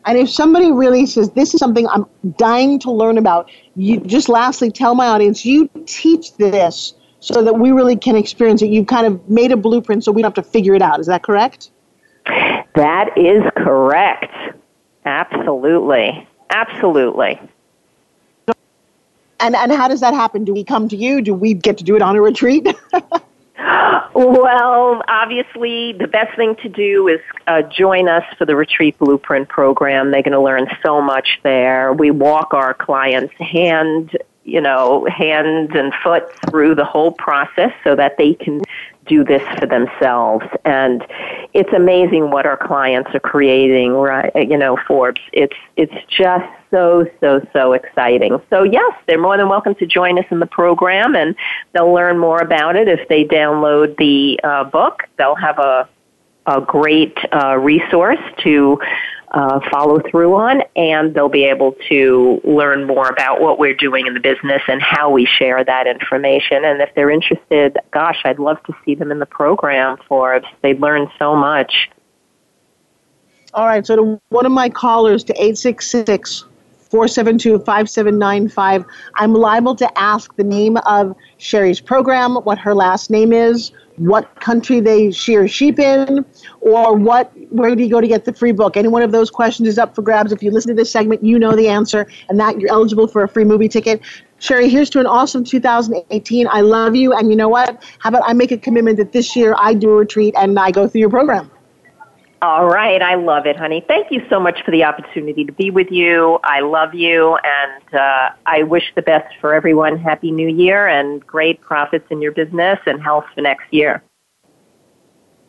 And 0.06 0.18
if 0.18 0.30
somebody 0.30 0.70
really 0.70 1.06
says, 1.06 1.30
This 1.30 1.54
is 1.54 1.60
something 1.60 1.86
I'm 1.88 2.06
dying 2.38 2.78
to 2.80 2.90
learn 2.90 3.18
about, 3.18 3.50
you 3.76 4.00
just 4.00 4.28
lastly 4.28 4.70
tell 4.70 4.94
my 4.94 5.06
audience, 5.06 5.44
you 5.44 5.68
teach 5.86 6.34
this 6.36 6.94
so 7.20 7.42
that 7.42 7.58
we 7.58 7.70
really 7.70 7.96
can 7.96 8.16
experience 8.16 8.62
it. 8.62 8.70
You've 8.70 8.86
kind 8.86 9.06
of 9.06 9.28
made 9.28 9.52
a 9.52 9.56
blueprint 9.56 10.04
so 10.04 10.12
we 10.12 10.22
don't 10.22 10.34
have 10.34 10.44
to 10.44 10.50
figure 10.50 10.74
it 10.74 10.82
out. 10.82 11.00
Is 11.00 11.06
that 11.06 11.22
correct? 11.22 11.70
That 12.74 13.16
is 13.16 13.42
correct. 13.56 14.32
Absolutely. 15.04 16.26
Absolutely. 16.50 17.40
And, 19.38 19.56
and 19.56 19.72
how 19.72 19.88
does 19.88 20.00
that 20.00 20.14
happen? 20.14 20.44
Do 20.44 20.52
we 20.52 20.64
come 20.64 20.88
to 20.88 20.96
you? 20.96 21.22
Do 21.22 21.34
we 21.34 21.54
get 21.54 21.78
to 21.78 21.84
do 21.84 21.96
it 21.96 22.02
on 22.02 22.16
a 22.16 22.20
retreat? 22.20 22.66
Well, 24.14 25.02
obviously, 25.08 25.92
the 25.92 26.08
best 26.08 26.36
thing 26.36 26.56
to 26.62 26.68
do 26.68 27.08
is 27.08 27.20
uh, 27.46 27.62
join 27.62 28.08
us 28.08 28.24
for 28.38 28.44
the 28.44 28.56
Retreat 28.56 28.98
Blueprint 28.98 29.48
program. 29.48 30.10
They're 30.10 30.22
going 30.22 30.32
to 30.32 30.40
learn 30.40 30.66
so 30.82 31.00
much 31.00 31.38
there. 31.42 31.92
We 31.92 32.10
walk 32.10 32.52
our 32.52 32.74
clients 32.74 33.34
hand, 33.38 34.16
you 34.50 34.60
know, 34.60 35.06
hands 35.06 35.70
and 35.74 35.92
foot 36.02 36.24
through 36.48 36.74
the 36.74 36.84
whole 36.84 37.12
process 37.12 37.72
so 37.84 37.94
that 37.94 38.16
they 38.18 38.34
can 38.34 38.60
do 39.06 39.24
this 39.24 39.42
for 39.58 39.66
themselves. 39.66 40.44
And 40.64 41.06
it's 41.54 41.72
amazing 41.72 42.30
what 42.30 42.46
our 42.46 42.56
clients 42.56 43.10
are 43.14 43.20
creating, 43.20 43.92
right? 43.92 44.32
You 44.34 44.58
know, 44.58 44.76
Forbes. 44.86 45.20
It's 45.32 45.56
it's 45.76 45.94
just 46.08 46.46
so 46.70 47.06
so 47.20 47.46
so 47.52 47.72
exciting. 47.72 48.40
So 48.50 48.62
yes, 48.64 48.92
they're 49.06 49.20
more 49.20 49.36
than 49.36 49.48
welcome 49.48 49.74
to 49.76 49.86
join 49.86 50.18
us 50.18 50.26
in 50.30 50.40
the 50.40 50.46
program, 50.46 51.14
and 51.14 51.34
they'll 51.72 51.92
learn 51.92 52.18
more 52.18 52.40
about 52.40 52.76
it 52.76 52.88
if 52.88 53.08
they 53.08 53.24
download 53.24 53.96
the 53.96 54.40
uh, 54.42 54.64
book. 54.64 55.04
They'll 55.16 55.36
have 55.36 55.58
a 55.58 55.88
a 56.46 56.60
great 56.60 57.16
uh, 57.32 57.56
resource 57.56 58.18
to 58.42 58.80
uh, 59.32 59.60
follow 59.70 60.00
through 60.10 60.34
on, 60.34 60.59
and 60.76 61.14
they'll 61.14 61.28
be 61.28 61.44
able 61.44 61.72
to 61.88 62.40
learn 62.44 62.86
more 62.86 63.08
about 63.08 63.40
what 63.40 63.58
we're 63.58 63.74
doing 63.74 64.06
in 64.06 64.14
the 64.14 64.20
business 64.20 64.62
and 64.68 64.80
how 64.80 65.10
we 65.10 65.26
share 65.26 65.64
that 65.64 65.86
information. 65.86 66.64
And 66.64 66.80
if 66.80 66.94
they're 66.94 67.10
interested, 67.10 67.76
gosh, 67.90 68.20
I'd 68.24 68.38
love 68.38 68.62
to 68.64 68.74
see 68.84 68.94
them 68.94 69.10
in 69.10 69.18
the 69.18 69.26
program 69.26 69.98
for 70.08 70.40
They 70.62 70.74
learn 70.74 71.10
so 71.18 71.34
much. 71.34 71.90
All 73.52 73.66
right, 73.66 73.84
so 73.84 73.96
to 73.96 74.20
one 74.28 74.46
of 74.46 74.52
my 74.52 74.68
callers 74.68 75.24
to 75.24 75.32
866 75.32 76.44
472 76.90 77.58
5795, 77.58 78.84
I'm 79.16 79.34
liable 79.34 79.74
to 79.76 79.98
ask 79.98 80.34
the 80.36 80.44
name 80.44 80.76
of 80.86 81.16
Sherry's 81.38 81.80
program, 81.80 82.36
what 82.36 82.58
her 82.58 82.74
last 82.74 83.10
name 83.10 83.32
is, 83.32 83.72
what 84.00 84.34
country 84.40 84.80
they 84.80 85.10
shear 85.10 85.46
sheep 85.46 85.78
in, 85.78 86.24
or 86.60 86.94
what 86.94 87.30
where 87.50 87.74
do 87.76 87.82
you 87.82 87.90
go 87.90 88.00
to 88.00 88.08
get 88.08 88.24
the 88.24 88.32
free 88.32 88.52
book? 88.52 88.76
Any 88.76 88.88
one 88.88 89.02
of 89.02 89.12
those 89.12 89.30
questions 89.30 89.68
is 89.68 89.78
up 89.78 89.94
for 89.94 90.00
grabs. 90.00 90.32
If 90.32 90.42
you 90.42 90.50
listen 90.50 90.74
to 90.74 90.74
this 90.74 90.90
segment, 90.90 91.22
you 91.22 91.38
know 91.38 91.54
the 91.54 91.68
answer, 91.68 92.06
and 92.30 92.40
that 92.40 92.58
you're 92.58 92.70
eligible 92.70 93.06
for 93.06 93.22
a 93.22 93.28
free 93.28 93.44
movie 93.44 93.68
ticket. 93.68 94.00
Sherry, 94.38 94.70
here's 94.70 94.88
to 94.90 95.00
an 95.00 95.06
awesome 95.06 95.44
2018. 95.44 96.48
I 96.50 96.62
love 96.62 96.96
you, 96.96 97.12
and 97.12 97.30
you 97.30 97.36
know 97.36 97.48
what? 97.48 97.84
How 97.98 98.08
about 98.08 98.22
I 98.24 98.32
make 98.32 98.52
a 98.52 98.56
commitment 98.56 98.96
that 98.96 99.12
this 99.12 99.36
year 99.36 99.54
I 99.58 99.74
do 99.74 99.90
a 99.90 99.96
retreat 99.96 100.34
and 100.36 100.58
I 100.58 100.70
go 100.70 100.88
through 100.88 101.02
your 101.02 101.10
program? 101.10 101.50
All 102.42 102.66
right, 102.66 103.02
I 103.02 103.16
love 103.16 103.44
it, 103.44 103.56
honey. 103.56 103.84
Thank 103.86 104.10
you 104.10 104.24
so 104.30 104.40
much 104.40 104.62
for 104.64 104.70
the 104.70 104.82
opportunity 104.82 105.44
to 105.44 105.52
be 105.52 105.70
with 105.70 105.90
you. 105.90 106.38
I 106.42 106.60
love 106.60 106.94
you, 106.94 107.36
and 107.36 107.94
uh, 107.94 108.30
I 108.46 108.62
wish 108.62 108.92
the 108.94 109.02
best 109.02 109.34
for 109.42 109.52
everyone. 109.52 109.98
Happy 109.98 110.30
New 110.30 110.48
Year 110.48 110.88
and 110.88 111.24
great 111.26 111.60
profits 111.60 112.06
in 112.10 112.22
your 112.22 112.32
business 112.32 112.78
and 112.86 113.02
health 113.02 113.26
for 113.34 113.42
next 113.42 113.70
year. 113.70 114.02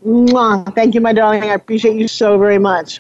Mwah. 0.06 0.76
Thank 0.76 0.94
you, 0.94 1.00
my 1.00 1.14
darling. 1.14 1.44
I 1.44 1.54
appreciate 1.54 1.96
you 1.96 2.10
so 2.10 2.38
very 2.38 2.60
much. 2.60 3.00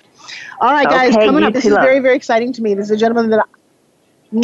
All 0.62 0.72
right, 0.72 0.88
guys, 0.88 1.14
Okay, 1.14 1.26
coming 1.26 1.44
up, 1.44 1.52
this 1.52 1.66
is 1.66 1.74
love. 1.74 1.84
very, 1.84 2.00
very 2.00 2.16
exciting 2.16 2.54
to 2.54 2.62
me. 2.62 2.74
This 2.74 2.86
is 2.86 2.92
a 2.92 2.98
gentleman 2.98 3.30
that. 3.32 3.46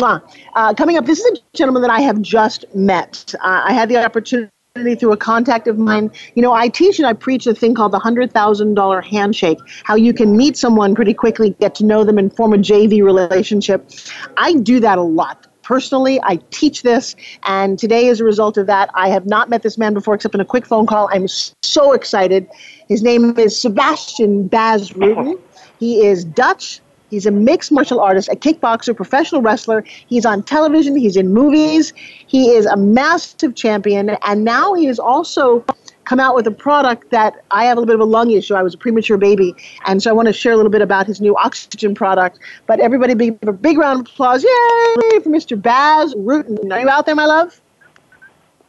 I. 0.02 0.20
Uh, 0.56 0.74
coming 0.74 0.98
up, 0.98 1.06
this 1.06 1.20
is 1.20 1.40
a 1.40 1.58
gentleman 1.58 1.82
that 1.84 1.92
I 1.92 2.02
have 2.02 2.22
just 2.22 2.66
met. 2.76 3.34
Uh, 3.36 3.62
I 3.66 3.72
had 3.72 3.88
the 3.88 4.04
opportunity 4.04 4.52
through 4.96 5.12
a 5.12 5.18
contact 5.18 5.68
of 5.68 5.78
mine. 5.78 6.12
You 6.36 6.42
know, 6.42 6.54
I 6.54 6.68
teach 6.68 7.00
and 7.00 7.08
I 7.08 7.14
preach 7.14 7.48
a 7.48 7.54
thing 7.54 7.74
called 7.76 7.92
the 7.92 8.00
$100,000 8.00 9.04
handshake, 9.06 9.60
how 9.84 9.96
you 9.96 10.14
can 10.14 10.36
meet 10.36 10.58
someone 10.58 10.96
pretty 10.96 11.14
quickly, 11.14 11.52
get 11.60 11.76
to 11.76 11.86
know 11.86 12.04
them, 12.04 12.18
and 12.18 12.34
form 12.36 12.54
a 12.54 12.58
JV 12.58 13.04
relationship. 13.04 13.90
I 14.38 14.54
do 14.54 14.80
that 14.80 14.98
a 14.98 15.04
lot. 15.04 15.48
Personally, 15.64 16.20
I 16.24 16.40
teach 16.50 16.84
this, 16.84 17.14
and 17.44 17.78
today, 17.78 18.08
as 18.08 18.22
a 18.22 18.24
result 18.24 18.58
of 18.58 18.68
that, 18.68 18.90
I 18.94 19.10
have 19.10 19.26
not 19.26 19.50
met 19.50 19.64
this 19.64 19.78
man 19.78 19.94
before 19.94 20.16
except 20.16 20.34
in 20.34 20.40
a 20.40 20.46
quick 20.46 20.66
phone 20.66 20.86
call. 20.86 21.10
I'm 21.12 21.28
so 21.28 21.92
excited. 21.92 22.48
His 22.88 23.04
name 23.04 23.38
is 23.38 23.60
Sebastian 23.60 24.48
Bas 24.48 24.92
Rutten. 24.92 25.38
He 25.78 26.06
is 26.06 26.24
Dutch. 26.24 26.80
He's 27.10 27.26
a 27.26 27.32
mixed 27.32 27.72
martial 27.72 28.00
artist, 28.00 28.30
a 28.30 28.36
kickboxer, 28.36 28.96
professional 28.96 29.42
wrestler. 29.42 29.84
He's 30.08 30.26
on 30.26 30.44
television, 30.44 30.96
he's 30.96 31.16
in 31.16 31.34
movies. 31.34 31.94
He 32.28 32.50
is 32.50 32.66
a 32.66 32.76
massive 32.76 33.56
champion, 33.56 34.10
and 34.10 34.44
now 34.44 34.74
he 34.74 34.86
has 34.86 35.00
also 35.00 35.66
come 36.04 36.20
out 36.20 36.36
with 36.36 36.48
a 36.48 36.52
product 36.52 37.12
that 37.12 37.44
I 37.52 37.66
have 37.66 37.78
a 37.78 37.82
little 37.82 37.94
bit 37.94 37.96
of 37.96 38.08
a 38.08 38.10
lung 38.10 38.32
issue. 38.32 38.56
I 38.56 38.64
was 38.64 38.74
a 38.74 38.78
premature 38.78 39.18
baby, 39.18 39.54
and 39.86 40.02
so 40.02 40.10
I 40.10 40.14
want 40.14 40.28
to 40.28 40.34
share 40.34 40.54
a 40.54 40.56
little 40.56 40.72
bit 40.72 40.82
about 40.82 41.06
his 41.06 41.20
new 41.20 41.36
oxygen 41.36 41.94
product. 41.94 42.40
But 42.66 42.80
everybody, 42.80 43.14
big, 43.14 43.38
a 43.46 43.52
big 43.52 43.78
round 43.78 44.02
of 44.02 44.08
applause, 44.08 44.44
yay, 44.44 45.20
for 45.20 45.30
Mr. 45.30 45.62
Bas 45.62 46.14
Rutten. 46.16 46.72
Are 46.72 46.80
you 46.80 46.90
out 46.90 47.06
there, 47.06 47.16
my 47.16 47.26
love? 47.26 47.60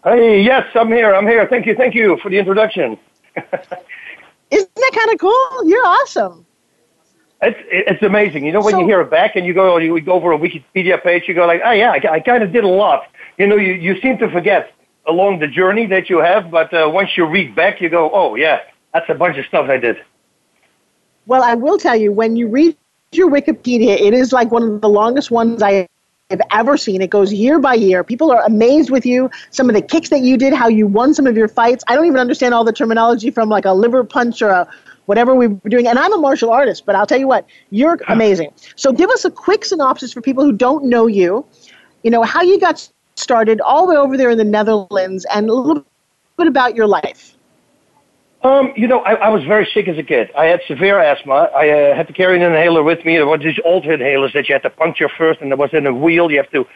Hey, 0.04 0.42
yes, 0.42 0.64
I'm 0.74 0.88
here. 0.88 1.14
I'm 1.14 1.26
here. 1.26 1.46
Thank 1.48 1.66
you. 1.66 1.74
Thank 1.74 1.94
you 1.94 2.18
for 2.22 2.30
the 2.30 2.38
introduction. 2.38 2.98
Isn't 4.50 4.74
that 4.74 4.92
kind 4.94 5.12
of 5.12 5.18
cool? 5.18 5.68
You're 5.68 5.86
awesome. 5.86 6.46
It's 7.40 7.58
it's 7.70 8.02
amazing. 8.02 8.44
You 8.44 8.52
know, 8.52 8.60
when 8.60 8.72
So- 8.72 8.80
you 8.80 8.86
hear 8.86 9.00
it 9.00 9.10
back 9.10 9.36
and 9.36 9.46
you 9.46 9.54
go 9.54 9.76
you 9.78 10.00
go 10.00 10.12
over 10.12 10.32
a 10.32 10.38
Wikipedia 10.38 11.02
page, 11.02 11.24
you 11.28 11.34
go 11.34 11.46
like, 11.46 11.60
oh 11.64 11.70
yeah, 11.70 11.92
I, 11.92 12.14
I 12.14 12.20
kind 12.20 12.42
of 12.42 12.52
did 12.52 12.64
a 12.64 12.68
lot. 12.68 13.04
You 13.38 13.46
know, 13.46 13.56
you 13.56 13.74
you 13.74 14.00
seem 14.00 14.18
to 14.18 14.30
forget 14.30 14.72
along 15.06 15.38
the 15.38 15.46
journey 15.46 15.86
that 15.86 16.10
you 16.10 16.18
have, 16.18 16.50
but 16.50 16.72
uh, 16.74 16.90
once 16.92 17.16
you 17.16 17.24
read 17.26 17.54
back, 17.54 17.80
you 17.80 17.88
go, 17.88 18.10
oh 18.12 18.34
yeah, 18.34 18.60
that's 18.92 19.08
a 19.08 19.14
bunch 19.14 19.38
of 19.38 19.46
stuff 19.46 19.68
I 19.70 19.78
did. 19.78 19.96
Well, 21.26 21.42
I 21.42 21.54
will 21.54 21.78
tell 21.78 21.96
you, 21.96 22.10
when 22.10 22.36
you 22.36 22.48
read 22.48 22.76
your 23.12 23.30
Wikipedia, 23.30 24.00
it 24.00 24.14
is 24.14 24.32
like 24.32 24.50
one 24.50 24.62
of 24.62 24.80
the 24.80 24.88
longest 24.88 25.30
ones 25.30 25.62
I 25.62 25.86
have 26.30 26.40
ever 26.50 26.76
seen. 26.76 27.00
It 27.00 27.10
goes 27.10 27.32
year 27.32 27.58
by 27.58 27.74
year. 27.74 28.04
People 28.04 28.30
are 28.30 28.44
amazed 28.44 28.90
with 28.90 29.06
you, 29.06 29.30
some 29.50 29.68
of 29.68 29.74
the 29.74 29.82
kicks 29.82 30.10
that 30.10 30.20
you 30.20 30.36
did, 30.36 30.52
how 30.52 30.68
you 30.68 30.86
won 30.86 31.14
some 31.14 31.26
of 31.26 31.36
your 31.36 31.48
fights. 31.48 31.84
I 31.88 31.94
don't 31.94 32.06
even 32.06 32.18
understand 32.18 32.52
all 32.52 32.64
the 32.64 32.72
terminology 32.72 33.30
from 33.30 33.48
like 33.48 33.64
a 33.64 33.72
liver 33.72 34.04
punch 34.04 34.42
or 34.42 34.50
a 34.50 34.68
whatever 35.08 35.34
we 35.34 35.46
were 35.46 35.70
doing. 35.70 35.86
And 35.86 35.98
I'm 35.98 36.12
a 36.12 36.18
martial 36.18 36.50
artist, 36.50 36.84
but 36.84 36.94
I'll 36.94 37.06
tell 37.06 37.18
you 37.18 37.26
what, 37.26 37.46
you're 37.70 37.98
amazing. 38.08 38.52
So 38.76 38.92
give 38.92 39.08
us 39.08 39.24
a 39.24 39.30
quick 39.30 39.64
synopsis 39.64 40.12
for 40.12 40.20
people 40.20 40.44
who 40.44 40.52
don't 40.52 40.84
know 40.84 41.06
you, 41.06 41.46
you 42.02 42.10
know, 42.10 42.22
how 42.22 42.42
you 42.42 42.60
got 42.60 42.86
started 43.16 43.58
all 43.62 43.86
the 43.86 43.94
way 43.94 43.96
over 43.96 44.18
there 44.18 44.28
in 44.28 44.36
the 44.36 44.44
Netherlands 44.44 45.24
and 45.32 45.48
a 45.48 45.54
little 45.54 45.82
bit 46.36 46.46
about 46.46 46.76
your 46.76 46.86
life. 46.86 47.34
Um, 48.42 48.74
you 48.76 48.86
know, 48.86 49.00
I, 49.00 49.14
I 49.14 49.28
was 49.30 49.42
very 49.44 49.66
sick 49.72 49.88
as 49.88 49.96
a 49.96 50.02
kid. 50.02 50.30
I 50.36 50.44
had 50.44 50.60
severe 50.68 51.00
asthma. 51.00 51.48
I 51.56 51.70
uh, 51.70 51.96
had 51.96 52.06
to 52.08 52.12
carry 52.12 52.36
an 52.36 52.42
inhaler 52.42 52.82
with 52.82 53.02
me. 53.06 53.16
There 53.16 53.26
were 53.26 53.38
these 53.38 53.58
old 53.64 53.84
inhalers 53.84 54.34
that 54.34 54.46
you 54.48 54.52
had 54.52 54.62
to 54.62 54.70
puncture 54.70 55.08
first, 55.08 55.40
and 55.40 55.50
there 55.50 55.56
was 55.56 55.70
in 55.72 55.86
a 55.86 55.94
wheel. 55.94 56.30
You 56.30 56.36
have 56.36 56.50
to 56.50 56.66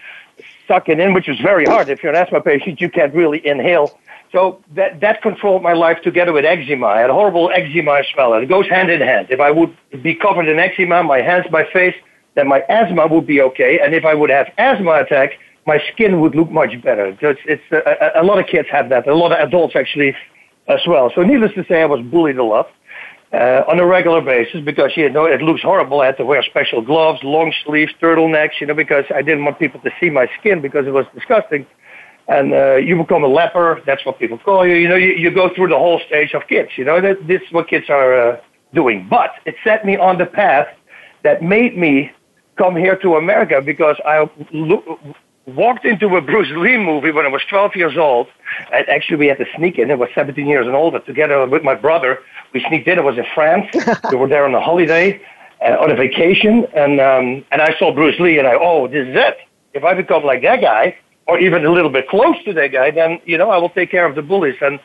suck 0.66 0.88
it 0.88 0.98
in, 0.98 1.12
which 1.12 1.28
is 1.28 1.38
very 1.38 1.66
hard. 1.66 1.90
If 1.90 2.02
you're 2.02 2.12
an 2.12 2.20
asthma 2.20 2.40
patient, 2.40 2.80
you 2.80 2.88
can't 2.88 3.14
really 3.14 3.46
inhale. 3.46 3.96
So 4.32 4.62
that 4.74 5.00
that 5.00 5.20
controlled 5.20 5.62
my 5.62 5.74
life 5.74 5.98
together 6.02 6.32
with 6.32 6.44
eczema. 6.44 6.86
I 6.86 7.00
had 7.00 7.10
a 7.10 7.12
horrible 7.12 7.50
eczema 7.50 7.98
as 7.98 8.06
well, 8.16 8.32
and 8.32 8.42
it 8.42 8.48
goes 8.48 8.66
hand 8.68 8.90
in 8.90 9.00
hand. 9.00 9.26
If 9.30 9.40
I 9.40 9.50
would 9.50 9.76
be 10.02 10.14
covered 10.14 10.48
in 10.48 10.58
eczema, 10.58 11.02
my 11.02 11.20
hands, 11.20 11.46
my 11.50 11.64
face, 11.70 11.94
then 12.34 12.48
my 12.48 12.60
asthma 12.70 13.06
would 13.08 13.26
be 13.26 13.42
okay. 13.42 13.78
And 13.78 13.94
if 13.94 14.04
I 14.06 14.14
would 14.14 14.30
have 14.30 14.46
asthma 14.56 15.02
attack, 15.02 15.32
my 15.66 15.78
skin 15.92 16.20
would 16.20 16.34
look 16.34 16.50
much 16.50 16.70
better. 16.82 17.06
It's, 17.20 17.40
it's 17.44 17.62
a, 17.70 18.20
a, 18.20 18.22
a 18.22 18.24
lot 18.24 18.38
of 18.38 18.46
kids 18.46 18.68
have 18.72 18.88
that. 18.88 19.06
A 19.06 19.14
lot 19.14 19.32
of 19.32 19.38
adults 19.46 19.76
actually 19.76 20.16
as 20.66 20.80
well. 20.86 21.12
So 21.14 21.22
needless 21.22 21.52
to 21.54 21.64
say, 21.68 21.82
I 21.82 21.86
was 21.86 22.00
bullied 22.00 22.38
a 22.38 22.44
lot 22.44 22.68
uh, 23.32 23.62
on 23.68 23.78
a 23.78 23.86
regular 23.86 24.20
basis 24.20 24.60
because 24.64 24.92
you 24.96 25.10
know 25.10 25.26
it 25.26 25.42
looks 25.42 25.62
horrible. 25.62 26.00
I 26.00 26.06
had 26.06 26.16
to 26.18 26.24
wear 26.24 26.42
special 26.42 26.82
gloves, 26.82 27.20
long 27.22 27.52
sleeves, 27.64 27.92
turtlenecks, 28.00 28.60
you 28.60 28.66
know, 28.66 28.74
because 28.74 29.04
I 29.14 29.22
didn't 29.22 29.44
want 29.44 29.58
people 29.58 29.80
to 29.80 29.90
see 30.00 30.10
my 30.10 30.26
skin 30.40 30.60
because 30.62 30.86
it 30.86 30.92
was 30.92 31.06
disgusting. 31.14 31.66
And 32.28 32.54
uh, 32.54 32.76
you 32.76 32.96
become 32.96 33.24
a 33.24 33.28
leper. 33.28 33.82
That's 33.84 34.04
what 34.06 34.18
people 34.18 34.38
call 34.38 34.66
you. 34.66 34.74
You 34.74 34.88
know, 34.88 34.96
you, 34.96 35.12
you 35.12 35.30
go 35.30 35.52
through 35.54 35.68
the 35.68 35.78
whole 35.78 36.00
stage 36.06 36.34
of 36.34 36.46
kids. 36.48 36.70
You 36.76 36.84
know, 36.84 37.00
that 37.00 37.26
this 37.26 37.42
is 37.42 37.52
what 37.52 37.68
kids 37.68 37.90
are 37.90 38.14
uh, 38.14 38.40
doing. 38.74 39.06
But 39.08 39.32
it 39.44 39.56
set 39.64 39.84
me 39.84 39.96
on 39.96 40.18
the 40.18 40.26
path 40.26 40.68
that 41.22 41.42
made 41.42 41.76
me 41.76 42.12
come 42.56 42.76
here 42.76 42.96
to 42.96 43.16
America 43.16 43.60
because 43.60 43.96
I 44.04 44.28
lo- 44.52 44.98
walked 45.46 45.84
into 45.84 46.16
a 46.16 46.20
Bruce 46.20 46.50
Lee 46.50 46.76
movie 46.76 47.10
when 47.10 47.26
I 47.26 47.28
was 47.28 47.42
12 47.48 47.76
years 47.76 47.96
old. 47.96 48.28
And 48.72 48.88
actually, 48.88 49.16
we 49.16 49.26
had 49.26 49.38
to 49.38 49.46
sneak 49.56 49.78
in. 49.78 49.90
I 49.90 49.94
was 49.94 50.08
17 50.14 50.46
years 50.46 50.66
and 50.66 50.76
older 50.76 51.00
together 51.00 51.46
with 51.46 51.62
my 51.62 51.74
brother. 51.74 52.20
We 52.52 52.64
sneaked 52.68 52.88
in. 52.88 52.98
It 52.98 53.04
was 53.04 53.18
in 53.18 53.26
France. 53.34 53.66
we 54.10 54.16
were 54.16 54.28
there 54.28 54.44
on 54.44 54.54
a 54.54 54.60
holiday, 54.60 55.20
uh, 55.60 55.76
on 55.80 55.90
a 55.90 55.96
vacation, 55.96 56.66
and 56.74 57.00
um, 57.00 57.44
and 57.50 57.62
I 57.62 57.76
saw 57.78 57.92
Bruce 57.92 58.18
Lee, 58.20 58.38
and 58.38 58.46
I 58.46 58.54
oh, 58.54 58.88
this 58.88 59.08
is 59.08 59.16
it. 59.16 59.38
If 59.74 59.84
I 59.84 59.94
become 59.94 60.22
like 60.22 60.42
that 60.42 60.60
guy, 60.60 60.96
or 61.26 61.38
even 61.38 61.64
a 61.64 61.70
little 61.70 61.90
bit 61.90 62.08
close 62.08 62.36
to 62.44 62.52
that 62.54 62.72
guy, 62.72 62.90
then 62.90 63.20
you 63.24 63.38
know 63.38 63.50
I 63.50 63.58
will 63.58 63.70
take 63.70 63.90
care 63.90 64.06
of 64.06 64.14
the 64.14 64.22
bullies. 64.22 64.56
And 64.60 64.80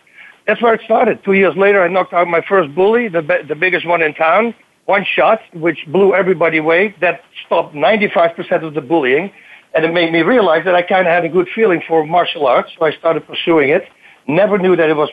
that's 0.45 0.61
where 0.61 0.73
it 0.73 0.81
started. 0.85 1.23
Two 1.23 1.33
years 1.33 1.55
later, 1.57 1.83
I 1.83 1.87
knocked 1.87 2.13
out 2.13 2.27
my 2.27 2.41
first 2.47 2.73
bully, 2.75 3.07
the 3.07 3.21
the 3.47 3.55
biggest 3.55 3.85
one 3.85 4.01
in 4.01 4.13
town. 4.13 4.53
One 4.85 5.05
shot, 5.15 5.41
which 5.53 5.79
blew 5.87 6.15
everybody 6.15 6.59
away. 6.59 6.95
That 7.01 7.19
stopped 7.45 7.75
95% 7.75 8.63
of 8.63 8.73
the 8.73 8.79
bullying. 8.79 9.33
And 9.73 9.83
it 9.83 9.93
made 9.93 10.13
me 10.13 10.21
realize 10.21 10.63
that 10.63 10.75
I 10.75 10.81
kind 10.81 11.05
of 11.05 11.11
had 11.11 11.25
a 11.25 11.29
good 11.29 11.49
feeling 11.53 11.81
for 11.85 12.05
martial 12.05 12.47
arts, 12.47 12.71
so 12.79 12.85
I 12.85 12.91
started 12.93 13.27
pursuing 13.27 13.69
it. 13.69 13.83
Never 14.25 14.57
knew 14.57 14.77
that 14.77 14.89
it 14.89 14.95
was 14.95 15.09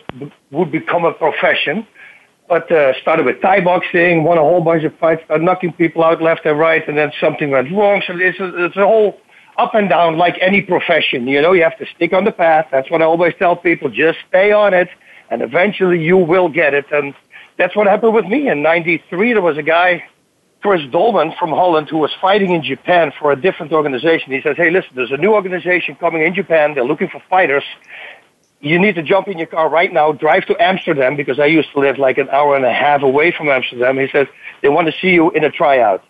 would 0.52 0.70
become 0.70 1.04
a 1.04 1.12
profession, 1.12 1.86
but 2.48 2.70
uh, 2.70 2.92
started 3.02 3.26
with 3.26 3.42
Thai 3.42 3.60
boxing, 3.60 4.22
won 4.22 4.38
a 4.38 4.42
whole 4.42 4.62
bunch 4.62 4.84
of 4.84 4.96
fights, 4.98 5.22
started 5.24 5.44
knocking 5.44 5.72
people 5.72 6.04
out 6.04 6.22
left 6.22 6.46
and 6.46 6.58
right, 6.58 6.86
and 6.88 6.96
then 6.96 7.10
something 7.20 7.50
went 7.50 7.70
wrong. 7.72 8.00
So 8.06 8.14
it's 8.16 8.38
a, 8.38 8.64
it's 8.64 8.76
a 8.76 8.86
whole 8.86 9.18
up 9.56 9.74
and 9.74 9.88
down 9.88 10.16
like 10.18 10.36
any 10.40 10.60
profession. 10.60 11.26
You 11.28 11.40
know, 11.42 11.52
you 11.52 11.62
have 11.62 11.78
to 11.78 11.86
stick 11.94 12.12
on 12.12 12.24
the 12.24 12.32
path. 12.32 12.68
That's 12.70 12.90
what 12.90 13.02
I 13.02 13.04
always 13.04 13.34
tell 13.38 13.56
people: 13.56 13.88
just 13.90 14.18
stay 14.28 14.52
on 14.52 14.74
it, 14.74 14.88
and 15.30 15.42
eventually 15.42 16.02
you 16.02 16.16
will 16.16 16.48
get 16.48 16.74
it. 16.74 16.86
And 16.90 17.14
that's 17.56 17.74
what 17.76 17.86
happened 17.86 18.14
with 18.14 18.26
me 18.26 18.48
in 18.48 18.62
'93. 18.62 19.32
There 19.32 19.42
was 19.42 19.58
a 19.58 19.62
guy 19.62 20.04
Chris 20.64 20.80
Dolman 20.90 21.34
from 21.38 21.50
Holland, 21.50 21.90
who 21.90 21.98
was 21.98 22.10
fighting 22.22 22.52
in 22.52 22.62
Japan 22.62 23.12
for 23.20 23.30
a 23.30 23.36
different 23.36 23.70
organization. 23.70 24.32
He 24.32 24.40
says, 24.40 24.56
hey, 24.56 24.70
listen, 24.70 24.92
there's 24.94 25.12
a 25.12 25.18
new 25.18 25.34
organization 25.34 25.94
coming 25.94 26.22
in 26.22 26.34
Japan. 26.34 26.72
They're 26.72 26.86
looking 26.86 27.08
for 27.08 27.20
fighters. 27.28 27.64
You 28.60 28.78
need 28.78 28.94
to 28.94 29.02
jump 29.02 29.28
in 29.28 29.36
your 29.36 29.46
car 29.46 29.68
right 29.68 29.92
now, 29.92 30.12
drive 30.12 30.46
to 30.46 30.56
Amsterdam, 30.58 31.16
because 31.16 31.38
I 31.38 31.44
used 31.44 31.70
to 31.72 31.80
live 31.80 31.98
like 31.98 32.16
an 32.16 32.30
hour 32.30 32.56
and 32.56 32.64
a 32.64 32.72
half 32.72 33.02
away 33.02 33.30
from 33.30 33.50
Amsterdam. 33.50 33.98
He 33.98 34.08
says, 34.08 34.26
they 34.62 34.70
want 34.70 34.86
to 34.86 34.94
see 35.02 35.10
you 35.10 35.30
in 35.32 35.44
a 35.44 35.50
tryout. 35.50 36.02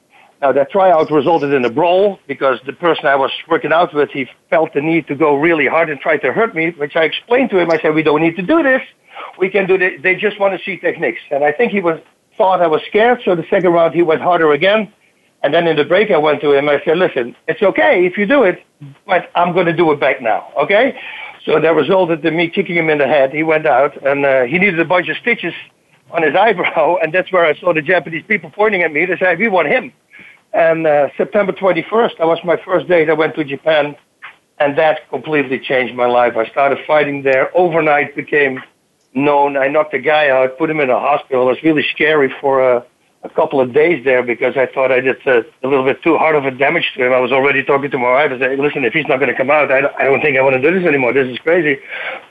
Now, 0.45 0.53
that 0.53 0.71
tryout 0.71 1.11
resulted 1.11 1.55
in 1.55 1.65
a 1.65 1.71
brawl 1.71 2.19
because 2.29 2.59
the 2.67 2.75
person 2.75 3.07
I 3.07 3.17
was 3.17 3.31
working 3.49 3.73
out 3.73 3.95
with, 3.95 4.11
he 4.11 4.27
felt 4.51 4.75
the 4.75 4.83
need 4.83 5.07
to 5.07 5.15
go 5.15 5.37
really 5.37 5.67
hard 5.67 5.89
and 5.89 5.99
try 5.99 6.19
to 6.19 6.35
hurt 6.35 6.55
me, 6.55 6.73
which 6.73 6.97
I 6.97 7.05
explained 7.05 7.49
to 7.49 7.59
him. 7.59 7.71
I 7.71 7.81
said, 7.81 7.95
we 7.95 8.03
don't 8.03 8.21
need 8.21 8.37
to 8.37 8.43
do 8.43 8.63
this. 8.63 8.83
We 9.39 9.49
can 9.49 9.67
do 9.67 9.79
this. 9.79 9.93
They 10.03 10.15
just 10.15 10.39
want 10.39 10.53
to 10.53 10.63
see 10.63 10.77
techniques. 10.77 11.23
And 11.31 11.45
I 11.45 11.51
think 11.51 11.73
he 11.73 11.81
was 11.81 11.99
thought 12.37 12.61
I 12.61 12.67
was 12.67 12.83
scared, 12.87 13.23
so 13.25 13.35
the 13.35 13.47
second 13.49 13.73
round 13.73 13.95
he 13.95 14.03
went 14.03 14.21
harder 14.21 14.53
again. 14.53 14.93
And 15.43 15.55
then 15.55 15.67
in 15.67 15.77
the 15.77 15.85
break 15.87 16.11
I 16.11 16.19
went 16.19 16.43
to 16.43 16.53
him, 16.53 16.69
I 16.69 16.79
said, 16.85 16.99
listen, 16.99 17.35
it's 17.49 17.63
okay 17.63 18.05
if 18.05 18.19
you 18.19 18.27
do 18.27 18.43
it, 18.43 18.63
but 19.07 19.31
I'm 19.35 19.55
going 19.55 19.65
to 19.65 19.73
do 19.73 19.91
it 19.93 19.99
back 19.99 20.21
now, 20.21 20.53
okay? 20.59 20.95
So 21.47 21.59
that 21.59 21.75
resulted 21.75 22.23
in 22.23 22.37
me 22.37 22.51
kicking 22.51 22.77
him 22.77 22.91
in 22.91 22.99
the 22.99 23.09
head. 23.09 23.33
He 23.33 23.45
went 23.45 23.65
out, 23.65 23.97
and 24.07 24.27
uh, 24.27 24.43
he 24.43 24.59
needed 24.59 24.79
a 24.79 24.85
bunch 24.85 25.09
of 25.09 25.17
stitches 25.17 25.55
on 26.11 26.23
his 26.23 26.35
eyebrow, 26.35 26.97
and 27.03 27.15
that's 27.15 27.33
where 27.33 27.47
I 27.47 27.59
saw 27.59 27.73
the 27.73 27.81
Japanese 27.81 28.25
people 28.29 28.51
pointing 28.51 28.83
at 28.83 28.93
me. 28.93 29.07
They 29.07 29.17
said, 29.17 29.39
we 29.39 29.49
want 29.49 29.69
him. 29.69 29.91
And 30.55 30.87
uh, 30.87 31.09
September 31.17 31.53
21st, 31.53 32.19
that 32.19 32.27
was 32.29 32.39
my 32.45 32.57
first 32.65 32.87
that 32.87 33.11
I 33.11 33.13
went 33.13 33.35
to 33.35 33.45
Japan, 33.45 33.97
and 34.61 34.79
that 34.79 35.09
completely 35.11 35.59
changed 35.59 35.97
my 35.97 36.07
life. 36.07 36.37
I 36.37 36.49
started 36.49 36.79
fighting 36.87 37.23
there. 37.23 37.51
Overnight 37.59 38.15
became 38.15 38.63
known. 39.15 39.57
I 39.57 39.67
knocked 39.67 39.95
a 39.95 39.99
guy 39.99 40.29
out, 40.29 40.57
put 40.57 40.71
him 40.71 40.79
in 40.79 40.91
a 40.91 40.99
hospital. 40.99 41.43
It 41.43 41.47
was 41.47 41.63
really 41.65 41.85
scary 41.91 42.33
for 42.41 42.63
a, 42.63 42.87
a 43.25 43.29
couple 43.31 43.61
of 43.61 43.73
days 43.73 44.05
there 44.05 44.23
because 44.23 44.57
I 44.57 44.67
thought 44.67 44.93
I 44.93 45.01
did 45.01 45.17
uh, 45.27 45.43
a 45.65 45.67
little 45.67 45.85
bit 45.85 46.01
too 46.05 46.17
hard 46.19 46.37
of 46.37 46.45
a 46.45 46.53
damage 46.53 46.93
to 46.95 47.05
him. 47.05 47.13
I 47.13 47.19
was 47.19 47.33
already 47.33 47.65
talking 47.65 47.91
to 47.91 47.99
my 47.99 48.13
wife. 48.13 48.31
I 48.31 48.39
said, 48.39 48.59
listen, 48.61 48.85
if 48.85 48.93
he's 48.93 49.09
not 49.09 49.19
going 49.19 49.31
to 49.31 49.37
come 49.37 49.51
out, 49.51 49.73
I 49.73 49.81
don't, 49.81 49.97
I 49.97 50.05
don't 50.05 50.21
think 50.21 50.39
I 50.39 50.43
want 50.43 50.55
to 50.55 50.63
do 50.63 50.79
this 50.79 50.87
anymore. 50.87 51.13
This 51.13 51.27
is 51.27 51.39
crazy. 51.39 51.81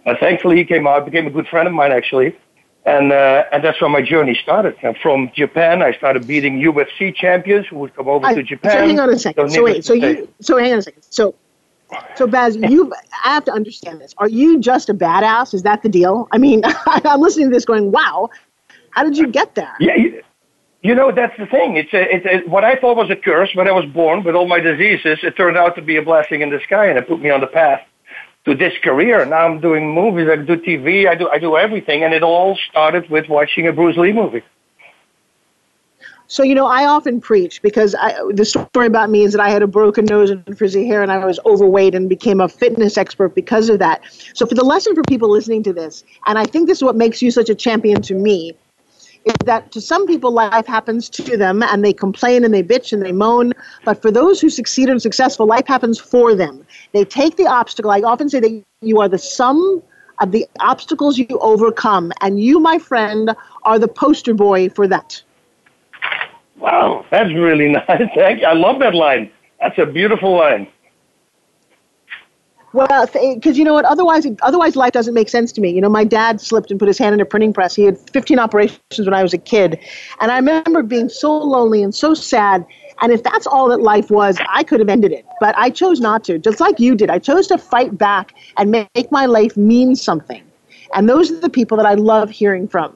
But 0.06 0.20
thankfully, 0.22 0.56
he 0.56 0.64
came 0.64 0.88
out, 0.88 1.04
became 1.04 1.28
a 1.28 1.32
good 1.32 1.48
friend 1.48 1.68
of 1.68 1.74
mine, 1.74 1.92
actually. 1.92 2.38
And, 2.86 3.14
uh, 3.14 3.46
and 3.52 3.64
that's 3.64 3.80
where 3.80 3.90
my 3.90 4.02
journey 4.02 4.38
started. 4.42 4.76
And 4.82 4.98
from 4.98 5.32
Japan, 5.34 5.82
I 5.82 5.94
started 5.94 6.28
beating 6.28 6.60
UFC 6.60 7.16
champions 7.16 7.66
who 7.68 7.78
would 7.78 7.96
come 7.96 8.10
over 8.10 8.26
I, 8.26 8.34
to 8.34 8.44
Japan. 8.44 8.72
So 8.72 8.78
hang 8.78 9.00
on 9.00 9.10
a 9.10 9.18
second. 9.18 9.52
So, 9.52 9.64
wait, 9.64 9.86
so 9.86 9.94
you, 9.94 10.28
so 10.42 10.58
hang 10.58 10.74
on 10.74 10.80
a 10.80 10.82
second. 10.82 11.04
So, 11.10 11.34
so 12.16 12.28
Bas, 12.28 12.58
you, 12.58 12.92
I 13.24 13.30
have 13.30 13.46
to 13.46 13.54
understand 13.54 14.02
this. 14.02 14.14
Are 14.18 14.28
you 14.28 14.60
just 14.60 14.90
a 14.90 14.94
badass? 14.94 15.54
Is 15.54 15.64
that 15.64 15.82
the 15.82 15.90
deal? 15.90 16.28
I 16.34 16.38
mean, 16.38 16.62
I'm 16.86 17.22
listening 17.22 17.50
to 17.50 17.54
this 17.54 17.64
going, 17.64 17.92
wow, 17.92 18.30
how 18.90 19.04
did 19.04 19.18
you 19.18 19.28
get 19.28 19.56
there? 19.56 19.74
Yeah. 19.80 19.96
You, 20.82 20.94
know, 20.94 21.14
that's 21.14 21.38
the 21.38 21.46
thing. 21.46 21.78
It's, 21.78 21.94
a, 21.94 22.16
it's 22.16 22.26
a, 22.26 22.50
what 22.50 22.66
I 22.66 22.76
thought 22.76 22.98
was 22.98 23.10
a 23.10 23.16
curse 23.16 23.56
when 23.56 23.70
I 23.70 23.72
was 23.72 23.86
born 23.86 24.24
with 24.26 24.36
all 24.36 24.48
my 24.48 24.60
diseases. 24.60 25.20
It 25.24 25.38
turned 25.38 25.56
out 25.56 25.76
to 25.78 25.82
be 25.82 25.96
a 25.96 26.02
blessing 26.02 26.42
in 26.42 26.50
the 26.50 26.60
sky, 26.66 26.88
and 26.88 26.98
it 26.98 27.08
put 27.08 27.22
me 27.22 27.30
on 27.30 27.40
the 27.40 27.48
path 27.48 27.82
to 28.46 28.56
this 28.56 28.74
career. 28.84 29.26
Now 29.26 29.46
I'm 29.46 29.60
doing 29.60 29.94
movies, 29.94 30.28
I 30.30 30.36
do 30.36 30.58
TV, 30.58 31.08
I 31.08 31.16
do 31.16 31.30
I 31.30 31.40
do 31.40 31.58
everything, 31.58 32.04
and 32.04 32.14
it 32.14 32.24
all 32.24 32.58
started 32.70 33.10
with 33.10 33.30
watching 33.30 33.68
a 33.68 33.74
Bruce 33.74 33.98
Lee 33.98 34.14
movie. 34.14 34.44
So 36.28 36.44
you 36.44 36.56
know, 36.56 36.66
I 36.66 36.86
often 36.86 37.22
preach 37.22 37.62
because 37.62 37.96
I, 37.96 38.16
the 38.32 38.46
story 38.46 38.88
about 38.88 39.10
me 39.10 39.24
is 39.24 39.34
that 39.34 39.42
I 39.42 39.50
had 39.50 39.62
a 39.62 39.68
broken 39.68 40.06
nose 40.06 40.30
and 40.30 40.58
frizzy 40.58 40.86
hair, 40.88 41.02
and 41.02 41.12
I 41.12 41.24
was 41.26 41.40
overweight 41.46 41.96
and 41.96 42.10
became 42.10 42.42
a 42.42 42.50
fitness 42.50 42.98
expert 42.98 43.36
because 43.36 43.70
of 43.70 43.80
that. 43.80 44.02
So 44.34 44.46
for 44.46 44.56
the 44.56 44.64
lesson 44.64 44.96
for 44.96 45.04
people 45.04 45.30
listening 45.30 45.64
to 45.64 45.74
this, 45.74 46.04
and 46.26 46.38
I 46.38 46.46
think 46.46 46.68
this 46.68 46.80
is 46.80 46.84
what 46.84 46.96
makes 46.96 47.22
you 47.22 47.32
such 47.32 47.50
a 47.50 47.56
champion 47.56 48.02
to 48.04 48.16
me, 48.16 48.56
is 49.26 49.36
that 49.46 49.72
to 49.72 49.82
some 49.82 50.06
people 50.06 50.32
life 50.32 50.66
happens 50.66 51.10
to 51.10 51.38
them 51.38 51.64
and 51.64 51.84
they 51.84 51.94
complain 51.94 52.44
and 52.44 52.54
they 52.54 52.64
bitch 52.64 52.92
and 52.92 53.02
they 53.02 53.12
moan 53.12 53.54
but 53.86 54.02
for 54.02 54.12
those 54.12 54.42
who 54.42 54.50
succeed 54.50 54.90
and 54.90 55.02
successful 55.02 55.46
life 55.46 55.66
happens 55.68 56.00
for 56.00 56.36
them 56.36 56.66
they 56.94 57.04
take 57.04 57.36
the 57.38 57.46
obstacle 57.46 57.92
i 57.92 58.02
often 58.02 58.30
say 58.30 58.40
that 58.40 58.64
you 58.82 59.00
are 59.00 59.10
the 59.10 59.18
sum 59.18 59.82
of 60.20 60.32
the 60.32 60.46
obstacles 60.60 61.18
you 61.18 61.28
overcome 61.42 62.12
and 62.22 62.40
you 62.40 62.60
my 62.60 62.78
friend 62.78 63.36
are 63.64 63.80
the 63.80 63.88
poster 63.88 64.34
boy 64.34 64.70
for 64.70 64.88
that 64.88 65.22
wow 66.58 67.06
that's 67.12 67.34
really 67.34 67.70
nice 67.88 68.10
thank 68.16 68.42
you 68.42 68.48
i 68.48 68.54
love 68.54 68.80
that 68.80 68.96
line 68.96 69.30
that's 69.60 69.78
a 69.78 69.86
beautiful 69.86 70.36
line 70.36 70.68
well, 72.74 73.06
because 73.06 73.56
eh, 73.56 73.60
you 73.60 73.64
know 73.64 73.74
what? 73.74 73.86
Otherwise, 73.86 74.26
otherwise 74.42 74.76
life 74.76 74.94
doesn't 74.94 75.14
make 75.14 75.30
sense 75.30 75.52
to 75.54 75.62
me. 75.62 75.70
You 75.70 75.80
know, 75.80 75.90
my 75.90 76.04
dad 76.04 76.42
slipped 76.42 76.72
and 76.72 76.80
put 76.80 76.88
his 76.88 76.98
hand 76.98 77.14
in 77.14 77.22
a 77.22 77.26
printing 77.26 77.54
press. 77.54 77.76
He 77.76 77.84
had 77.84 77.98
15 78.10 78.40
operations 78.40 78.80
when 78.98 79.14
I 79.14 79.22
was 79.22 79.32
a 79.32 79.38
kid, 79.38 79.80
and 80.20 80.32
I 80.32 80.38
remember 80.38 80.82
being 80.82 81.08
so 81.08 81.38
lonely 81.38 81.84
and 81.84 81.94
so 81.94 82.16
sad. 82.16 82.66
And 83.02 83.12
if 83.12 83.24
that's 83.24 83.48
all 83.48 83.70
that 83.70 83.82
life 83.82 84.10
was, 84.12 84.38
I 84.50 84.64
could 84.64 84.80
have 84.80 84.90
ended 84.90 85.12
it. 85.12 85.26
But 85.40 85.58
I 85.58 85.70
chose 85.70 86.00
not 86.00 86.24
to, 86.26 86.38
just 86.40 86.60
like 86.60 86.80
you 86.80 86.96
did. 86.96 87.10
I 87.10 87.20
chose 87.20 87.48
to 87.48 87.58
fight 87.58 87.98
back 87.98 88.34
and 88.58 88.72
make 88.72 89.12
my 89.12 89.26
life 89.26 89.58
mean 89.58 89.96
something. 89.96 90.44
And 90.94 91.10
those 91.10 91.32
are 91.32 91.40
the 91.40 91.50
people 91.50 91.78
that 91.78 91.86
I 91.86 91.96
love 91.96 92.30
hearing 92.30 92.68
from. 92.68 92.96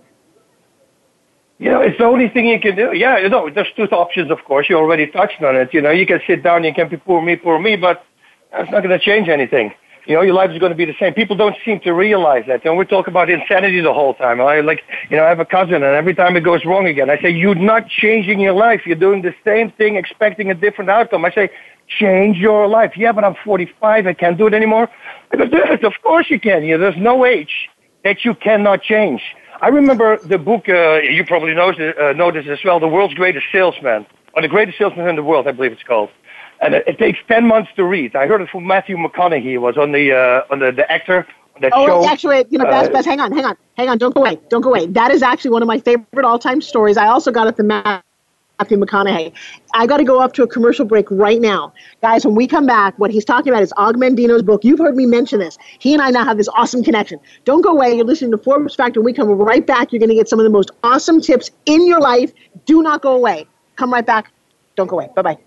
You 1.60 1.72
know, 1.72 1.82
it's 1.82 1.98
the 1.98 2.06
only 2.06 2.30
thing 2.30 2.46
you 2.48 2.60
can 2.60 2.76
do. 2.76 2.94
Yeah, 2.94 3.18
you 3.18 3.30
know, 3.30 3.50
there's 3.50 3.72
two 3.76 3.84
options, 3.86 4.30
of 4.30 4.44
course. 4.46 4.70
You 4.70 4.78
already 4.78 5.08
touched 5.08 5.42
on 5.42 5.56
it. 5.56 5.74
You 5.74 5.82
know, 5.82 5.90
you 5.90 6.06
can 6.06 6.22
sit 6.28 6.44
down, 6.44 6.64
you 6.64 6.74
can 6.74 6.88
be 6.88 6.98
poor 6.98 7.22
me, 7.22 7.36
poor 7.36 7.60
me, 7.60 7.76
but 7.76 8.06
that's 8.52 8.70
not 8.70 8.84
going 8.84 8.98
to 8.98 9.04
change 9.04 9.28
anything. 9.28 9.74
You 10.08 10.16
know, 10.16 10.22
your 10.22 10.34
life 10.34 10.52
is 10.52 10.58
going 10.58 10.72
to 10.72 10.76
be 10.76 10.86
the 10.86 10.96
same. 10.98 11.14
People 11.14 11.36
don't 11.36 11.56
seem 11.66 11.82
to 11.82 11.92
realize 11.92 12.46
that. 12.48 12.66
And 12.66 12.78
we 12.78 12.86
talk 12.86 13.08
about 13.08 13.30
insanity 13.30 13.82
the 13.82 13.94
whole 13.94 14.14
time. 14.14 14.40
I 14.40 14.62
like, 14.62 14.82
you 15.10 15.18
know, 15.18 15.26
I 15.26 15.28
have 15.28 15.42
a 15.42 15.46
cousin, 15.46 15.76
and 15.76 15.84
every 15.84 16.16
time 16.16 16.38
it 16.38 16.42
goes 16.46 16.64
wrong 16.64 16.88
again, 16.88 17.10
I 17.10 17.22
say, 17.22 17.30
"You're 17.30 17.56
not 17.56 17.90
changing 17.90 18.40
your 18.40 18.54
life. 18.54 18.84
You're 18.86 18.96
doing 18.96 19.22
the 19.22 19.36
same 19.44 19.70
thing, 19.72 19.98
expecting 19.98 20.50
a 20.50 20.54
different 20.54 20.90
outcome." 20.90 21.26
I 21.26 21.32
say, 21.32 21.50
"Change 21.88 22.38
your 22.38 22.68
life." 22.68 22.96
Yeah, 22.96 23.12
but 23.12 23.26
I'm 23.26 23.36
45. 23.44 24.08
I 24.08 24.14
can't 24.14 24.38
do 24.38 24.48
it 24.48 24.54
anymore. 24.54 24.90
Because 25.30 25.84
of 25.84 25.94
course 26.02 26.30
you 26.30 26.40
can. 26.40 26.66
Know, 26.66 26.78
there's 26.78 26.96
no 26.96 27.26
age 27.26 27.70
that 28.06 28.24
you 28.24 28.34
cannot 28.34 28.84
change. 28.84 29.22
I 29.62 29.68
remember 29.68 30.20
the 30.20 30.38
book. 30.38 30.70
Uh, 30.70 31.02
you 31.02 31.26
probably 31.26 31.54
know, 31.54 31.72
uh, 31.72 32.14
know 32.14 32.32
this 32.32 32.46
as 32.48 32.60
well. 32.64 32.80
The 32.80 32.88
world's 32.88 33.16
greatest 33.16 33.48
salesman, 33.52 34.06
or 34.34 34.42
the 34.42 34.48
greatest 34.48 34.78
salesman 34.78 35.10
in 35.10 35.18
the 35.18 35.24
world, 35.24 35.50
I 35.50 35.52
believe 35.52 35.74
it's 35.74 35.84
called 35.84 36.12
and 36.62 36.74
it, 36.74 36.88
it, 36.88 36.98
takes 36.98 37.20
ten 37.28 37.48
months 37.48 37.72
to 37.76 37.84
read. 37.84 38.16
I 38.16 38.28
heard 38.28 38.42
it 38.42 38.50
from 38.50 38.66
Matthew 38.66 38.98
McConaughey. 38.98 39.42
He 39.42 39.58
was 39.58 39.78
on 39.78 39.92
the 39.92 40.14
uh, 40.14 40.54
on 40.54 40.60
the, 40.60 40.72
the 40.72 40.90
actor. 40.92 41.28
That 41.62 41.72
oh, 41.74 41.88
show. 41.88 42.08
actually, 42.08 42.46
you 42.50 42.60
know, 42.60 42.66
uh, 42.66 43.04
hang 43.04 43.20
on, 43.20 43.32
hang 43.32 43.46
on, 43.46 43.58
hang 43.78 43.90
on, 43.90 43.98
don't 43.98 44.14
go 44.14 44.22
away, 44.22 44.40
don't 44.50 44.62
go 44.62 44.70
away. 44.70 44.86
That 44.86 45.10
is 45.10 45.24
actually 45.24 45.52
one 45.52 45.64
of 45.64 45.68
my 45.68 45.80
favorite 45.80 46.24
all-time 46.24 46.62
stories. 46.62 46.98
I 46.98 47.08
also 47.08 47.32
got 47.32 47.48
it 47.48 47.56
from 47.56 47.66
Matthew 47.66 48.78
McConaughey. 48.78 49.34
I 49.74 49.88
got 49.88 49.98
to 49.98 50.04
go 50.04 50.20
up 50.20 50.34
to 50.34 50.44
a 50.44 50.48
commercial 50.48 50.86
break 50.86 51.10
right 51.10 51.42
now. 51.42 51.74
Guys, 52.02 52.26
when 52.26 52.36
we 52.36 52.46
come 52.46 52.68
back, 52.68 52.98
what 53.00 53.10
he's 53.10 53.26
talking 53.26 53.52
about 53.52 53.64
is 53.64 53.74
Og 53.78 53.96
Mandino's 53.96 54.44
book. 54.44 54.64
You've 54.64 54.78
heard 54.78 54.96
me 54.96 55.08
mention 55.08 55.40
this. 55.40 55.58
He 55.80 55.94
and 55.94 56.02
I 56.02 56.12
now 56.12 56.24
have 56.26 56.38
this 56.38 56.48
awesome 56.50 56.84
connection. 56.84 57.20
Don't 57.46 57.62
go 57.62 57.72
away. 57.72 57.96
You're 57.96 58.06
listening 58.06 58.32
to 58.32 58.38
Forbes 58.38 58.76
Factor. 58.76 59.00
When 59.00 59.06
we 59.06 59.14
come 59.14 59.30
right 59.30 59.66
back, 59.66 59.92
you're 59.92 60.00
going 60.00 60.10
to 60.10 60.16
get 60.16 60.30
some 60.30 60.40
of 60.40 60.44
the 60.44 60.52
most 60.52 60.70
awesome 60.84 61.22
tips 61.22 61.50
in 61.66 61.88
your 61.88 62.00
life. 62.00 62.32
Do 62.66 62.84
not 62.84 63.02
go 63.02 63.16
away. 63.16 63.48
Come 63.78 63.92
right 63.92 64.06
back. 64.06 64.32
Don't 64.76 64.88
go 64.88 64.98
away. 64.98 65.10
Bye 65.16 65.22
bye. 65.24 65.38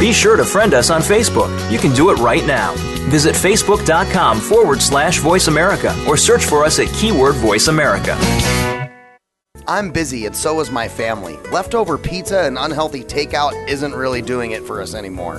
Be 0.00 0.14
sure 0.14 0.34
to 0.38 0.46
friend 0.46 0.72
us 0.72 0.88
on 0.88 1.02
Facebook. 1.02 1.50
You 1.70 1.78
can 1.78 1.94
do 1.94 2.08
it 2.08 2.14
right 2.14 2.46
now. 2.46 2.72
Visit 3.10 3.34
facebook.com 3.34 4.40
forward 4.40 4.80
slash 4.80 5.18
voice 5.18 5.46
America 5.46 5.94
or 6.08 6.16
search 6.16 6.46
for 6.46 6.64
us 6.64 6.78
at 6.78 6.88
keyword 6.94 7.34
voice 7.34 7.68
America. 7.68 8.16
I'm 9.68 9.90
busy 9.90 10.24
and 10.24 10.34
so 10.34 10.58
is 10.60 10.70
my 10.70 10.88
family. 10.88 11.36
Leftover 11.52 11.98
pizza 11.98 12.44
and 12.44 12.56
unhealthy 12.56 13.04
takeout 13.04 13.52
isn't 13.68 13.92
really 13.92 14.22
doing 14.22 14.52
it 14.52 14.62
for 14.62 14.80
us 14.80 14.94
anymore. 14.94 15.38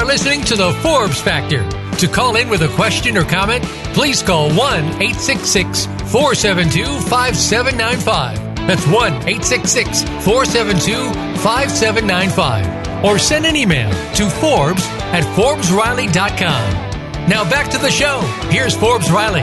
Are 0.00 0.06
listening 0.06 0.40
to 0.42 0.56
the 0.56 0.72
Forbes 0.82 1.20
Factor. 1.20 1.68
To 1.98 2.08
call 2.08 2.36
in 2.36 2.48
with 2.48 2.62
a 2.62 2.68
question 2.68 3.18
or 3.18 3.24
comment, 3.24 3.62
please 3.92 4.22
call 4.22 4.48
1 4.48 4.56
866 4.56 5.84
472 6.10 6.86
5795. 7.00 8.66
That's 8.66 8.86
1 8.86 8.94
866 8.94 10.04
472 10.24 11.12
5795. 11.40 13.04
Or 13.04 13.18
send 13.18 13.44
an 13.44 13.56
email 13.56 13.90
to 14.14 14.30
Forbes 14.30 14.86
at 15.12 15.22
ForbesRiley.com. 15.36 17.28
Now 17.28 17.44
back 17.50 17.70
to 17.72 17.78
the 17.78 17.90
show. 17.90 18.20
Here's 18.48 18.74
Forbes 18.74 19.10
Riley. 19.10 19.42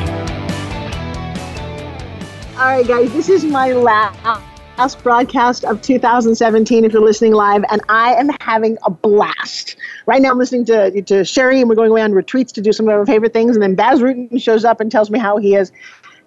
All 2.58 2.66
right, 2.66 2.88
guys, 2.88 3.14
this 3.14 3.30
is 3.30 3.46
my 3.46 3.74
last 3.74 4.57
broadcast 4.78 5.66
of 5.66 5.82
2017 5.82 6.86
if 6.86 6.94
you're 6.94 7.02
listening 7.02 7.34
live, 7.34 7.64
and 7.72 7.82
I 7.90 8.14
am 8.14 8.30
having 8.42 8.78
a 8.86 8.92
blast. 8.92 9.76
Right 10.06 10.22
now, 10.22 10.30
I'm 10.30 10.38
listening 10.38 10.66
to, 10.66 11.02
to 11.02 11.26
Sherry, 11.26 11.60
and 11.62 11.70
we're 11.70 11.76
going 11.76 11.90
away 11.90 12.02
on 12.02 12.12
retreats 12.12 12.52
to 12.54 12.62
do 12.62 12.72
some 12.72 12.88
of 12.88 12.94
our 12.94 13.06
favorite 13.06 13.34
things, 13.34 13.56
and 13.56 13.64
then 13.64 13.74
Bas 13.74 14.00
Rutten 14.00 14.40
shows 14.42 14.66
up 14.66 14.80
and 14.80 14.92
tells 14.92 15.10
me 15.10 15.18
how 15.18 15.38
he 15.38 15.54
has 15.54 15.72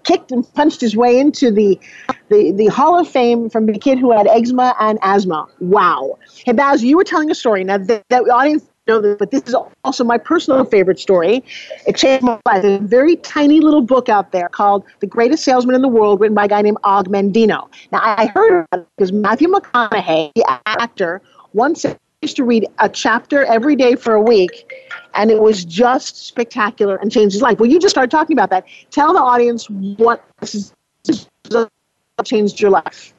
kicked 0.03 0.33
and 0.33 0.53
punched 0.55 0.81
his 0.81 0.97
way 0.97 1.19
into 1.19 1.51
the, 1.53 1.79
the, 2.29 2.53
the 2.53 2.67
Hall 2.67 2.99
of 2.99 3.09
Fame 3.09 3.51
from 3.51 3.67
the 3.67 3.79
kid 3.79 3.99
who 3.99 4.11
had 4.11 4.27
eczema 4.27 4.75
and 4.81 4.99
asthma. 5.03 5.47
Wow. 5.61 6.19
Hey, 6.45 6.53
Bas, 6.53 6.83
you 6.83 6.97
were 6.97 7.05
telling 7.05 7.31
a 7.31 7.35
story. 7.35 7.63
Now, 7.63 7.79
the, 7.79 8.03
the 8.09 8.17
audience 8.17 8.67
know 8.91 9.01
this, 9.01 9.17
but 9.19 9.31
this 9.31 9.43
is 9.47 9.55
also 9.85 10.05
my 10.05 10.19
personal 10.19 10.65
favorite 10.65 10.99
story. 10.99 11.45
It 11.87 11.97
changed 11.97 12.25
my 12.25 12.39
life. 12.47 12.63
There's 12.63 12.81
a 12.81 12.85
very 12.85 13.17
tiny 13.17 13.61
little 13.61 13.83
book 13.83 14.09
out 14.09 14.33
there 14.33 14.49
called 14.49 14.85
The 15.01 15.07
Greatest 15.07 15.45
Salesman 15.45 15.75
in 15.75 15.83
the 15.83 15.89
World, 15.89 16.21
written 16.21 16.35
by 16.35 16.45
a 16.45 16.49
guy 16.49 16.63
named 16.63 16.79
Og 16.85 17.09
Mandino. 17.09 17.69
Now, 17.93 18.01
I 18.03 18.27
heard 18.27 18.67
about 18.73 18.83
it 18.83 18.89
because 18.97 19.13
Matthew 19.13 19.49
McConaughey, 19.49 20.33
the 20.35 20.61
actor, 20.67 21.23
once 21.53 21.87
used 22.23 22.37
to 22.37 22.45
read 22.45 22.67
a 22.79 22.89
chapter 22.89 23.45
every 23.47 23.75
day 23.77 23.95
for 23.95 24.15
a 24.15 24.21
week, 24.21 24.73
and 25.15 25.31
it 25.31 25.41
was 25.41 25.65
just 25.65 26.27
spectacular 26.27 26.97
and 26.97 27.11
changed 27.11 27.33
his 27.33 27.43
life. 27.43 27.59
Well, 27.59 27.71
you 27.71 27.79
just 27.79 27.95
started 27.95 28.11
talking 28.11 28.37
about 28.37 28.51
that. 28.51 28.67
Tell 28.91 29.13
the 29.13 29.21
audience 29.21 29.71
what 29.71 30.23
changed 32.25 32.61
your 32.61 32.71
life. 32.71 33.15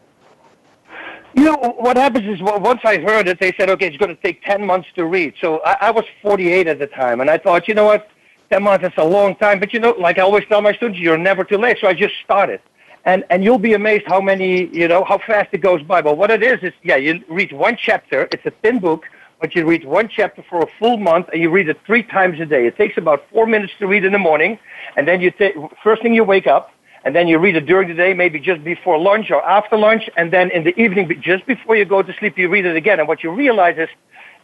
You 1.42 1.48
know, 1.48 1.76
what 1.80 1.98
happens 1.98 2.28
is 2.28 2.40
well, 2.40 2.60
once 2.60 2.82
I 2.84 3.00
heard 3.00 3.28
it, 3.28 3.40
they 3.40 3.52
said, 3.58 3.68
okay, 3.72 3.88
it's 3.88 3.98
going 3.98 4.16
to 4.16 4.22
take 4.22 4.44
10 4.44 4.64
months 4.64 4.88
to 4.94 5.08
read. 5.08 5.34
So 5.42 5.60
I, 5.66 5.88
I 5.88 5.90
was 5.90 6.06
48 6.22 6.68
at 6.68 6.78
the 6.78 6.86
time, 6.86 7.20
and 7.20 7.32
I 7.32 7.40
thought, 7.40 7.68
you 7.68 7.74
know 7.74 7.86
what, 7.86 8.08
10 8.52 8.62
months 8.62 8.86
is 8.86 8.94
a 8.98 9.04
long 9.04 9.36
time. 9.38 9.60
But, 9.60 9.74
you 9.74 9.80
know, 9.80 9.96
like 9.98 10.20
I 10.20 10.22
always 10.22 10.44
tell 10.48 10.62
my 10.62 10.72
students, 10.72 11.00
you're 11.00 11.18
never 11.18 11.44
too 11.44 11.58
late. 11.58 11.80
So 11.82 11.88
I 11.88 11.96
just 11.96 12.14
started. 12.24 12.62
And, 13.06 13.24
and 13.32 13.44
you'll 13.44 13.58
be 13.58 13.74
amazed 13.74 14.04
how 14.06 14.22
many, 14.22 14.68
you 14.68 14.88
know, 14.88 15.04
how 15.04 15.18
fast 15.18 15.50
it 15.52 15.62
goes 15.62 15.82
by. 15.82 16.00
But 16.04 16.16
what 16.16 16.30
it 16.30 16.44
is, 16.44 16.60
is, 16.62 16.74
yeah, 16.84 16.98
you 16.98 17.24
read 17.28 17.52
one 17.54 17.76
chapter. 17.76 18.28
It's 18.32 18.46
a 18.46 18.52
thin 18.62 18.78
book, 18.78 19.06
but 19.40 19.56
you 19.56 19.66
read 19.66 19.84
one 19.84 20.10
chapter 20.10 20.44
for 20.48 20.62
a 20.62 20.68
full 20.78 20.98
month, 20.98 21.30
and 21.34 21.42
you 21.42 21.50
read 21.50 21.70
it 21.70 21.80
three 21.88 22.04
times 22.04 22.40
a 22.40 22.46
day. 22.46 22.68
It 22.68 22.78
takes 22.78 22.98
about 23.00 23.26
four 23.32 23.48
minutes 23.48 23.74
to 23.80 23.88
read 23.88 24.06
in 24.06 24.12
the 24.12 24.20
morning, 24.20 24.60
and 24.96 25.08
then 25.08 25.22
you 25.22 25.32
take, 25.32 25.56
first 25.84 26.04
thing 26.04 26.14
you 26.14 26.24
wake 26.24 26.46
up, 26.46 26.72
and 27.04 27.16
then 27.16 27.28
you 27.28 27.40
read 27.40 27.56
it 27.56 27.66
during 27.66 27.90
the 27.90 27.96
day, 27.96 28.14
maybe 28.14 28.40
just 28.40 28.64
before 28.64 29.00
lunch 29.00 29.32
or 29.32 29.44
after 29.44 29.78
lunch, 29.78 30.10
and 30.18 30.32
then 30.32 30.52
in 30.52 30.64
the 30.64 30.80
evening, 30.80 31.10
just 31.22 31.46
before 31.46 31.76
you 31.76 31.86
go 31.86 32.02
to 32.02 32.14
sleep, 32.20 32.38
you 32.38 32.48
read 32.50 32.66
it 32.66 32.76
again. 32.76 33.00
And 33.00 33.08
what 33.08 33.24
you 33.24 33.32
realize 33.32 33.78
is 33.78 33.90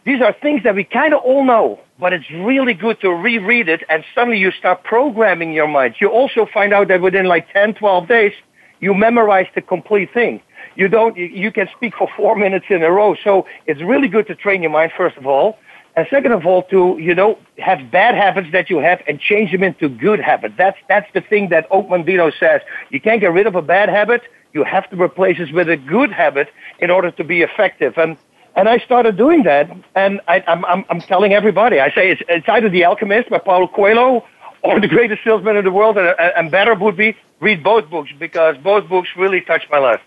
these 0.04 0.20
are 0.22 0.34
things 0.42 0.62
that 0.64 0.74
we 0.74 0.84
kind 0.84 1.14
of 1.14 1.22
all 1.22 1.44
know, 1.44 1.80
but 2.00 2.12
it's 2.12 2.28
really 2.30 2.74
good 2.74 3.00
to 3.00 3.10
reread 3.10 3.68
it, 3.68 3.82
and 3.88 4.04
suddenly 4.14 4.38
you 4.38 4.50
start 4.52 4.82
programming 4.82 5.52
your 5.52 5.68
mind. 5.68 5.96
You 6.00 6.08
also 6.08 6.46
find 6.52 6.72
out 6.72 6.88
that 6.88 7.00
within 7.00 7.26
like 7.26 7.52
10, 7.52 7.74
12 7.74 8.08
days, 8.08 8.32
you 8.80 8.94
memorize 8.94 9.46
the 9.54 9.60
complete 9.60 10.12
thing. 10.12 10.40
You 10.76 10.88
don't, 10.88 11.16
you, 11.16 11.50
can 11.50 11.68
speak 11.76 11.94
for 11.96 12.08
four 12.16 12.36
minutes 12.36 12.66
in 12.70 12.82
a 12.84 12.90
row. 12.90 13.16
So 13.24 13.46
it's 13.66 13.82
really 13.82 14.06
good 14.06 14.28
to 14.28 14.36
train 14.36 14.62
your 14.62 14.70
mind, 14.70 14.92
first 14.96 15.16
of 15.16 15.26
all. 15.26 15.58
And 15.98 16.06
second 16.10 16.30
of 16.30 16.46
all, 16.46 16.62
to, 16.74 16.96
you 17.00 17.12
know, 17.12 17.36
have 17.58 17.90
bad 17.90 18.14
habits 18.14 18.52
that 18.52 18.70
you 18.70 18.78
have 18.78 19.02
and 19.08 19.18
change 19.18 19.50
them 19.50 19.64
into 19.64 19.88
good 19.88 20.20
habits. 20.20 20.54
That's, 20.56 20.78
that's 20.88 21.12
the 21.12 21.20
thing 21.20 21.48
that 21.48 21.66
Og 21.72 21.88
Mandino 21.88 22.32
says. 22.38 22.60
You 22.90 23.00
can't 23.00 23.20
get 23.20 23.32
rid 23.32 23.48
of 23.48 23.56
a 23.56 23.62
bad 23.62 23.88
habit. 23.88 24.22
You 24.52 24.62
have 24.62 24.88
to 24.90 25.02
replace 25.02 25.40
it 25.40 25.52
with 25.52 25.68
a 25.68 25.76
good 25.76 26.12
habit 26.12 26.50
in 26.78 26.92
order 26.92 27.10
to 27.10 27.24
be 27.24 27.42
effective. 27.42 27.98
And, 27.98 28.16
and 28.54 28.68
I 28.68 28.78
started 28.78 29.16
doing 29.16 29.42
that. 29.42 29.76
And 29.96 30.20
I, 30.28 30.44
I'm, 30.46 30.64
I'm, 30.66 30.84
I'm 30.88 31.00
telling 31.00 31.32
everybody, 31.32 31.80
I 31.80 31.92
say 31.92 32.12
it's, 32.12 32.22
it's 32.28 32.48
either 32.48 32.68
The 32.68 32.84
Alchemist 32.84 33.28
by 33.30 33.38
Paulo 33.38 33.66
Coelho 33.66 34.24
or 34.62 34.78
The 34.78 34.86
Greatest 34.86 35.24
Salesman 35.24 35.56
in 35.56 35.64
the 35.64 35.72
World. 35.72 35.98
And, 35.98 36.14
and 36.20 36.48
better 36.48 36.76
would 36.76 36.96
be 36.96 37.16
read 37.40 37.64
both 37.64 37.90
books 37.90 38.10
because 38.20 38.56
both 38.58 38.88
books 38.88 39.08
really 39.16 39.40
touched 39.40 39.68
my 39.68 39.78
life. 39.78 40.00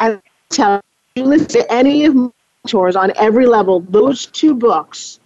And 0.00 0.20
tell 0.48 0.82
you 1.14 1.22
listen 1.22 1.46
to 1.60 1.72
any 1.72 2.04
of 2.04 2.16
mentors 2.68 2.96
on 2.96 3.12
every 3.16 3.46
level, 3.46 3.80
those 3.80 4.26
two 4.26 4.54
books 4.54 5.20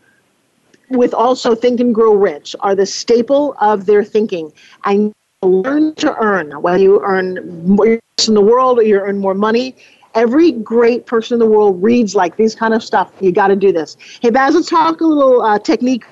with 0.91 1.15
also 1.15 1.55
Think 1.55 1.81
and 1.81 1.95
Grow 1.95 2.15
Rich 2.15 2.55
are 2.61 2.75
the 2.75 2.87
staple 2.87 3.57
of 3.61 3.87
their 3.87 4.05
thinking. 4.05 4.53
And 4.85 5.13
learn 5.43 5.95
to 5.97 6.15
earn, 6.19 6.53
whether 6.63 6.79
you 6.79 7.03
earn 7.03 7.67
more 7.67 7.99
in 8.29 8.35
the 8.35 8.41
world 8.41 8.79
or 8.79 8.83
you 8.83 9.01
earn 9.01 9.19
more 9.19 9.35
money. 9.35 9.75
Every 10.15 10.53
great 10.53 11.07
person 11.07 11.35
in 11.35 11.39
the 11.41 11.47
world 11.47 11.83
reads 11.83 12.15
like 12.15 12.37
these 12.37 12.55
kind 12.55 12.75
of 12.75 12.85
stuff. 12.85 13.11
You 13.21 13.33
got 13.33 13.49
to 13.49 13.57
do 13.57 13.73
this. 13.73 13.97
Hey, 14.21 14.31
Bas, 14.31 14.55
let's 14.55 14.69
talk 14.69 15.01
a 15.01 15.05
little 15.05 15.43
uh, 15.43 15.59
technique. 15.59 16.05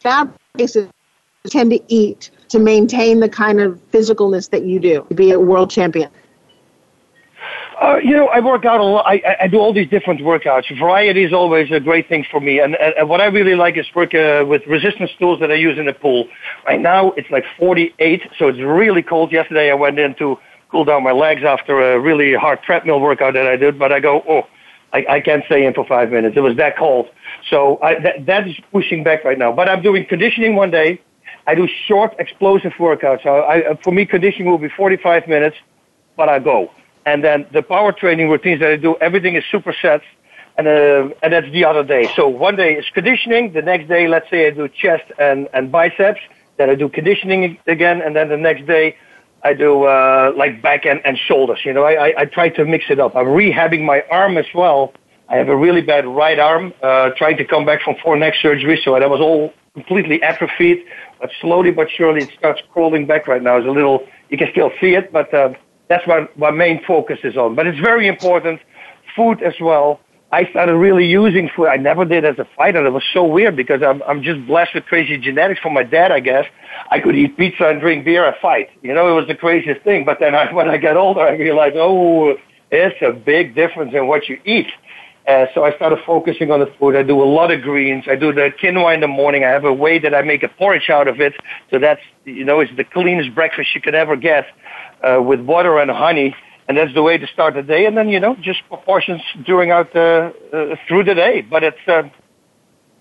Fat 0.00 0.28
places 0.54 0.88
tend 1.48 1.72
to 1.72 1.80
eat 1.88 2.30
to 2.48 2.58
maintain 2.58 3.20
the 3.20 3.28
kind 3.28 3.60
of 3.60 3.78
physicalness 3.90 4.48
that 4.50 4.64
you 4.64 4.78
do, 4.78 5.04
to 5.08 5.14
be 5.14 5.32
a 5.32 5.40
world 5.40 5.70
champion. 5.70 6.08
Uh, 7.80 7.96
you 8.02 8.16
know, 8.16 8.26
I 8.26 8.40
work 8.40 8.64
out 8.64 8.80
a 8.80 8.84
lot. 8.84 9.06
I, 9.06 9.22
I 9.42 9.46
do 9.46 9.58
all 9.58 9.72
these 9.72 9.88
different 9.88 10.20
workouts. 10.20 10.64
Variety 10.80 11.22
is 11.22 11.32
always 11.32 11.70
a 11.70 11.78
great 11.78 12.08
thing 12.08 12.26
for 12.28 12.40
me. 12.40 12.58
And, 12.58 12.74
and, 12.74 12.92
and 12.94 13.08
what 13.08 13.20
I 13.20 13.26
really 13.26 13.54
like 13.54 13.76
is 13.76 13.86
work 13.94 14.14
uh, 14.14 14.44
with 14.48 14.62
resistance 14.66 15.10
tools 15.20 15.38
that 15.38 15.52
I 15.52 15.54
use 15.54 15.78
in 15.78 15.86
the 15.86 15.92
pool. 15.92 16.28
Right 16.66 16.80
now, 16.80 17.12
it's 17.12 17.30
like 17.30 17.44
48, 17.56 18.22
so 18.36 18.48
it's 18.48 18.58
really 18.58 19.02
cold. 19.02 19.30
Yesterday, 19.30 19.70
I 19.70 19.74
went 19.74 19.96
in 20.00 20.16
to 20.16 20.38
cool 20.72 20.84
down 20.84 21.04
my 21.04 21.12
legs 21.12 21.42
after 21.46 21.92
a 21.92 22.00
really 22.00 22.34
hard 22.34 22.62
treadmill 22.62 23.00
workout 23.00 23.34
that 23.34 23.46
I 23.46 23.54
did, 23.54 23.78
but 23.78 23.92
I 23.92 24.00
go, 24.00 24.24
oh, 24.28 24.42
I, 24.92 25.06
I 25.08 25.20
can't 25.20 25.44
stay 25.46 25.64
in 25.64 25.72
for 25.72 25.86
five 25.86 26.10
minutes. 26.10 26.36
It 26.36 26.40
was 26.40 26.56
that 26.56 26.76
cold. 26.76 27.06
So 27.48 27.78
I, 27.80 28.00
that, 28.00 28.26
that 28.26 28.48
is 28.48 28.56
pushing 28.72 29.04
back 29.04 29.24
right 29.24 29.38
now. 29.38 29.52
But 29.52 29.68
I'm 29.68 29.82
doing 29.82 30.04
conditioning 30.04 30.56
one 30.56 30.72
day. 30.72 31.00
I 31.46 31.54
do 31.54 31.68
short, 31.86 32.16
explosive 32.18 32.72
workouts. 32.72 33.22
So 33.22 33.44
I, 33.44 33.78
for 33.84 33.92
me, 33.92 34.04
conditioning 34.04 34.50
will 34.50 34.58
be 34.58 34.68
45 34.76 35.28
minutes, 35.28 35.56
but 36.16 36.28
I 36.28 36.40
go. 36.40 36.72
And 37.08 37.24
then 37.24 37.46
the 37.56 37.62
power 37.62 37.90
training 38.02 38.28
routines 38.28 38.60
that 38.60 38.70
I 38.70 38.76
do, 38.76 38.90
everything 39.08 39.34
is 39.34 39.44
supersets. 39.50 40.06
And, 40.58 40.66
uh, 40.68 41.14
and 41.22 41.32
that's 41.32 41.50
the 41.58 41.64
other 41.70 41.84
day. 41.94 42.04
So 42.14 42.28
one 42.28 42.56
day 42.62 42.74
is 42.80 42.84
conditioning. 42.98 43.52
The 43.58 43.62
next 43.62 43.88
day, 43.88 44.08
let's 44.14 44.28
say 44.28 44.40
I 44.48 44.50
do 44.50 44.68
chest 44.82 45.06
and, 45.18 45.48
and 45.54 45.72
biceps. 45.72 46.20
Then 46.58 46.68
I 46.68 46.74
do 46.74 46.86
conditioning 46.88 47.40
again. 47.66 48.02
And 48.04 48.14
then 48.16 48.28
the 48.28 48.36
next 48.36 48.66
day, 48.66 48.86
I 49.42 49.54
do 49.54 49.84
uh, 49.84 50.32
like 50.36 50.60
back 50.60 50.84
and, 50.84 51.00
and 51.06 51.16
shoulders. 51.16 51.60
You 51.64 51.72
know, 51.72 51.84
I, 51.84 51.94
I, 52.08 52.14
I 52.22 52.24
try 52.26 52.48
to 52.58 52.64
mix 52.66 52.86
it 52.90 52.98
up. 53.00 53.16
I'm 53.16 53.30
rehabbing 53.42 53.82
my 53.92 54.02
arm 54.10 54.36
as 54.36 54.50
well. 54.54 54.92
I 55.30 55.36
have 55.36 55.48
a 55.48 55.56
really 55.56 55.80
bad 55.80 56.04
right 56.06 56.38
arm, 56.38 56.74
uh, 56.82 57.10
trying 57.16 57.38
to 57.38 57.44
come 57.44 57.64
back 57.64 57.80
from 57.82 57.94
four 58.02 58.16
neck 58.16 58.34
surgery. 58.42 58.78
So 58.84 58.98
that 58.98 59.08
was 59.08 59.20
all 59.20 59.54
completely 59.72 60.22
atrophied. 60.22 60.78
But 61.20 61.30
slowly 61.40 61.70
but 61.70 61.88
surely, 61.96 62.24
it 62.24 62.30
starts 62.36 62.60
crawling 62.72 63.06
back 63.06 63.28
right 63.28 63.42
now. 63.42 63.56
It's 63.56 63.66
a 63.66 63.70
little, 63.70 64.06
you 64.28 64.36
can 64.36 64.48
still 64.50 64.72
see 64.80 64.92
it, 65.00 65.10
but 65.12 65.32
uh, 65.32 65.54
that's 65.88 66.06
what 66.06 66.36
my 66.38 66.50
main 66.50 66.82
focus 66.84 67.18
is 67.24 67.36
on. 67.36 67.54
But 67.54 67.66
it's 67.66 67.78
very 67.78 68.06
important. 68.06 68.60
Food 69.16 69.42
as 69.42 69.54
well. 69.60 70.00
I 70.30 70.44
started 70.50 70.76
really 70.76 71.06
using 71.06 71.48
food. 71.56 71.68
I 71.68 71.76
never 71.76 72.04
did 72.04 72.24
as 72.26 72.38
a 72.38 72.46
fighter. 72.56 72.84
It 72.84 72.90
was 72.90 73.02
so 73.14 73.24
weird 73.24 73.56
because 73.56 73.82
I'm 73.82 74.02
I'm 74.02 74.22
just 74.22 74.46
blessed 74.46 74.74
with 74.74 74.84
crazy 74.84 75.16
genetics 75.16 75.60
from 75.60 75.72
my 75.72 75.82
dad. 75.82 76.12
I 76.12 76.20
guess 76.20 76.44
I 76.90 77.00
could 77.00 77.16
eat 77.16 77.36
pizza 77.38 77.68
and 77.68 77.80
drink 77.80 78.04
beer 78.04 78.26
and 78.26 78.36
fight. 78.36 78.68
You 78.82 78.92
know, 78.92 79.10
it 79.10 79.14
was 79.18 79.26
the 79.26 79.34
craziest 79.34 79.82
thing. 79.82 80.04
But 80.04 80.18
then 80.20 80.34
I, 80.34 80.52
when 80.58 80.68
I 80.68 80.76
got 80.76 80.96
older, 80.98 81.20
I 81.20 81.32
realized, 81.32 81.76
oh, 81.78 82.36
it's 82.70 83.00
a 83.00 83.12
big 83.12 83.54
difference 83.54 83.94
in 83.94 84.06
what 84.06 84.28
you 84.28 84.38
eat. 84.44 84.68
Uh, 85.26 85.46
so 85.54 85.62
I 85.64 85.74
started 85.76 85.98
focusing 86.06 86.50
on 86.50 86.60
the 86.60 86.72
food. 86.78 86.96
I 86.96 87.02
do 87.02 87.22
a 87.22 87.24
lot 87.24 87.50
of 87.50 87.60
greens. 87.60 88.04
I 88.06 88.16
do 88.16 88.32
the 88.32 88.50
quinoa 88.62 88.94
in 88.94 89.00
the 89.00 89.08
morning. 89.08 89.44
I 89.44 89.48
have 89.48 89.64
a 89.64 89.72
way 89.72 89.98
that 89.98 90.14
I 90.14 90.22
make 90.22 90.42
a 90.42 90.48
porridge 90.48 90.88
out 90.88 91.06
of 91.06 91.20
it. 91.20 91.34
So 91.70 91.78
that's, 91.78 92.00
you 92.24 92.44
know, 92.44 92.60
it's 92.60 92.74
the 92.76 92.84
cleanest 92.84 93.34
breakfast 93.34 93.74
you 93.74 93.82
could 93.82 93.94
ever 93.94 94.16
get 94.16 94.46
uh, 95.02 95.20
with 95.22 95.40
water 95.40 95.78
and 95.78 95.90
honey. 95.90 96.34
And 96.68 96.76
that's 96.76 96.92
the 96.92 97.02
way 97.02 97.16
to 97.16 97.26
start 97.28 97.54
the 97.54 97.62
day. 97.62 97.86
And 97.86 97.96
then, 97.96 98.08
you 98.10 98.20
know, 98.20 98.36
just 98.36 98.60
proportions 98.68 99.22
during 99.46 99.70
out 99.70 99.94
uh, 99.96 100.32
uh, 100.52 100.76
through 100.86 101.04
the 101.04 101.14
day. 101.14 101.40
But 101.40 101.64
it's, 101.64 101.78
uh, 101.86 102.02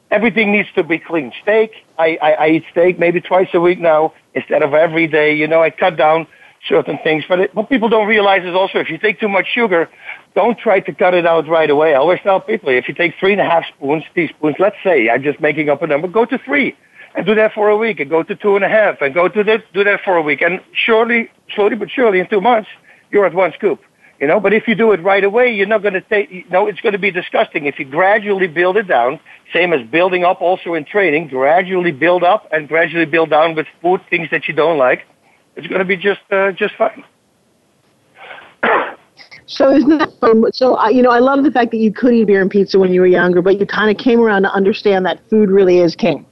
everything 0.10 0.54
needs 0.54 0.70
to 0.76 0.84
be 0.84 1.00
clean. 1.00 1.34
Steak, 1.42 1.72
I, 1.98 2.18
I, 2.22 2.32
I 2.32 2.48
eat 2.50 2.64
steak 2.72 2.98
maybe 2.98 3.20
twice 3.20 3.50
a 3.54 3.60
week 3.60 3.80
now 3.80 4.14
instead 4.34 4.64
of 4.64 4.74
every 4.74 5.08
day. 5.08 5.36
You 5.36 5.48
know, 5.48 5.62
I 5.62 5.70
cut 5.70 5.98
down 5.98 6.28
certain 6.68 6.98
things. 7.04 7.26
But 7.28 7.40
it, 7.40 7.56
what 7.56 7.70
people 7.70 7.90
don't 7.90 8.08
realize 8.08 8.44
is 8.46 8.56
also 8.56 8.80
if 8.80 8.90
you 8.90 8.98
take 8.98 9.20
too 9.20 9.30
much 9.30 9.48
sugar, 9.54 9.90
don't 10.34 10.58
try 10.58 10.80
to 10.80 10.94
cut 10.94 11.14
it 11.14 11.26
out 11.26 11.48
right 11.50 11.70
away. 11.70 11.94
I 11.94 11.98
always 11.98 12.20
tell 12.24 12.40
people 12.40 12.70
if 12.70 12.88
you 12.88 12.94
take 12.94 13.16
three 13.20 13.34
and 13.34 13.42
a 13.42 13.46
half 13.46 13.66
spoons, 13.76 14.04
teaspoons, 14.16 14.56
let's 14.60 14.78
say 14.84 15.10
I'm 15.10 15.24
just 15.24 15.42
making 15.42 15.70
up 15.70 15.82
a 15.82 15.88
number, 15.88 16.08
go 16.08 16.26
to 16.26 16.38
three 16.40 16.76
and 17.18 17.26
do 17.26 17.34
that 17.34 17.52
for 17.52 17.68
a 17.68 17.76
week 17.76 18.00
and 18.00 18.10
go 18.10 18.22
to 18.22 18.36
two 18.36 18.56
and 18.56 18.64
a 18.64 18.70
half 18.70 19.02
and 19.02 19.14
go 19.14 19.28
to 19.28 19.44
this, 19.44 19.62
do 19.74 19.84
that 19.84 20.02
for 20.06 20.16
a 20.16 20.22
week. 20.22 20.42
And 20.42 20.62
surely, 20.72 21.30
slowly 21.54 21.76
but 21.76 21.90
surely 21.90 22.20
in 22.20 22.30
two 22.30 22.40
months, 22.40 22.70
you're 23.12 23.26
at 23.26 23.34
one 23.34 23.52
scoop. 23.54 23.82
You 24.20 24.28
know, 24.28 24.40
but 24.40 24.54
if 24.54 24.68
you 24.68 24.76
do 24.76 24.92
it 24.94 25.02
right 25.02 25.24
away, 25.24 25.52
you're 25.54 25.68
not 25.68 25.82
going 25.82 25.94
to 25.96 26.02
take, 26.02 26.32
you 26.32 26.44
know, 26.50 26.68
it's 26.68 26.80
going 26.80 26.94
to 26.94 27.00
be 27.00 27.12
disgusting. 27.12 27.66
If 27.66 27.80
you 27.80 27.86
gradually 27.86 28.48
build 28.48 28.78
it 28.78 28.88
down, 28.88 29.20
same 29.52 29.74
as 29.74 29.88
building 29.88 30.24
up 30.24 30.42
also 30.42 30.76
in 30.76 30.86
training, 30.86 31.28
gradually 31.28 31.92
build 31.92 32.24
up 32.24 32.48
and 32.52 32.68
gradually 32.68 33.06
build 33.06 33.32
down 33.32 33.56
with 33.56 33.68
food, 33.82 34.02
things 34.10 34.30
that 34.32 34.48
you 34.48 34.54
don't 34.54 34.78
like, 34.78 35.06
it's 35.56 35.68
going 35.68 35.80
to 35.80 35.86
be 35.86 35.98
just, 35.98 36.22
uh, 36.32 36.52
just 36.52 36.76
fine. 36.76 37.04
So 39.50 39.74
isn't 39.74 39.98
that 40.00 40.12
fun? 40.20 40.44
So 40.52 40.76
I, 40.76 40.90
you 40.90 41.02
know, 41.02 41.10
I 41.10 41.20
love 41.20 41.46
the 41.46 41.52
fact 41.52 41.72
that 41.72 41.78
you 41.78 41.90
could 41.90 42.14
eat 42.14 42.26
beer 42.26 42.42
and 42.42 42.52
pizza 42.52 42.78
when 42.78 42.92
you 42.92 43.00
were 43.00 43.08
younger, 43.08 43.42
but 43.42 43.62
you 43.62 43.66
kind 43.66 43.90
of 43.90 43.96
came 43.96 44.20
around 44.20 44.42
to 44.42 44.52
understand 44.52 45.06
that 45.06 45.22
food 45.30 45.50
really 45.50 45.78
is 45.80 45.96
king. 45.96 46.26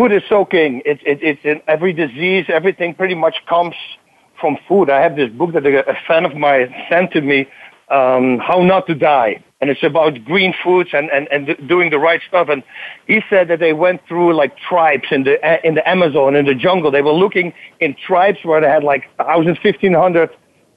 Food 0.00 0.12
is 0.12 0.22
so 0.30 0.46
king. 0.46 0.80
It's 0.86 1.02
it, 1.04 1.22
it's 1.22 1.44
in 1.44 1.60
every 1.68 1.92
disease. 1.92 2.46
Everything 2.48 2.94
pretty 2.94 3.14
much 3.14 3.36
comes 3.46 3.74
from 4.40 4.56
food. 4.66 4.88
I 4.88 5.02
have 5.02 5.14
this 5.14 5.30
book 5.30 5.52
that 5.52 5.66
a, 5.66 5.94
fan 6.08 6.24
of 6.24 6.34
mine 6.34 6.74
sent 6.88 7.12
to 7.12 7.20
me, 7.20 7.40
um, 7.90 8.38
How 8.38 8.62
Not 8.62 8.86
to 8.86 8.94
Die, 8.94 9.44
and 9.60 9.68
it's 9.68 9.82
about 9.82 10.24
green 10.24 10.54
foods 10.64 10.88
and 10.94 11.10
and 11.10 11.28
and 11.30 11.68
doing 11.68 11.90
the 11.90 11.98
right 11.98 12.22
stuff. 12.26 12.48
And 12.48 12.62
he 13.06 13.20
said 13.28 13.48
that 13.48 13.60
they 13.60 13.74
went 13.74 14.00
through 14.08 14.32
like 14.32 14.56
tribes 14.56 15.04
in 15.10 15.24
the 15.24 15.36
in 15.66 15.74
the 15.74 15.86
Amazon 15.86 16.34
in 16.34 16.46
the 16.46 16.54
jungle. 16.54 16.90
They 16.90 17.02
were 17.02 17.18
looking 17.24 17.52
in 17.80 17.94
tribes 17.94 18.38
where 18.42 18.58
they 18.62 18.70
had 18.70 18.82
like 18.82 19.04
thousand, 19.18 19.58
fifteen 19.58 19.92
hundred 19.92 20.30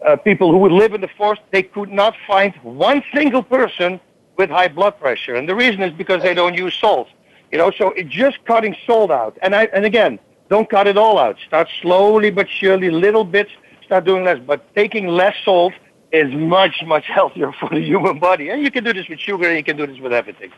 uh, 0.06 0.18
people 0.18 0.52
who 0.52 0.58
would 0.58 0.74
live 0.74 0.94
in 0.94 1.00
the 1.00 1.14
forest, 1.18 1.44
they 1.52 1.64
could 1.64 1.94
not 1.94 2.14
find 2.28 2.54
one 2.62 3.02
single 3.16 3.42
person 3.42 4.02
with 4.38 4.50
high 4.50 4.68
blood 4.68 5.00
pressure. 5.00 5.36
And 5.36 5.48
the 5.48 5.56
reason 5.56 5.82
is 5.82 5.94
because 5.94 6.22
they 6.24 6.34
don't 6.34 6.56
use 6.56 6.74
salt. 6.74 7.08
You 7.54 7.60
know, 7.60 7.70
so 7.70 7.90
it's 7.90 8.10
just 8.10 8.44
cutting 8.46 8.76
salt 8.88 9.12
out. 9.12 9.38
And 9.44 9.54
I, 9.54 9.66
and 9.66 9.86
again, 9.86 10.18
don't 10.50 10.68
cut 10.68 10.88
it 10.88 10.98
all 10.98 11.20
out. 11.20 11.38
Start 11.46 11.70
slowly 11.84 12.32
but 12.32 12.50
surely, 12.50 12.90
little 12.90 13.24
bits, 13.24 13.52
start 13.86 14.06
doing 14.06 14.24
less. 14.24 14.40
But 14.40 14.74
taking 14.74 15.08
less 15.08 15.36
salt 15.46 15.74
is 16.12 16.34
much, 16.34 16.82
much 16.88 17.06
healthier 17.18 17.52
for 17.60 17.70
the 17.70 17.80
human 17.80 18.18
body. 18.18 18.50
And 18.50 18.64
you 18.64 18.72
can 18.72 18.84
do 18.84 18.92
this 18.92 19.08
with 19.08 19.20
sugar 19.20 19.48
and 19.48 19.56
you 19.56 19.64
can 19.64 19.78
do 19.78 19.86
this 19.86 20.00
with 20.00 20.14
everything. 20.14 20.52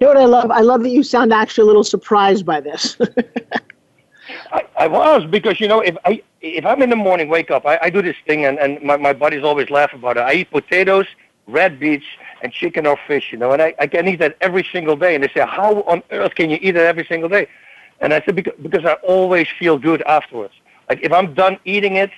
You 0.00 0.08
know 0.08 0.08
what 0.08 0.16
I 0.16 0.24
love? 0.24 0.50
I 0.50 0.60
love 0.60 0.82
that 0.82 0.90
you 0.90 1.04
sound 1.04 1.32
actually 1.32 1.62
a 1.62 1.66
little 1.66 1.84
surprised 1.84 2.44
by 2.44 2.60
this. 2.60 2.98
I, 4.52 4.64
I 4.76 4.88
was 4.88 5.24
because 5.26 5.60
you 5.60 5.68
know 5.68 5.80
if 5.80 5.96
I 6.04 6.22
if 6.40 6.66
I'm 6.66 6.82
in 6.82 6.90
the 6.90 6.96
morning, 6.96 7.28
wake 7.28 7.50
up, 7.50 7.64
I, 7.64 7.78
I 7.82 7.90
do 7.90 8.02
this 8.02 8.16
thing, 8.26 8.44
and 8.46 8.58
and 8.58 8.82
my 8.82 8.96
my 8.96 9.12
buddies 9.12 9.44
always 9.44 9.68
laugh 9.70 9.92
about 9.92 10.16
it. 10.16 10.20
I 10.20 10.32
eat 10.32 10.50
potatoes, 10.50 11.06
red 11.46 11.78
beets, 11.78 12.06
and 12.42 12.52
chicken 12.52 12.86
or 12.86 12.98
fish, 13.06 13.32
you 13.32 13.38
know, 13.38 13.52
and 13.52 13.62
I 13.62 13.74
I 13.78 13.86
can 13.86 14.06
eat 14.08 14.18
that 14.20 14.36
every 14.40 14.64
single 14.72 14.96
day. 14.96 15.14
And 15.14 15.24
they 15.24 15.28
say, 15.28 15.44
how 15.46 15.82
on 15.82 16.02
earth 16.10 16.34
can 16.34 16.50
you 16.50 16.58
eat 16.60 16.76
it 16.76 16.86
every 16.92 17.04
single 17.04 17.28
day? 17.28 17.48
And 18.00 18.14
I 18.14 18.22
said 18.24 18.36
because 18.36 18.54
because 18.62 18.84
I 18.84 18.94
always 19.14 19.48
feel 19.58 19.78
good 19.78 20.02
afterwards. 20.02 20.54
Like 20.88 21.00
if 21.02 21.12
I'm 21.12 21.34
done 21.34 21.58
eating 21.64 21.96
it, 21.96 22.10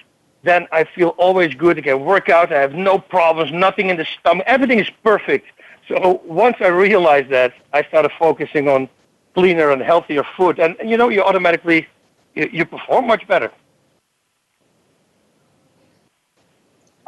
then 0.42 0.68
I 0.72 0.84
feel 0.84 1.10
always 1.18 1.54
good. 1.54 1.78
I 1.78 1.82
can 1.82 2.04
work 2.04 2.28
out. 2.28 2.52
I 2.52 2.60
have 2.60 2.74
no 2.74 2.98
problems. 2.98 3.52
Nothing 3.52 3.90
in 3.90 3.96
the 3.96 4.04
stomach. 4.04 4.44
Everything 4.46 4.78
is 4.78 4.90
perfect. 5.02 5.46
So 5.88 6.20
once 6.24 6.56
I 6.60 6.68
realized 6.68 7.30
that, 7.30 7.52
I 7.72 7.82
started 7.82 8.12
focusing 8.18 8.68
on 8.68 8.88
cleaner 9.34 9.70
and 9.70 9.82
healthier 9.82 10.24
food, 10.36 10.58
and 10.58 10.76
you 10.84 10.96
know, 10.96 11.08
you 11.08 11.22
automatically 11.22 11.86
you, 12.34 12.48
you 12.52 12.64
perform 12.64 13.06
much 13.06 13.26
better. 13.26 13.50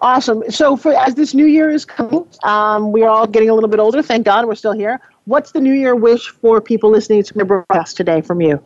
Awesome. 0.03 0.43
So, 0.51 0.77
for 0.77 0.93
as 0.95 1.15
this 1.15 1.33
new 1.33 1.47
year 1.47 1.71
is 1.71 1.85
coming, 1.85 2.27
um, 2.43 2.91
we 2.91 3.05
are 3.05 3.09
all 3.09 3.27
getting 3.27 3.49
a 3.51 3.55
little 3.55 3.71
bit 3.71 3.79
older. 3.79 4.03
Thank 4.03 4.27
God 4.27 4.47
we're 4.47 4.57
still 4.57 4.73
here. 4.73 5.01
What's 5.27 5.53
the 5.53 5.61
new 5.61 5.73
year 5.73 5.95
wish 5.95 6.29
for 6.29 6.61
people 6.61 6.91
listening 6.91 7.23
to 7.23 7.39
my 7.39 7.45
broadcast 7.45 7.97
today 7.97 8.21
from 8.21 8.41
you? 8.41 8.61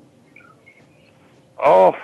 Oh, 1.62 1.94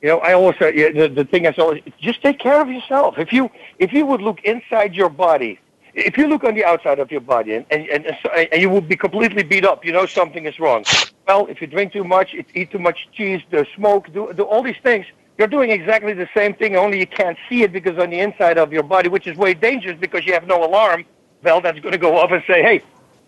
you 0.00 0.08
know, 0.08 0.18
I 0.20 0.32
always 0.32 0.58
the, 0.58 1.12
the 1.14 1.26
thing 1.26 1.44
is 1.44 1.58
always 1.58 1.82
just 2.00 2.22
take 2.22 2.38
care 2.38 2.58
of 2.58 2.70
yourself. 2.70 3.18
If 3.18 3.34
you 3.34 3.50
if 3.78 3.92
you 3.92 4.06
would 4.06 4.22
look 4.22 4.40
inside 4.44 4.94
your 4.94 5.10
body, 5.10 5.58
if 5.92 6.16
you 6.16 6.26
look 6.26 6.42
on 6.42 6.54
the 6.54 6.64
outside 6.64 6.98
of 6.98 7.10
your 7.10 7.20
body 7.20 7.56
and 7.56 7.66
and, 7.70 7.86
and, 7.90 8.16
and 8.50 8.62
you 8.62 8.70
would 8.70 8.88
be 8.88 8.96
completely 8.96 9.42
beat 9.42 9.66
up, 9.66 9.84
you 9.84 9.92
know 9.92 10.06
something 10.06 10.46
is 10.46 10.58
wrong. 10.58 10.86
Well, 11.28 11.46
if 11.48 11.60
you 11.60 11.66
drink 11.66 11.92
too 11.92 12.04
much, 12.04 12.34
eat 12.54 12.70
too 12.70 12.78
much 12.78 13.08
cheese, 13.12 13.42
do 13.50 13.66
smoke, 13.76 14.10
do, 14.14 14.32
do 14.32 14.42
all 14.42 14.62
these 14.62 14.80
things, 14.82 15.04
you're 15.38 15.48
doing 15.48 15.70
exactly 15.70 16.12
the 16.12 16.28
same 16.34 16.54
thing, 16.54 16.76
only 16.76 16.98
you 16.98 17.06
can't 17.06 17.36
see 17.48 17.62
it 17.62 17.72
because 17.72 17.98
on 17.98 18.10
the 18.10 18.20
inside 18.20 18.58
of 18.58 18.72
your 18.72 18.82
body, 18.82 19.08
which 19.08 19.26
is 19.26 19.36
way 19.36 19.54
dangerous 19.54 19.98
because 19.98 20.24
you 20.26 20.32
have 20.32 20.46
no 20.46 20.64
alarm 20.64 21.04
bell 21.42 21.60
that's 21.60 21.80
going 21.80 21.92
to 21.92 21.98
go 21.98 22.16
off 22.18 22.30
and 22.30 22.42
say, 22.46 22.62
hey, 22.62 22.82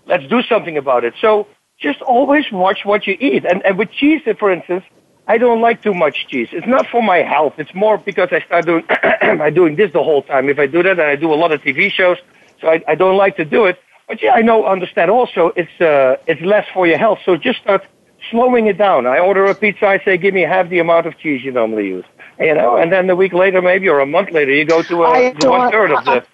let's 0.07 0.26
do 0.28 0.42
something 0.42 0.76
about 0.76 1.04
it. 1.04 1.14
So 1.20 1.46
just 1.78 2.00
always 2.02 2.50
watch 2.52 2.84
what 2.84 3.07
you 3.07 3.16
eat. 3.20 3.44
And, 3.44 3.64
and 3.64 3.76
with 3.78 3.90
cheese, 3.90 4.22
for 4.38 4.50
instance, 4.50 4.84
I 5.28 5.38
don't 5.38 5.61
like 5.61 5.82
too 5.82 5.94
much 5.94 6.28
cheese. 6.28 6.48
It's 6.52 6.66
not 6.66 6.86
for 6.86 7.02
my 7.02 7.18
health. 7.18 7.54
It's 7.59 7.74
more 7.74 7.98
because 7.98 8.28
I 8.30 8.40
start 8.40 8.66
doing, 8.66 8.84
I'm 9.20 9.52
doing 9.54 9.76
this 9.76 9.92
the 9.92 10.02
whole 10.02 10.22
time. 10.22 10.48
If 10.48 10.59
I 10.59 10.66
do 10.66 10.82
that, 10.84 10.98
and 10.98 11.02
I 11.02 11.16
do 11.16 11.32
a 11.32 11.34
lot 11.34 11.52
of 11.52 11.61
TV 11.62 11.90
shows, 11.90 12.18
so 12.61 12.68
I, 12.68 12.82
I 12.86 12.94
don't 12.94 13.16
like 13.16 13.36
to 13.36 13.44
do 13.44 13.64
it. 13.66 13.78
But 14.09 14.22
yeah, 14.22 14.32
I 14.32 14.42
know, 14.42 14.64
understand 14.64 15.11
also 15.11 15.52
it's, 15.57 15.80
uh, 15.80 16.16
it's 16.28 16.40
less 16.40 16.66
for 16.72 16.86
your 16.86 16.98
health. 16.98 17.18
So 17.24 17.36
just 17.36 17.59
start 17.59 17.84
slowing 18.31 18.66
it 18.66 18.79
down. 18.79 19.07
I 19.07 19.18
order 19.18 19.45
a 19.47 19.55
pizza, 19.55 19.87
I 19.87 20.03
say, 20.05 20.16
give 20.16 20.35
me 20.35 20.43
half 20.43 20.68
the 20.68 20.79
amount 20.79 21.07
of 21.07 21.18
cheese 21.18 21.45
you 21.45 21.53
normally 21.53 21.87
use. 21.87 22.05
You 22.39 22.55
know, 22.55 22.77
and 22.77 22.93
then 22.93 23.09
a 23.09 23.16
week 23.16 23.33
later, 23.33 23.62
maybe, 23.62 23.89
or 23.89 24.01
a 24.01 24.07
month 24.07 24.31
later, 24.31 24.53
you 24.53 24.64
go 24.64 24.83
to, 24.83 25.05
a, 25.05 25.33
one 25.49 25.70
third 25.70 25.93
of 25.93 26.05
the. 26.05 26.24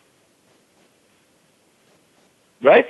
Right? 2.62 2.86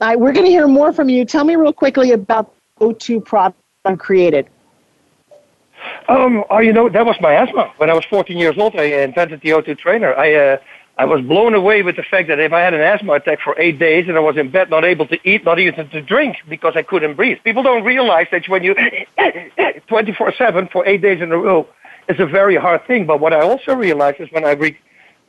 Right, 0.00 0.18
we're 0.18 0.32
going 0.32 0.46
to 0.46 0.50
hear 0.50 0.66
more 0.66 0.92
from 0.92 1.08
you. 1.08 1.24
Tell 1.24 1.44
me 1.44 1.56
real 1.56 1.72
quickly 1.72 2.12
about 2.12 2.54
O2 2.80 3.24
product 3.24 3.58
created. 3.98 4.48
Um, 6.08 6.44
oh, 6.50 6.58
you 6.58 6.72
know, 6.72 6.88
that 6.88 7.04
was 7.04 7.16
my 7.20 7.34
asthma. 7.34 7.72
When 7.76 7.90
I 7.90 7.94
was 7.94 8.04
14 8.06 8.36
years 8.36 8.56
old, 8.58 8.74
I 8.76 8.84
invented 8.84 9.40
the 9.42 9.50
O2 9.50 9.78
trainer. 9.78 10.14
I, 10.14 10.34
uh, 10.34 10.56
I 10.96 11.04
was 11.06 11.22
blown 11.22 11.54
away 11.54 11.82
with 11.82 11.96
the 11.96 12.04
fact 12.04 12.28
that 12.28 12.38
if 12.38 12.52
I 12.52 12.60
had 12.60 12.72
an 12.72 12.80
asthma 12.80 13.14
attack 13.14 13.40
for 13.42 13.58
eight 13.58 13.80
days 13.80 14.04
and 14.06 14.16
I 14.16 14.20
was 14.20 14.36
in 14.36 14.50
bed, 14.50 14.70
not 14.70 14.84
able 14.84 15.08
to 15.08 15.18
eat, 15.28 15.44
not 15.44 15.58
even 15.58 15.88
to 15.90 16.00
drink 16.00 16.36
because 16.48 16.74
I 16.76 16.82
couldn't 16.82 17.16
breathe. 17.16 17.38
People 17.42 17.64
don't 17.64 17.82
realize 17.82 18.26
that 18.30 18.48
when 18.48 18.62
you 18.62 18.74
24/7 19.18 20.70
for 20.70 20.86
eight 20.86 21.02
days 21.02 21.20
in 21.20 21.32
a 21.32 21.38
row, 21.38 21.66
it's 22.08 22.20
a 22.20 22.26
very 22.26 22.56
hard 22.56 22.86
thing. 22.86 23.06
But 23.06 23.18
what 23.18 23.32
I 23.32 23.40
also 23.40 23.74
realized 23.74 24.20
is 24.20 24.28
when 24.30 24.44
I 24.44 24.52
re- 24.52 24.78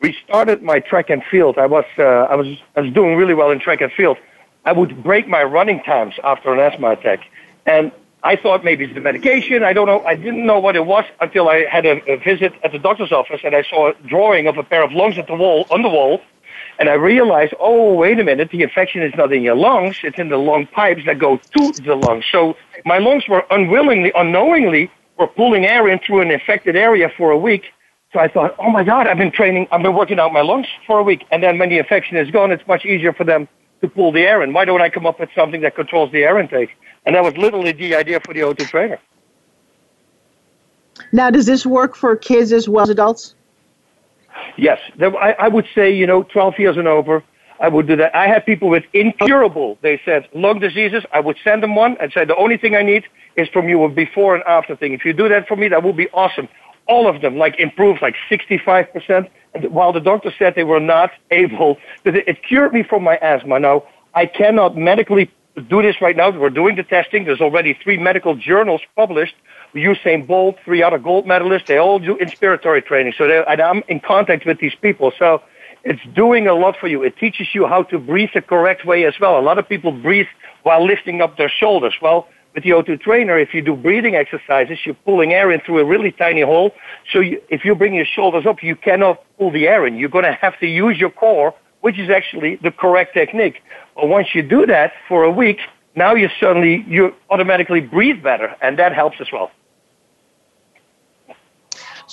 restarted 0.01 0.61
my 0.61 0.79
track 0.79 1.09
and 1.09 1.23
field, 1.31 1.57
I 1.57 1.65
was 1.65 1.85
uh, 1.97 2.03
I 2.03 2.35
was 2.35 2.47
I 2.75 2.81
was 2.81 2.93
doing 2.93 3.15
really 3.15 3.33
well 3.33 3.49
in 3.49 3.59
track 3.59 3.81
and 3.81 3.91
field. 3.91 4.17
I 4.65 4.71
would 4.71 5.03
break 5.03 5.27
my 5.27 5.43
running 5.43 5.81
times 5.81 6.13
after 6.23 6.53
an 6.53 6.59
asthma 6.59 6.91
attack, 6.91 7.21
and 7.65 7.91
I 8.25 8.35
thought 8.35 8.63
maybe 8.63 8.85
it's 8.85 8.93
the 8.95 9.01
medication. 9.01 9.63
I 9.63 9.71
don't 9.71 9.85
know. 9.85 10.03
I 10.03 10.15
didn't 10.15 10.47
know 10.47 10.59
what 10.59 10.75
it 10.75 10.87
was 10.87 11.05
until 11.21 11.47
I 11.47 11.65
had 11.65 11.85
a, 11.85 12.03
a 12.11 12.17
visit 12.17 12.53
at 12.63 12.71
the 12.71 12.79
doctor's 12.79 13.11
office 13.11 13.41
and 13.43 13.55
I 13.55 13.61
saw 13.61 13.91
a 13.91 13.93
drawing 14.07 14.47
of 14.47 14.57
a 14.57 14.63
pair 14.63 14.83
of 14.83 14.91
lungs 14.91 15.19
at 15.19 15.27
the 15.27 15.35
wall, 15.35 15.67
on 15.69 15.83
the 15.83 15.89
wall. 15.89 16.21
And 16.79 16.89
I 16.89 16.93
realized, 16.93 17.53
oh, 17.59 17.93
wait 17.93 18.19
a 18.19 18.23
minute, 18.23 18.49
the 18.49 18.63
infection 18.63 19.03
is 19.03 19.13
not 19.15 19.31
in 19.31 19.43
your 19.43 19.55
lungs, 19.55 19.97
it's 20.03 20.17
in 20.17 20.29
the 20.29 20.37
lung 20.37 20.65
pipes 20.65 21.05
that 21.05 21.19
go 21.19 21.37
to 21.37 21.71
the 21.83 21.95
lungs. 21.95 22.25
So 22.31 22.57
my 22.83 22.97
lungs 22.97 23.27
were 23.29 23.45
unwillingly, 23.51 24.11
unknowingly, 24.15 24.89
were 25.19 25.27
pulling 25.27 25.65
air 25.65 25.87
in 25.87 25.99
through 25.99 26.21
an 26.21 26.31
infected 26.31 26.75
area 26.75 27.11
for 27.15 27.29
a 27.29 27.37
week. 27.37 27.65
So 28.11 28.19
I 28.19 28.27
thought, 28.27 28.55
oh 28.57 28.71
my 28.71 28.83
God, 28.83 29.05
I've 29.05 29.17
been 29.17 29.31
training, 29.31 29.67
I've 29.71 29.83
been 29.83 29.93
working 29.95 30.19
out 30.19 30.33
my 30.33 30.41
lungs 30.41 30.67
for 30.87 30.97
a 30.97 31.03
week. 31.03 31.25
And 31.31 31.43
then 31.43 31.59
when 31.59 31.69
the 31.69 31.77
infection 31.77 32.17
is 32.17 32.31
gone, 32.31 32.51
it's 32.51 32.67
much 32.67 32.85
easier 32.85 33.13
for 33.13 33.23
them 33.23 33.47
to 33.87 33.93
pull 33.93 34.11
the 34.11 34.21
air 34.21 34.41
in. 34.41 34.53
Why 34.53 34.65
don't 34.65 34.81
I 34.81 34.89
come 34.89 35.05
up 35.05 35.19
with 35.19 35.29
something 35.35 35.61
that 35.61 35.75
controls 35.75 36.11
the 36.11 36.23
air 36.23 36.39
intake? 36.39 36.71
And 37.05 37.15
that 37.15 37.23
was 37.23 37.37
literally 37.37 37.71
the 37.71 37.95
idea 37.95 38.19
for 38.19 38.33
the 38.33 38.41
O2 38.41 38.67
trainer. 38.67 38.99
Now, 41.11 41.29
does 41.29 41.45
this 41.45 41.65
work 41.65 41.95
for 41.95 42.15
kids 42.15 42.51
as 42.51 42.67
well 42.67 42.83
as 42.83 42.89
adults? 42.89 43.35
Yes. 44.57 44.79
I, 44.99 45.35
I 45.39 45.47
would 45.47 45.67
say, 45.75 45.93
you 45.93 46.07
know, 46.07 46.23
12 46.23 46.59
years 46.59 46.77
and 46.77 46.87
over, 46.87 47.23
I 47.59 47.69
would 47.69 47.87
do 47.87 47.95
that. 47.97 48.15
I 48.15 48.27
had 48.27 48.45
people 48.45 48.69
with 48.69 48.83
incurable, 48.93 49.77
they 49.81 50.01
said, 50.03 50.27
lung 50.33 50.59
diseases. 50.59 51.03
I 51.13 51.19
would 51.19 51.37
send 51.43 51.63
them 51.63 51.75
one 51.75 51.95
and 52.01 52.11
say, 52.11 52.25
the 52.25 52.35
only 52.35 52.57
thing 52.57 52.75
I 52.75 52.81
need 52.81 53.05
is 53.37 53.47
from 53.49 53.69
you 53.69 53.83
a 53.83 53.89
before 53.89 54.35
and 54.35 54.43
after 54.45 54.75
thing. 54.75 54.93
If 54.93 55.05
you 55.05 55.13
do 55.13 55.29
that 55.29 55.47
for 55.47 55.55
me, 55.55 55.67
that 55.69 55.83
would 55.83 55.95
be 55.95 56.09
awesome. 56.09 56.47
All 56.87 57.07
of 57.07 57.21
them, 57.21 57.37
like, 57.37 57.59
improved 57.59 58.01
like 58.01 58.15
65%. 58.29 59.29
While 59.69 59.93
the 59.93 59.99
doctor 59.99 60.33
said 60.37 60.55
they 60.55 60.63
were 60.63 60.79
not 60.79 61.11
able, 61.31 61.77
it 62.03 62.43
cured 62.43 62.73
me 62.73 62.83
from 62.83 63.03
my 63.03 63.17
asthma. 63.17 63.59
Now, 63.59 63.83
I 64.13 64.25
cannot 64.25 64.77
medically 64.77 65.31
do 65.69 65.81
this 65.81 66.01
right 66.01 66.15
now. 66.15 66.29
We're 66.31 66.49
doing 66.49 66.75
the 66.75 66.83
testing. 66.83 67.25
There's 67.25 67.41
already 67.41 67.77
three 67.81 67.97
medical 67.97 68.35
journals 68.35 68.81
published. 68.95 69.35
Usain 69.73 70.25
Bolt, 70.25 70.57
three 70.63 70.81
other 70.81 70.97
gold 70.97 71.25
medalists, 71.25 71.67
they 71.67 71.77
all 71.77 71.99
do 71.99 72.15
inspiratory 72.17 72.85
training. 72.85 73.13
So 73.17 73.25
and 73.25 73.61
I'm 73.61 73.83
in 73.87 73.99
contact 73.99 74.45
with 74.45 74.59
these 74.59 74.75
people. 74.75 75.11
So 75.19 75.41
it's 75.83 76.01
doing 76.15 76.47
a 76.47 76.53
lot 76.53 76.77
for 76.79 76.87
you. 76.87 77.03
It 77.03 77.17
teaches 77.17 77.53
you 77.53 77.67
how 77.67 77.83
to 77.83 77.99
breathe 77.99 78.29
the 78.33 78.41
correct 78.41 78.85
way 78.85 79.05
as 79.05 79.13
well. 79.19 79.37
A 79.39 79.41
lot 79.41 79.57
of 79.57 79.67
people 79.67 79.91
breathe 79.91 80.27
while 80.63 80.85
lifting 80.85 81.21
up 81.21 81.37
their 81.37 81.49
shoulders. 81.49 81.95
Well, 82.01 82.27
with 82.55 82.63
the 82.63 82.69
O2 82.69 83.01
trainer, 83.01 83.37
if 83.37 83.53
you 83.53 83.61
do 83.61 83.75
breathing 83.75 84.15
exercises, 84.15 84.79
you're 84.85 84.95
pulling 84.95 85.33
air 85.33 85.51
in 85.51 85.59
through 85.59 85.79
a 85.79 85.85
really 85.85 86.11
tiny 86.13 86.41
hole. 86.41 86.71
So 87.11 87.19
you, 87.19 87.41
if 87.49 87.65
you 87.65 87.75
bring 87.75 87.93
your 87.93 88.05
shoulders 88.05 88.45
up, 88.45 88.63
you 88.63 88.77
cannot 88.77 89.21
pull 89.37 89.51
the 89.51 89.67
air 89.67 89.85
in. 89.85 89.97
You're 89.97 90.09
going 90.09 90.23
to 90.23 90.31
have 90.31 90.57
to 90.61 90.65
use 90.65 90.97
your 90.97 91.09
core, 91.09 91.53
which 91.81 91.99
is 91.99 92.09
actually 92.09 92.55
the 92.55 92.71
correct 92.71 93.13
technique. 93.13 93.61
But 93.95 94.07
once 94.07 94.33
you 94.33 94.41
do 94.41 94.65
that 94.67 94.93
for 95.09 95.23
a 95.23 95.31
week, 95.31 95.59
now 95.95 96.15
you 96.15 96.29
suddenly, 96.39 96.85
you 96.87 97.13
automatically 97.29 97.81
breathe 97.81 98.23
better, 98.23 98.55
and 98.61 98.79
that 98.79 98.95
helps 98.95 99.17
as 99.19 99.27
well. 99.31 99.51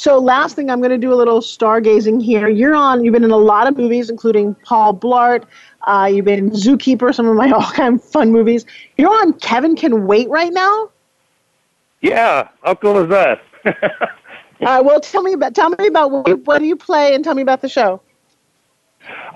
So, 0.03 0.19
last 0.19 0.57
thing, 0.57 0.69
I'm 0.69 0.81
going 0.81 0.91
to 0.91 0.99
do 0.99 1.13
a 1.13 1.15
little 1.15 1.39
stargazing 1.39 2.21
here. 2.21 2.49
You're 2.49 2.75
on. 2.75 3.05
You've 3.05 3.13
been 3.13 3.23
in 3.23 3.31
a 3.31 3.37
lot 3.37 3.69
of 3.69 3.77
movies, 3.77 4.11
including 4.11 4.57
Paul 4.65 4.97
Blart. 4.97 5.45
Uh, 5.83 6.11
you've 6.13 6.25
been 6.25 6.41
in 6.41 6.51
Zookeeper, 6.51 7.15
some 7.15 7.29
of 7.29 7.37
my 7.37 7.49
all-time 7.55 8.01
fun 8.01 8.33
movies. 8.33 8.67
You're 8.99 9.13
on 9.13 9.35
Kevin 9.35 9.77
Can 9.77 10.09
Wait 10.09 10.29
right 10.29 10.53
now. 10.53 10.91
Yeah, 12.01 12.49
how 12.65 12.75
cool 12.75 12.99
is 12.99 13.11
that? 13.11 13.43
uh, 14.63 14.83
well, 14.85 15.01
tell 15.01 15.23
me 15.23 15.35
about 15.35 15.55
tell 15.55 15.71
me 15.71 15.87
about 15.87 16.11
what, 16.11 16.47
what, 16.49 16.59
do 16.59 16.65
you 16.65 16.75
play, 16.75 17.15
and 17.15 17.23
tell 17.23 17.37
me 17.37 17.43
about 17.43 17.63
the 17.63 17.69
show. 17.69 18.01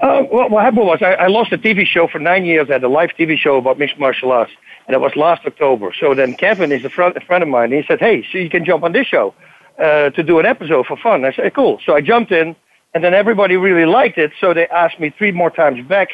Uh, 0.03 0.25
well, 0.33 0.49
what 0.49 0.65
happened 0.65 0.89
was 0.89 0.99
I, 1.01 1.13
I 1.13 1.27
lost 1.29 1.53
a 1.53 1.59
TV 1.59 1.87
show 1.87 2.09
for 2.09 2.19
nine 2.19 2.45
years. 2.45 2.69
I 2.71 2.73
had 2.73 2.83
a 2.83 2.89
live 2.89 3.11
TV 3.11 3.39
show 3.39 3.57
about 3.57 3.79
mixed 3.79 4.01
martial 4.01 4.33
arts, 4.33 4.51
and 4.89 4.97
it 4.97 4.99
was 4.99 5.15
last 5.15 5.47
October. 5.47 5.95
So 6.01 6.13
then 6.13 6.35
Kevin 6.35 6.73
is 6.73 6.85
a 6.85 6.91
friend, 6.91 7.17
a 7.17 7.21
friend 7.21 7.45
of 7.45 7.49
mine. 7.49 7.71
he 7.71 7.85
said, 7.87 8.01
"Hey, 8.01 8.27
so 8.33 8.39
you 8.39 8.51
can 8.51 8.65
jump 8.65 8.83
on 8.83 8.91
this 8.91 9.07
show." 9.07 9.33
Uh, 9.79 10.11
to 10.11 10.23
do 10.23 10.39
an 10.39 10.47
episode 10.47 10.87
for 10.87 10.97
fun. 10.97 11.25
I 11.25 11.33
said, 11.33 11.55
cool. 11.55 11.81
So 11.85 11.95
I 11.95 12.01
jumped 12.01 12.33
in, 12.33 12.57
and 12.95 13.05
then 13.05 13.15
everybody 13.15 13.57
really 13.57 13.87
liked 13.87 14.19
it. 14.19 14.33
So 14.41 14.55
they 14.55 14.67
asked 14.69 14.99
me 14.99 15.13
three 15.17 15.33
more 15.33 15.51
times 15.51 15.87
back 15.87 16.09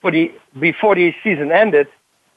for 0.00 0.10
the 0.10 0.32
before 0.60 0.94
the 0.94 1.14
season 1.22 1.50
ended. 1.50 1.88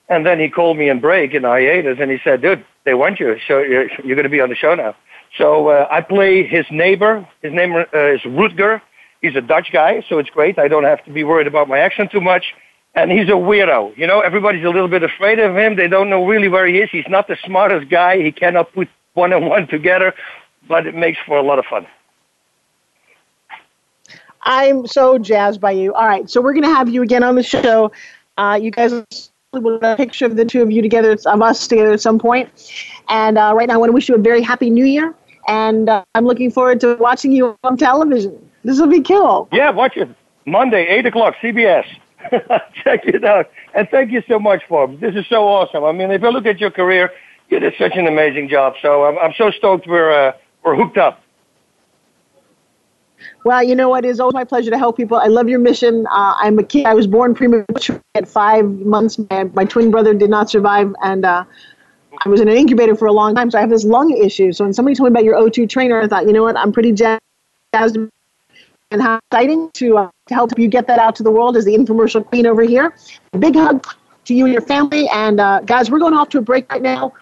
And 0.08 0.26
then 0.26 0.40
he 0.40 0.50
called 0.50 0.78
me 0.78 0.90
in 0.90 1.00
break 1.00 1.34
in 1.34 1.44
hiatus, 1.44 1.98
and 2.02 2.10
he 2.10 2.18
said, 2.24 2.42
dude, 2.42 2.66
they 2.86 2.96
want 2.96 3.20
you, 3.20 3.38
so 3.48 3.60
you're, 3.60 3.90
you're 4.04 4.16
going 4.16 4.24
to 4.24 4.30
be 4.30 4.42
on 4.42 4.50
the 4.50 4.56
show 4.56 4.74
now. 4.74 4.96
So 5.38 5.68
uh, 5.68 5.88
I 5.92 6.02
play 6.02 6.48
his 6.48 6.66
neighbor. 6.72 7.28
His 7.44 7.54
name 7.54 7.76
uh, 7.76 7.84
is 7.94 8.22
Rutger. 8.22 8.82
He's 9.22 9.36
a 9.36 9.42
Dutch 9.42 9.70
guy, 9.72 10.04
so 10.10 10.18
it's 10.18 10.30
great. 10.30 10.58
I 10.58 10.68
don't 10.68 10.86
have 10.86 11.04
to 11.06 11.12
be 11.12 11.24
worried 11.24 11.46
about 11.46 11.68
my 11.68 11.78
accent 11.78 12.12
too 12.12 12.22
much. 12.22 12.56
And 12.96 13.12
he's 13.12 13.28
a 13.28 13.34
weirdo. 13.34 13.96
You 13.96 14.08
know, 14.08 14.22
everybody's 14.22 14.66
a 14.66 14.70
little 14.70 14.88
bit 14.88 15.04
afraid 15.04 15.38
of 15.38 15.56
him. 15.56 15.76
They 15.76 15.88
don't 15.88 16.10
know 16.10 16.26
really 16.26 16.48
where 16.48 16.66
he 16.66 16.80
is. 16.80 16.90
He's 16.92 17.08
not 17.08 17.28
the 17.28 17.38
smartest 17.46 17.92
guy. 17.92 18.24
He 18.24 18.32
cannot 18.32 18.74
put 18.74 18.88
one 19.14 19.32
and 19.32 19.48
one 19.48 19.68
together 19.68 20.16
but 20.70 20.88
it 20.88 20.96
makes 20.96 21.18
for 21.26 21.38
a 21.38 21.44
lot 21.44 21.60
of 21.60 21.66
fun. 21.66 21.86
I'm 24.44 24.88
so 24.88 25.18
jazzed 25.18 25.60
by 25.60 25.72
you. 25.72 25.94
All 25.94 26.08
right, 26.08 26.30
so 26.30 26.40
we're 26.40 26.54
going 26.54 26.64
to 26.64 26.74
have 26.74 26.88
you 26.88 27.02
again 27.02 27.24
on 27.24 27.36
the 27.36 27.44
show. 27.44 27.92
Uh, 28.38 28.58
you 28.62 28.72
guys 28.72 28.94
will 29.52 29.80
have 29.82 29.84
a 29.84 29.96
picture 29.98 30.26
of 30.26 30.38
the 30.38 30.46
two 30.46 30.62
of 30.62 30.72
you 30.72 30.82
together, 30.82 31.18
of 31.26 31.42
us 31.42 31.68
together 31.68 31.92
at 31.92 32.00
some 32.00 32.18
point. 32.18 32.50
And 33.10 33.38
uh, 33.38 33.52
right 33.54 33.68
now, 33.68 33.74
I 33.74 33.78
want 33.78 33.90
to 33.90 33.94
wish 33.94 34.08
you 34.08 34.16
a 34.16 34.20
very 34.20 34.42
happy 34.42 34.70
New 34.70 34.86
Year. 34.86 35.14
And 35.50 35.90
uh, 35.90 36.06
I'm 36.16 36.26
looking 36.26 36.52
forward 36.52 36.80
to 36.82 36.96
watching 36.96 37.34
you 37.34 37.58
on 37.64 37.76
television. 37.76 38.50
This 38.64 38.80
will 38.80 38.88
be 38.88 39.02
cool. 39.02 39.50
Yeah, 39.52 39.72
watch 39.72 39.98
it 39.98 40.10
Monday, 40.46 40.86
eight 40.88 41.06
o'clock, 41.06 41.36
CBS. 41.42 41.86
Check 42.84 43.06
it 43.06 43.24
out. 43.24 43.50
And 43.74 43.90
thank 43.90 44.12
you 44.12 44.22
so 44.28 44.40
much, 44.40 44.62
Bob. 44.70 45.00
This 45.00 45.16
is 45.16 45.26
so 45.28 45.48
awesome. 45.48 45.84
I 45.84 45.92
mean, 45.92 46.12
if 46.12 46.24
I 46.24 46.30
look 46.30 46.46
at 46.46 46.60
your 46.60 46.72
career, 46.72 47.12
you 47.50 47.60
did 47.60 47.74
such 47.78 47.96
an 47.96 48.08
amazing 48.08 48.50
job. 48.50 48.76
So 48.82 49.06
I'm, 49.06 49.18
I'm 49.18 49.34
so 49.38 49.52
stoked 49.52 49.88
we're 49.88 50.34
hooked 50.76 50.98
up. 50.98 51.22
Well, 53.44 53.64
you 53.64 53.76
know 53.76 53.90
what? 53.90 54.06
It 54.06 54.10
is 54.10 54.20
always 54.20 54.34
my 54.34 54.44
pleasure 54.44 54.72
to 54.72 54.78
help 54.78 54.98
people. 54.98 55.18
I 55.18 55.28
love 55.28 55.50
your 55.50 55.60
mission. 55.60 56.06
Uh, 56.08 56.36
I'm 56.38 56.60
a 56.60 56.64
kid. 56.64 56.86
I 56.86 56.94
was 56.94 57.08
born 57.08 57.34
premature 57.34 58.02
at 58.16 58.28
five 58.28 58.66
months. 58.66 59.20
My, 59.30 59.46
my 59.54 59.66
twin 59.66 59.92
brother 59.92 60.14
did 60.14 60.30
not 60.30 60.50
survive, 60.50 60.94
and 61.04 61.26
uh, 61.26 61.44
I 62.26 62.30
was 62.30 62.42
in 62.42 62.48
an 62.48 62.56
incubator 62.56 62.96
for 62.96 63.08
a 63.08 63.14
long 63.14 63.36
time. 63.36 63.50
So 63.52 63.58
I 63.58 63.62
have 63.62 63.70
this 63.70 63.86
lung 63.86 64.12
issue. 64.16 64.52
So 64.52 64.64
when 64.66 64.74
somebody 64.74 64.96
told 64.96 65.12
me 65.12 65.14
about 65.14 65.24
your 65.24 65.36
O2 65.36 65.70
trainer, 65.70 66.02
I 66.02 66.08
thought, 66.08 66.28
you 66.28 66.34
know 66.34 66.44
what? 66.44 66.58
I'm 66.58 66.72
pretty 66.72 66.92
jazzed 66.92 67.22
and 68.92 69.02
how 69.02 69.20
exciting 69.32 69.70
to, 69.74 69.98
uh, 69.98 70.10
to 70.28 70.34
help 70.34 70.58
you 70.58 70.68
get 70.68 70.88
that 70.88 71.00
out 71.00 71.16
to 71.18 71.24
the 71.24 71.32
world 71.32 71.56
as 71.56 71.66
the 71.66 71.76
infomercial 71.76 72.26
queen 72.26 72.48
over 72.48 72.64
here. 72.64 72.96
big 73.38 73.56
hug 73.56 73.86
to 74.26 74.34
you 74.34 74.46
and 74.46 74.54
your 74.54 74.64
family. 74.64 75.08
And 75.10 75.40
uh, 75.40 75.62
guys, 75.62 75.92
we're 75.92 76.00
going 76.00 76.14
off 76.14 76.30
to 76.30 76.40
a 76.40 76.42
break 76.42 76.72
right 76.72 76.82
now. 76.82 77.14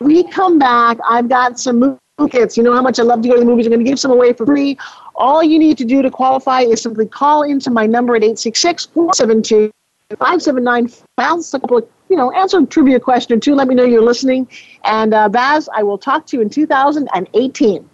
We 0.00 0.24
come 0.24 0.58
back. 0.58 0.98
I've 1.08 1.28
got 1.28 1.58
some 1.58 1.98
tickets. 2.20 2.56
You 2.56 2.62
know 2.62 2.72
how 2.72 2.82
much 2.82 2.98
I 2.98 3.02
love 3.02 3.22
to 3.22 3.28
go 3.28 3.34
to 3.34 3.40
the 3.40 3.46
movies. 3.46 3.66
I'm 3.66 3.72
going 3.72 3.84
to 3.84 3.90
give 3.90 3.98
some 3.98 4.10
away 4.10 4.32
for 4.32 4.46
free. 4.46 4.78
All 5.14 5.42
you 5.42 5.58
need 5.58 5.78
to 5.78 5.84
do 5.84 6.02
to 6.02 6.10
qualify 6.10 6.60
is 6.60 6.82
simply 6.82 7.06
call 7.06 7.42
into 7.42 7.70
my 7.70 7.86
number 7.86 8.14
at 8.14 8.22
866 8.22 8.86
472 8.86 9.70
579 10.10 10.90
bounce 11.16 11.54
a 11.54 11.60
couple 11.60 11.78
of, 11.78 11.88
you 12.08 12.16
know, 12.16 12.30
answer 12.32 12.58
a 12.58 12.66
trivia 12.66 13.00
question 13.00 13.36
or 13.36 13.40
two. 13.40 13.54
Let 13.54 13.68
me 13.68 13.74
know 13.74 13.84
you're 13.84 14.02
listening. 14.02 14.48
And 14.84 15.14
uh, 15.14 15.28
Bas, 15.28 15.68
I 15.74 15.82
will 15.82 15.98
talk 15.98 16.26
to 16.26 16.36
you 16.36 16.42
in 16.42 16.50
2018. 16.50 17.88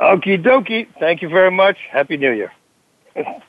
Okie 0.00 0.42
dokie. 0.42 0.86
Thank 0.98 1.22
you 1.22 1.28
very 1.28 1.50
much. 1.50 1.78
Happy 1.90 2.16
New 2.16 2.32
Year. 2.32 2.52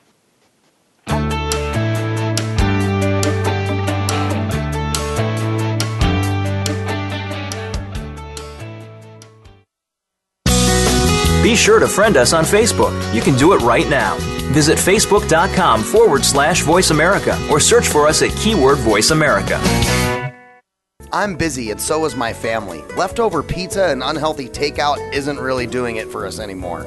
Be 11.50 11.56
sure 11.56 11.80
to 11.80 11.88
friend 11.88 12.16
us 12.16 12.32
on 12.32 12.44
Facebook. 12.44 12.92
You 13.12 13.20
can 13.20 13.34
do 13.34 13.54
it 13.54 13.58
right 13.62 13.90
now. 13.90 14.16
Visit 14.52 14.78
facebook.com 14.78 15.82
forward 15.82 16.24
slash 16.24 16.62
voice 16.62 16.92
America 16.92 17.36
or 17.50 17.58
search 17.58 17.88
for 17.88 18.06
us 18.06 18.22
at 18.22 18.30
keyword 18.36 18.78
voice 18.78 19.10
America. 19.10 19.60
I'm 21.12 21.34
busy 21.34 21.72
and 21.72 21.80
so 21.80 22.04
is 22.04 22.14
my 22.14 22.32
family. 22.32 22.82
Leftover 22.96 23.42
pizza 23.42 23.86
and 23.86 24.00
unhealthy 24.00 24.48
takeout 24.48 25.12
isn't 25.12 25.40
really 25.40 25.66
doing 25.66 25.96
it 25.96 26.06
for 26.06 26.24
us 26.24 26.38
anymore. 26.38 26.86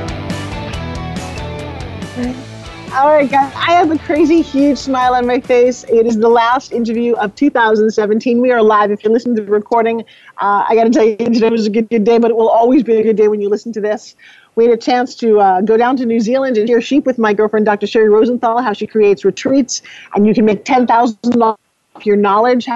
All 2.93 3.07
right, 3.07 3.31
guys, 3.31 3.53
I 3.55 3.71
have 3.71 3.89
a 3.89 3.97
crazy 3.97 4.41
huge 4.41 4.77
smile 4.77 5.15
on 5.15 5.25
my 5.25 5.39
face. 5.39 5.85
It 5.85 6.05
is 6.05 6.17
the 6.17 6.27
last 6.27 6.73
interview 6.73 7.13
of 7.13 7.33
2017. 7.35 8.41
We 8.41 8.51
are 8.51 8.61
live. 8.61 8.91
If 8.91 9.01
you're 9.01 9.13
listening 9.13 9.37
to 9.37 9.43
the 9.43 9.51
recording, 9.51 10.01
uh, 10.41 10.65
I 10.67 10.75
got 10.75 10.83
to 10.83 10.89
tell 10.89 11.05
you, 11.05 11.15
today 11.15 11.49
was 11.49 11.65
a 11.65 11.69
good, 11.69 11.87
good 11.89 12.03
day, 12.03 12.17
but 12.17 12.31
it 12.31 12.35
will 12.35 12.49
always 12.49 12.83
be 12.83 12.97
a 12.97 13.01
good 13.01 13.15
day 13.15 13.29
when 13.29 13.39
you 13.39 13.47
listen 13.47 13.71
to 13.73 13.81
this. 13.81 14.17
We 14.55 14.65
had 14.65 14.73
a 14.73 14.77
chance 14.77 15.15
to 15.15 15.39
uh, 15.39 15.61
go 15.61 15.77
down 15.77 15.95
to 15.97 16.05
New 16.05 16.19
Zealand 16.19 16.57
and 16.57 16.67
hear 16.67 16.81
sheep 16.81 17.05
with 17.05 17.17
my 17.17 17.33
girlfriend, 17.33 17.65
Dr. 17.65 17.87
Sherry 17.87 18.09
Rosenthal, 18.09 18.61
how 18.61 18.73
she 18.73 18.87
creates 18.87 19.23
retreats, 19.23 19.81
and 20.13 20.27
you 20.27 20.33
can 20.33 20.43
make 20.43 20.65
$10,000 20.65 21.41
off 21.41 22.05
your 22.05 22.17
knowledge. 22.17 22.67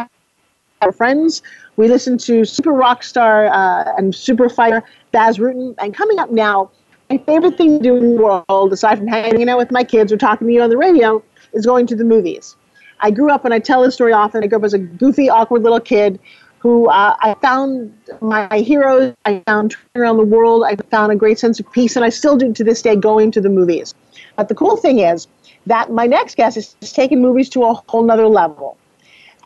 Our 0.81 0.93
friends. 0.93 1.41
We 1.75 1.89
listened 1.89 2.21
to 2.21 2.45
super 2.45 2.71
rock 2.71 3.03
star 3.03 3.47
uh, 3.47 3.97
and 3.97 4.15
super 4.15 4.47
fighter 4.47 4.81
Bas 5.11 5.39
Rutten. 5.39 5.75
And 5.77 5.93
coming 5.93 6.19
up 6.19 6.31
now, 6.31 6.71
my 7.09 7.17
favorite 7.19 7.57
thing 7.57 7.77
to 7.77 7.83
do 7.83 7.95
in 7.97 8.15
the 8.15 8.21
world, 8.21 8.73
aside 8.73 8.97
from 8.97 9.07
hanging 9.07 9.49
out 9.49 9.57
with 9.57 9.71
my 9.71 9.83
kids 9.83 10.11
or 10.11 10.17
talking 10.17 10.47
to 10.47 10.53
you 10.53 10.61
on 10.61 10.69
the 10.69 10.77
radio, 10.77 11.23
is 11.53 11.65
going 11.65 11.87
to 11.87 11.95
the 11.95 12.03
movies. 12.03 12.55
I 13.01 13.11
grew 13.11 13.31
up, 13.31 13.45
and 13.45 13.53
I 13.53 13.59
tell 13.59 13.83
this 13.83 13.93
story 13.93 14.13
often. 14.13 14.43
I 14.43 14.47
grew 14.47 14.57
up 14.57 14.63
as 14.63 14.73
a 14.73 14.79
goofy, 14.79 15.29
awkward 15.29 15.63
little 15.63 15.79
kid 15.79 16.19
who 16.59 16.89
uh, 16.89 17.15
I 17.21 17.35
found 17.41 17.93
my 18.21 18.57
heroes. 18.57 19.13
I 19.25 19.43
found 19.45 19.75
around 19.95 20.17
the 20.17 20.23
world. 20.23 20.63
I 20.65 20.75
found 20.89 21.11
a 21.11 21.15
great 21.15 21.37
sense 21.37 21.59
of 21.59 21.71
peace, 21.71 21.95
and 21.95 22.03
I 22.03 22.09
still 22.09 22.37
do 22.37 22.53
to 22.53 22.63
this 22.63 22.81
day 22.81 22.95
going 22.95 23.31
to 23.31 23.41
the 23.41 23.49
movies. 23.49 23.93
But 24.35 24.47
the 24.47 24.55
cool 24.55 24.77
thing 24.77 24.99
is 24.99 25.27
that 25.67 25.91
my 25.91 26.07
next 26.07 26.37
guest 26.37 26.57
is, 26.57 26.75
taking 26.81 27.21
movies 27.21 27.49
to 27.49 27.63
a 27.63 27.73
whole 27.87 28.03
nother 28.03 28.27
level. 28.27 28.77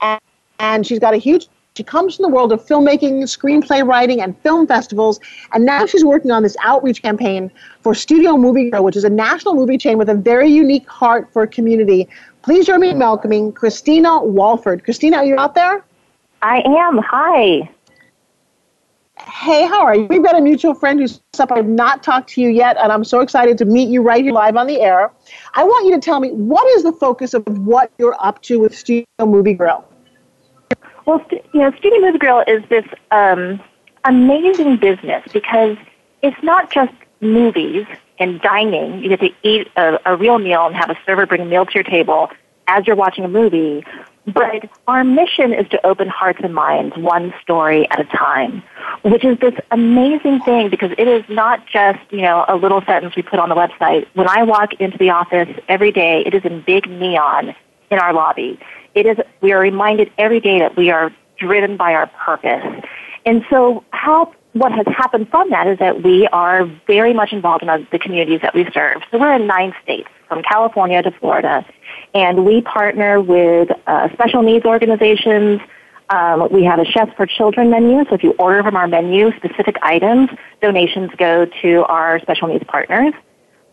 And, 0.01 0.22
and 0.60 0.88
she's 0.88 0.99
got 0.99 1.14
a 1.14 1.18
huge 1.18 1.47
she 1.80 1.84
comes 1.86 2.17
from 2.17 2.23
the 2.23 2.30
world 2.30 2.51
of 2.51 2.61
filmmaking, 2.61 3.21
screenplay 3.23 3.88
writing, 3.88 4.21
and 4.21 4.38
film 4.39 4.67
festivals, 4.67 5.17
and 5.53 5.65
now 5.65 5.86
she's 5.86 6.03
working 6.03 6.30
on 6.30 6.43
this 6.43 6.57
outreach 6.61 7.01
campaign 7.01 7.49
for 7.80 7.95
Studio 7.95 8.36
Movie 8.36 8.69
Grill, 8.69 8.84
which 8.84 8.97
is 8.97 9.05
a 9.05 9.09
national 9.09 9.55
movie 9.55 9.77
chain 9.77 9.97
with 9.97 10.09
a 10.09 10.13
very 10.13 10.49
unique 10.49 10.86
heart 10.89 11.32
for 11.32 11.47
community. 11.47 12.09
Please 12.41 12.65
join 12.65 12.82
me 12.82 12.89
in 12.89 12.99
welcoming 12.99 13.53
Christina 13.53 14.21
Walford. 14.21 14.84
Christina, 14.84 15.19
are 15.19 15.25
you 15.25 15.38
out 15.38 15.55
there? 15.55 15.82
I 16.41 16.59
am. 16.65 16.97
Hi. 16.97 17.69
Hey, 19.17 19.65
how 19.65 19.82
are 19.82 19.95
you? 19.95 20.03
We've 20.07 20.21
got 20.21 20.38
a 20.38 20.41
mutual 20.41 20.73
friend 20.73 20.99
who's 20.99 21.21
up. 21.39 21.49
I've 21.53 21.65
not 21.65 22.03
talked 22.03 22.32
to 22.32 22.41
you 22.41 22.49
yet, 22.49 22.75
and 22.77 22.91
I'm 22.91 23.05
so 23.05 23.21
excited 23.21 23.57
to 23.59 23.63
meet 23.63 23.88
you 23.88 24.01
right 24.01 24.21
here 24.21 24.34
live 24.34 24.57
on 24.57 24.67
the 24.67 24.82
air. 24.82 25.13
I 25.53 25.63
want 25.63 25.86
you 25.86 25.93
to 25.95 26.01
tell 26.01 26.19
me 26.19 26.32
what 26.32 26.67
is 26.75 26.84
the 26.84 26.91
focus 26.91 27.34
of 27.34 27.47
what 27.47 27.89
you're 27.97 28.17
up 28.19 28.41
to 28.41 28.59
with 28.59 28.77
Studio 28.77 29.05
Movie 29.21 29.53
Grill? 29.53 29.88
Well, 31.05 31.25
you 31.31 31.61
know, 31.61 31.71
Studio 31.77 31.99
Movie 31.99 32.17
Grill 32.17 32.43
is 32.47 32.63
this 32.69 32.85
um, 33.11 33.61
amazing 34.05 34.77
business 34.77 35.23
because 35.31 35.77
it's 36.21 36.41
not 36.43 36.71
just 36.71 36.93
movies 37.21 37.85
and 38.19 38.41
dining. 38.41 39.01
You 39.01 39.09
get 39.09 39.19
to 39.21 39.31
eat 39.43 39.67
a, 39.75 39.99
a 40.05 40.15
real 40.15 40.39
meal 40.39 40.65
and 40.65 40.75
have 40.75 40.89
a 40.89 40.97
server 41.05 41.25
bring 41.25 41.41
a 41.41 41.45
meal 41.45 41.65
to 41.65 41.73
your 41.73 41.83
table 41.83 42.29
as 42.67 42.85
you're 42.85 42.95
watching 42.95 43.23
a 43.23 43.27
movie. 43.27 43.83
But 44.27 44.69
our 44.87 45.03
mission 45.03 45.53
is 45.53 45.67
to 45.69 45.83
open 45.85 46.07
hearts 46.07 46.39
and 46.43 46.53
minds 46.53 46.95
one 46.95 47.33
story 47.41 47.89
at 47.89 47.99
a 47.99 48.03
time, 48.03 48.61
which 49.01 49.25
is 49.25 49.39
this 49.39 49.55
amazing 49.71 50.41
thing 50.41 50.69
because 50.69 50.91
it 50.97 51.07
is 51.07 51.23
not 51.29 51.65
just, 51.65 51.99
you 52.11 52.21
know, 52.21 52.45
a 52.47 52.55
little 52.55 52.81
sentence 52.81 53.15
we 53.15 53.23
put 53.23 53.39
on 53.39 53.49
the 53.49 53.55
website. 53.55 54.05
When 54.13 54.27
I 54.27 54.43
walk 54.43 54.73
into 54.75 54.99
the 54.99 55.09
office 55.09 55.49
every 55.67 55.91
day, 55.91 56.21
it 56.25 56.35
is 56.35 56.45
in 56.45 56.61
big 56.61 56.87
neon 56.87 57.55
in 57.91 57.99
our 57.99 58.13
lobby 58.13 58.59
it 58.95 59.05
is 59.05 59.17
we 59.41 59.51
are 59.51 59.59
reminded 59.59 60.11
every 60.17 60.39
day 60.39 60.59
that 60.59 60.75
we 60.75 60.89
are 60.89 61.13
driven 61.37 61.77
by 61.77 61.93
our 61.93 62.07
purpose. 62.07 62.83
And 63.25 63.45
so 63.49 63.83
how 63.91 64.33
what 64.53 64.71
has 64.71 64.85
happened 64.87 65.29
from 65.29 65.49
that 65.51 65.67
is 65.67 65.77
that 65.79 66.01
we 66.01 66.27
are 66.27 66.65
very 66.87 67.13
much 67.13 67.31
involved 67.31 67.63
in 67.63 67.87
the 67.91 67.99
communities 67.99 68.41
that 68.41 68.55
we 68.55 68.67
serve. 68.73 69.01
So 69.11 69.19
we're 69.19 69.35
in 69.35 69.45
nine 69.45 69.73
states, 69.83 70.09
from 70.27 70.41
California 70.41 71.01
to 71.03 71.11
Florida, 71.11 71.65
and 72.15 72.45
we 72.45 72.61
partner 72.61 73.21
with 73.21 73.69
uh, 73.85 74.09
special 74.13 74.41
needs 74.41 74.65
organizations. 74.65 75.61
Um, 76.09 76.47
we 76.51 76.63
have 76.63 76.79
a 76.79 76.85
Chefs 76.85 77.13
for 77.15 77.27
Children 77.27 77.69
menu, 77.69 78.03
so 78.09 78.15
if 78.15 78.23
you 78.23 78.31
order 78.33 78.63
from 78.63 78.75
our 78.75 78.87
menu 78.87 79.31
specific 79.37 79.75
items, 79.83 80.29
donations 80.61 81.11
go 81.17 81.45
to 81.61 81.83
our 81.83 82.19
special 82.19 82.47
needs 82.47 82.63
partners. 82.67 83.13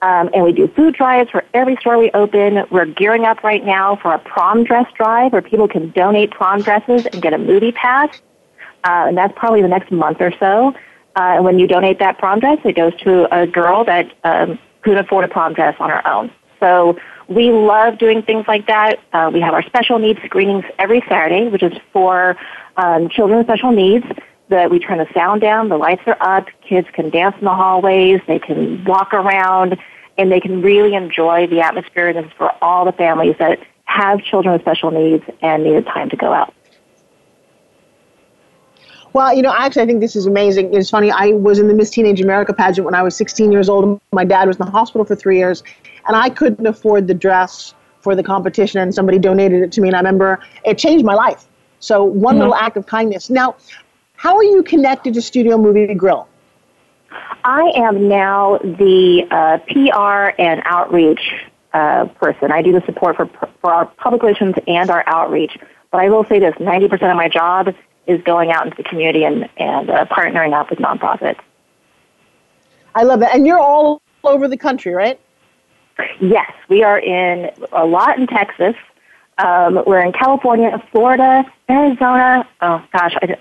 Um, 0.07 0.31
and 0.33 0.45
we 0.45 0.53
do 0.53 0.69
food 0.69 0.95
drives 0.95 1.31
for 1.31 1.45
every 1.53 1.75
store 1.81 1.99
we 1.99 2.13
open. 2.13 2.65
We're 2.71 2.87
gearing 2.87 3.25
up 3.25 3.43
right 3.43 3.65
now 3.65 3.97
for 3.97 4.15
a 4.15 4.21
prom 4.21 4.63
dress 4.63 4.87
drive 4.97 5.33
where 5.33 5.43
people 5.43 5.67
can 5.67 5.91
donate 5.91 6.31
prom 6.31 6.63
dresses 6.63 7.07
and 7.07 7.21
get 7.21 7.33
a 7.33 7.39
movie 7.39 7.73
pass. 7.73 8.09
Uh, 8.85 9.07
and 9.09 9.19
that's 9.19 9.33
probably 9.37 9.63
the 9.63 9.69
next 9.69 9.91
month 9.91 10.21
or 10.21 10.33
so. 10.39 10.69
Uh, 11.17 11.35
and 11.35 11.45
when 11.45 11.59
you 11.59 11.67
donate 11.67 11.99
that 11.99 12.19
prom 12.19 12.39
dress, 12.39 12.61
it 12.65 12.77
goes 12.77 12.95
to 12.99 13.27
a 13.37 13.49
girl 13.49 13.85
that 13.85 14.13
um, 14.23 14.61
couldn't 14.83 15.05
afford 15.05 15.25
a 15.25 15.29
prom 15.29 15.55
dress 15.55 15.75
on 15.81 15.91
her 15.91 16.07
own. 16.07 16.31
So 16.61 16.97
we 17.27 17.51
love 17.51 17.99
doing 17.99 18.23
things 18.23 18.45
like 18.47 18.69
that. 18.69 19.01
Uh, 19.13 19.33
we 19.35 19.41
have 19.41 19.55
our 19.55 19.63
special 19.65 19.99
needs 19.99 20.21
screenings 20.25 20.65
every 20.79 21.03
Saturday, 21.09 21.49
which 21.49 21.65
is 21.65 21.73
for 21.93 22.37
um, 22.77 23.09
children 23.09 23.39
with 23.39 23.49
special 23.49 23.73
needs 23.73 24.07
that 24.51 24.71
we 24.71 24.79
turn 24.79 24.99
the 24.99 25.09
sound 25.13 25.41
down, 25.41 25.69
the 25.69 25.77
lights 25.77 26.03
are 26.07 26.17
up, 26.21 26.47
kids 26.61 26.87
can 26.93 27.11
dance 27.11 27.35
in 27.41 27.45
the 27.45 27.55
hallways, 27.55 28.21
they 28.29 28.39
can 28.39 28.85
walk 28.85 29.13
around, 29.13 29.77
and 30.19 30.31
they 30.31 30.41
can 30.41 30.63
really 30.63 30.95
enjoy 30.95 31.47
the 31.47 31.61
atmosphere. 31.61 32.09
And 32.09 32.19
this 32.19 32.27
is 32.27 32.33
for 32.37 32.53
all 32.63 32.85
the 32.85 32.93
families 32.93 33.37
that 33.39 33.59
have 33.85 34.23
children 34.23 34.53
with 34.53 34.63
special 34.63 34.91
needs 34.91 35.25
and 35.43 35.65
need 35.65 35.85
time 35.87 36.11
to 36.11 36.17
go 36.17 36.33
out. 36.33 36.53
Well, 39.13 39.35
you 39.35 39.41
know, 39.41 39.55
actually, 39.57 39.83
I 39.83 39.87
think 39.87 40.01
this 40.01 40.15
is 40.15 40.27
amazing. 40.27 40.75
It's 40.75 40.91
funny. 40.91 41.11
I 41.11 41.29
was 41.29 41.59
in 41.59 41.69
the 41.69 41.75
Miss 41.75 41.89
Teenage 41.89 42.21
America 42.21 42.53
pageant 42.53 42.85
when 42.85 42.95
I 42.95 43.03
was 43.03 43.17
16 43.17 43.51
years 43.51 43.69
old. 43.71 43.99
My 44.13 44.27
dad 44.27 44.47
was 44.47 44.59
in 44.59 44.67
the 44.67 44.71
hospital 44.71 45.07
for 45.07 45.17
three 45.17 45.39
years, 45.39 45.63
and 46.07 46.15
I 46.15 46.29
couldn't 46.29 46.67
afford 46.67 47.07
the 47.07 47.15
dress 47.15 47.73
for 48.01 48.15
the 48.15 48.23
competition, 48.23 48.79
and 48.79 48.95
somebody 48.95 49.19
donated 49.19 49.63
it 49.63 49.73
to 49.73 49.81
me. 49.81 49.89
And 49.89 49.97
I 49.97 50.01
remember 50.01 50.41
it 50.67 50.77
changed 50.77 51.03
my 51.03 51.15
life. 51.15 51.47
So, 51.81 52.05
one 52.05 52.35
mm-hmm. 52.35 52.41
little 52.41 52.55
act 52.57 52.77
of 52.77 52.85
kindness. 52.85 53.31
Now, 53.31 53.57
how 54.17 54.37
are 54.37 54.45
you 54.45 54.63
connected 54.63 55.15
to 55.15 55.23
Studio 55.23 55.57
Movie 55.57 55.95
Grill? 55.95 56.29
I 57.45 57.73
am 57.77 58.09
now 58.09 58.59
the 58.59 59.27
uh, 59.31 59.59
PR 59.69 60.41
and 60.41 60.63
outreach 60.65 61.21
uh, 61.73 62.07
person. 62.07 62.51
I 62.51 62.63
do 62.63 62.73
the 62.73 62.83
support 62.87 63.17
for, 63.17 63.27
for 63.61 63.73
our 63.73 63.87
public 63.87 64.23
relations 64.23 64.55
and 64.67 64.91
our 64.91 65.05
outreach. 65.07 65.59
But 65.91 65.99
I 65.99 66.09
will 66.09 66.25
say 66.25 66.39
this 66.39 66.55
90% 66.57 66.93
of 67.11 67.17
my 67.17 67.29
job 67.29 67.75
is 68.07 68.23
going 68.23 68.51
out 68.51 68.65
into 68.65 68.77
the 68.77 68.89
community 68.89 69.25
and, 69.25 69.49
and 69.57 69.91
uh, 69.91 70.05
partnering 70.07 70.53
up 70.53 70.71
with 70.71 70.79
nonprofits. 70.79 71.39
I 72.95 73.03
love 73.03 73.23
it. 73.23 73.29
And 73.33 73.47
you're 73.47 73.59
all 73.59 74.01
over 74.25 74.49
the 74.49 74.57
country, 74.57 74.93
right? 74.93 75.21
Yes, 76.21 76.51
we 76.69 76.83
are 76.83 76.99
in 76.99 77.51
a 77.73 77.87
lot 77.87 78.19
in 78.19 78.27
Texas. 78.27 78.75
Um, 79.39 79.83
we're 79.87 80.05
in 80.05 80.13
California, 80.13 80.83
Florida, 80.93 81.45
Arizona. 81.69 82.49
Oh 82.61 82.83
gosh, 82.93 83.15
I, 83.23 83.37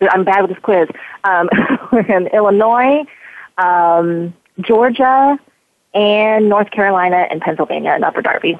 I'm 0.00 0.24
bad 0.24 0.42
with 0.42 0.50
this 0.50 0.58
quiz. 0.60 0.88
Um, 1.24 1.48
we're 1.92 2.00
in 2.16 2.28
Illinois, 2.28 3.04
um, 3.58 4.34
Georgia, 4.60 5.38
and 5.94 6.48
North 6.48 6.70
Carolina 6.70 7.26
and 7.30 7.40
Pennsylvania 7.40 7.90
and 7.90 8.04
Upper 8.04 8.22
Darby. 8.22 8.58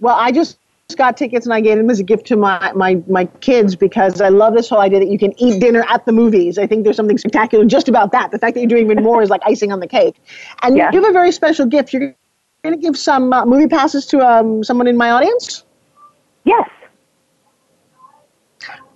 Well, 0.00 0.16
I 0.16 0.32
just 0.32 0.58
got 0.96 1.16
tickets 1.16 1.46
and 1.46 1.54
I 1.54 1.60
gave 1.60 1.78
them 1.78 1.88
as 1.88 1.98
a 1.98 2.02
gift 2.02 2.26
to 2.26 2.36
my, 2.36 2.72
my, 2.74 3.02
my 3.08 3.24
kids 3.40 3.74
because 3.74 4.20
I 4.20 4.28
love 4.28 4.54
this 4.54 4.68
whole 4.68 4.80
idea 4.80 4.98
that 5.00 5.08
you 5.08 5.18
can 5.18 5.32
eat 5.40 5.60
dinner 5.60 5.84
at 5.88 6.04
the 6.04 6.12
movies. 6.12 6.58
I 6.58 6.66
think 6.66 6.84
there's 6.84 6.96
something 6.96 7.18
spectacular 7.18 7.64
just 7.64 7.88
about 7.88 8.12
that. 8.12 8.30
The 8.30 8.38
fact 8.38 8.54
that 8.54 8.60
you're 8.60 8.68
doing 8.68 8.90
even 8.90 9.02
more 9.02 9.22
is 9.22 9.30
like 9.30 9.40
icing 9.46 9.72
on 9.72 9.80
the 9.80 9.86
cake. 9.86 10.16
And 10.62 10.76
yeah. 10.76 10.90
you 10.92 11.00
have 11.00 11.08
a 11.08 11.12
very 11.12 11.32
special 11.32 11.66
gift. 11.66 11.92
You're 11.92 12.14
going 12.62 12.74
to 12.74 12.80
give 12.80 12.98
some 12.98 13.32
uh, 13.32 13.46
movie 13.46 13.66
passes 13.66 14.06
to 14.06 14.20
um, 14.20 14.62
someone 14.62 14.86
in 14.86 14.96
my 14.96 15.10
audience? 15.10 15.64
Yes. 16.44 16.68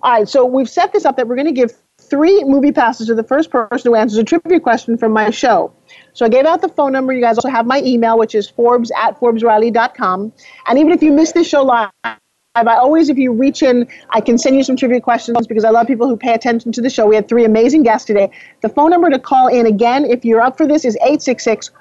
All 0.01 0.11
right, 0.11 0.29
so 0.29 0.45
we've 0.45 0.69
set 0.69 0.93
this 0.93 1.03
up 1.03 1.17
that 1.17 1.27
we're 1.27 1.35
going 1.35 1.47
to 1.47 1.51
give 1.51 1.73
three 1.99 2.43
movie 2.45 2.71
passes 2.71 3.07
to 3.07 3.15
the 3.15 3.23
first 3.23 3.51
person 3.51 3.91
who 3.91 3.95
answers 3.95 4.17
a 4.17 4.23
trivia 4.23 4.59
question 4.59 4.97
from 4.97 5.11
my 5.11 5.29
show. 5.29 5.73
So 6.13 6.25
I 6.25 6.29
gave 6.29 6.45
out 6.45 6.61
the 6.61 6.69
phone 6.69 6.93
number. 6.93 7.11
You 7.11 7.21
guys 7.21 7.37
also 7.37 7.49
have 7.49 7.65
my 7.65 7.81
email, 7.81 8.17
which 8.17 8.33
is 8.33 8.49
forbes 8.49 8.91
at 8.97 9.19
forbesriley.com. 9.19 10.31
And 10.67 10.79
even 10.79 10.93
if 10.93 11.03
you 11.03 11.11
missed 11.11 11.33
this 11.33 11.47
show 11.47 11.63
live, 11.63 11.89
I 12.03 12.75
always, 12.75 13.09
if 13.09 13.17
you 13.17 13.33
reach 13.33 13.61
in, 13.61 13.87
I 14.11 14.21
can 14.21 14.37
send 14.37 14.55
you 14.55 14.63
some 14.63 14.75
trivia 14.75 15.01
questions 15.01 15.47
because 15.47 15.65
I 15.65 15.69
love 15.69 15.87
people 15.87 16.07
who 16.07 16.15
pay 16.17 16.33
attention 16.33 16.71
to 16.71 16.81
the 16.81 16.89
show. 16.89 17.05
We 17.05 17.15
had 17.15 17.27
three 17.27 17.45
amazing 17.45 17.83
guests 17.83 18.07
today. 18.07 18.31
The 18.61 18.69
phone 18.69 18.89
number 18.89 19.09
to 19.09 19.19
call 19.19 19.47
in 19.47 19.65
again, 19.65 20.05
if 20.05 20.23
you're 20.23 20.41
up 20.41 20.57
for 20.57 20.65
this, 20.65 20.85
is 20.85 20.95
866 20.97 21.71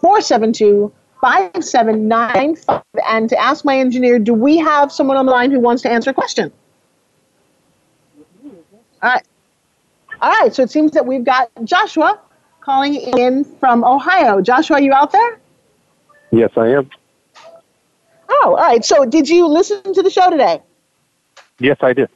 472 0.00 0.92
5795. 1.20 2.82
And 3.08 3.28
to 3.28 3.38
ask 3.38 3.64
my 3.64 3.78
engineer, 3.78 4.18
do 4.18 4.34
we 4.34 4.58
have 4.58 4.90
someone 4.90 5.16
on 5.16 5.26
the 5.26 5.32
line 5.32 5.50
who 5.50 5.60
wants 5.60 5.82
to 5.82 5.90
answer 5.90 6.10
a 6.10 6.14
question? 6.14 6.52
All 9.02 9.10
right. 9.10 9.22
All 10.20 10.30
right. 10.30 10.54
So 10.54 10.62
it 10.62 10.70
seems 10.70 10.92
that 10.92 11.04
we've 11.04 11.24
got 11.24 11.50
Joshua 11.64 12.20
calling 12.60 12.94
in 12.94 13.44
from 13.44 13.84
Ohio. 13.84 14.40
Joshua, 14.40 14.76
are 14.76 14.80
you 14.80 14.92
out 14.92 15.12
there? 15.12 15.38
Yes, 16.32 16.50
I 16.56 16.68
am. 16.68 16.90
Oh, 18.28 18.50
all 18.50 18.56
right. 18.56 18.84
So 18.84 19.04
did 19.04 19.28
you 19.28 19.46
listen 19.46 19.94
to 19.94 20.02
the 20.02 20.10
show 20.10 20.30
today? 20.30 20.60
Yes, 21.58 21.78
I 21.80 21.92
did. 21.92 22.10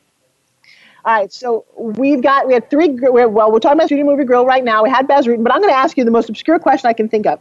All 1.05 1.15
right, 1.15 1.33
so 1.33 1.65
we've 1.79 2.23
got 2.23 2.47
we 2.47 2.53
had 2.53 2.69
three. 2.69 2.91
Well, 3.01 3.31
we're 3.51 3.59
talking 3.59 3.79
about 3.79 3.87
Studio 3.87 4.05
Movie 4.05 4.25
Grill 4.25 4.45
right 4.45 4.63
now. 4.63 4.83
We 4.83 4.91
had 4.91 5.09
Bas 5.09 5.27
Rutten, 5.27 5.43
but 5.43 5.53
I'm 5.53 5.61
going 5.61 5.73
to 5.73 5.77
ask 5.77 5.97
you 5.97 6.05
the 6.05 6.11
most 6.11 6.29
obscure 6.29 6.59
question 6.59 6.91
I 6.91 6.93
can 6.93 7.09
think 7.09 7.27
of. 7.27 7.41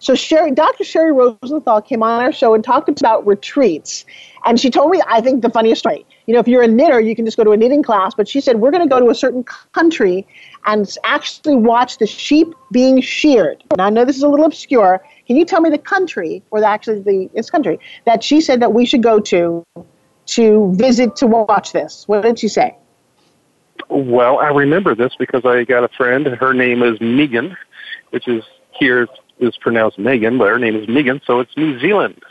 So 0.00 0.14
Sherry, 0.14 0.52
Dr. 0.52 0.84
Sherry 0.84 1.12
Rosenthal 1.12 1.82
came 1.82 2.02
on 2.02 2.22
our 2.22 2.32
show 2.32 2.54
and 2.54 2.62
talked 2.62 2.88
about 2.88 3.26
retreats, 3.26 4.04
and 4.44 4.58
she 4.58 4.70
told 4.70 4.90
me 4.90 5.00
I 5.06 5.20
think 5.20 5.42
the 5.42 5.50
funniest 5.50 5.80
story. 5.80 6.06
You 6.26 6.34
know, 6.34 6.40
if 6.40 6.48
you're 6.48 6.62
a 6.62 6.68
knitter, 6.68 7.00
you 7.00 7.16
can 7.16 7.24
just 7.24 7.36
go 7.36 7.44
to 7.44 7.50
a 7.50 7.56
knitting 7.56 7.82
class, 7.82 8.14
but 8.14 8.28
she 8.28 8.40
said 8.40 8.60
we're 8.60 8.70
going 8.70 8.82
to 8.82 8.88
go 8.88 9.00
to 9.00 9.10
a 9.10 9.14
certain 9.14 9.44
country 9.72 10.26
and 10.66 10.88
actually 11.04 11.56
watch 11.56 11.98
the 11.98 12.06
sheep 12.06 12.54
being 12.70 13.00
sheared. 13.00 13.62
Now 13.76 13.86
I 13.86 13.90
know 13.90 14.04
this 14.04 14.16
is 14.16 14.22
a 14.22 14.28
little 14.28 14.46
obscure. 14.46 15.04
Can 15.26 15.36
you 15.36 15.44
tell 15.44 15.60
me 15.60 15.70
the 15.70 15.78
country, 15.78 16.42
or 16.50 16.60
the, 16.60 16.66
actually 16.66 17.00
the 17.00 17.30
it's 17.34 17.50
country 17.50 17.80
that 18.04 18.22
she 18.22 18.40
said 18.40 18.60
that 18.62 18.72
we 18.72 18.86
should 18.86 19.02
go 19.02 19.20
to 19.20 19.64
to 20.26 20.72
visit 20.74 21.16
to 21.16 21.26
watch 21.26 21.72
this? 21.72 22.06
What 22.06 22.22
did 22.22 22.38
she 22.38 22.48
say? 22.48 22.76
Well, 23.88 24.38
I 24.38 24.48
remember 24.48 24.94
this 24.94 25.14
because 25.18 25.44
I 25.44 25.64
got 25.64 25.82
a 25.82 25.88
friend. 25.88 26.26
Her 26.26 26.52
name 26.52 26.82
is 26.82 27.00
Megan, 27.00 27.56
which 28.10 28.28
is 28.28 28.44
here 28.78 29.08
is 29.40 29.56
pronounced 29.56 29.98
Megan, 29.98 30.38
but 30.38 30.48
her 30.48 30.58
name 30.58 30.76
is 30.76 30.88
Megan, 30.88 31.20
so 31.26 31.40
it's 31.40 31.56
New 31.56 31.78
Zealand. 31.78 32.22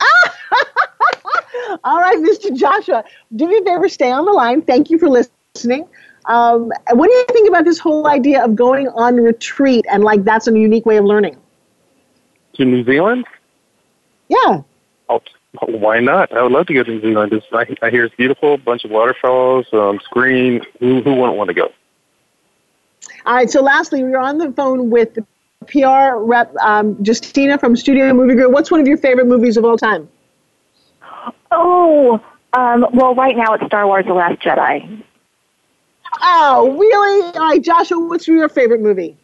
All 1.84 2.00
right, 2.00 2.18
Mr. 2.18 2.54
Joshua, 2.56 3.04
do 3.34 3.48
me 3.48 3.58
a 3.58 3.64
favor, 3.64 3.88
stay 3.88 4.10
on 4.10 4.24
the 4.24 4.32
line. 4.32 4.62
Thank 4.62 4.90
you 4.90 4.98
for 4.98 5.08
listening. 5.08 5.86
Um, 6.26 6.70
what 6.92 7.06
do 7.08 7.12
you 7.12 7.24
think 7.28 7.48
about 7.48 7.64
this 7.64 7.78
whole 7.78 8.06
idea 8.06 8.44
of 8.44 8.54
going 8.54 8.88
on 8.88 9.16
retreat 9.16 9.84
and 9.90 10.04
like 10.04 10.24
that's 10.24 10.46
a 10.46 10.56
unique 10.56 10.86
way 10.86 10.96
of 10.96 11.04
learning? 11.04 11.36
To 12.54 12.64
New 12.64 12.84
Zealand? 12.84 13.26
Yeah. 14.28 14.62
Oh, 15.08 15.20
why 15.60 16.00
not? 16.00 16.32
I 16.32 16.42
would 16.42 16.52
love 16.52 16.66
to 16.68 16.74
go 16.74 16.82
to 16.82 16.90
New 16.90 17.00
Zealand. 17.00 17.32
It's, 17.32 17.46
I, 17.52 17.66
I 17.82 17.90
hear 17.90 18.04
it's 18.04 18.14
beautiful, 18.14 18.56
bunch 18.56 18.84
of 18.84 18.90
waterfalls, 18.90 19.66
um, 19.72 19.98
screen. 20.00 20.62
Who, 20.80 21.02
who 21.02 21.14
wouldn't 21.14 21.36
want 21.36 21.48
to 21.48 21.54
go? 21.54 21.72
All 23.26 23.34
right. 23.34 23.50
So, 23.50 23.62
lastly, 23.62 24.02
we 24.04 24.14
are 24.14 24.20
on 24.20 24.38
the 24.38 24.52
phone 24.52 24.90
with 24.90 25.14
the 25.14 25.26
PR 25.66 26.16
rep 26.16 26.54
um, 26.56 26.96
Justina 27.04 27.58
from 27.58 27.76
Studio 27.76 28.12
Movie 28.12 28.34
Group. 28.34 28.52
What's 28.52 28.70
one 28.70 28.80
of 28.80 28.86
your 28.86 28.98
favorite 28.98 29.26
movies 29.26 29.56
of 29.56 29.64
all 29.64 29.76
time? 29.76 30.08
Oh, 31.50 32.20
um, 32.54 32.86
well, 32.92 33.14
right 33.14 33.36
now 33.36 33.54
it's 33.54 33.64
Star 33.66 33.86
Wars: 33.86 34.04
The 34.06 34.14
Last 34.14 34.40
Jedi. 34.40 35.02
Oh, 36.20 36.76
really? 36.78 37.38
All 37.38 37.48
right, 37.48 37.62
Joshua, 37.62 37.98
what's 37.98 38.28
your 38.28 38.48
favorite 38.48 38.80
movie? 38.80 39.16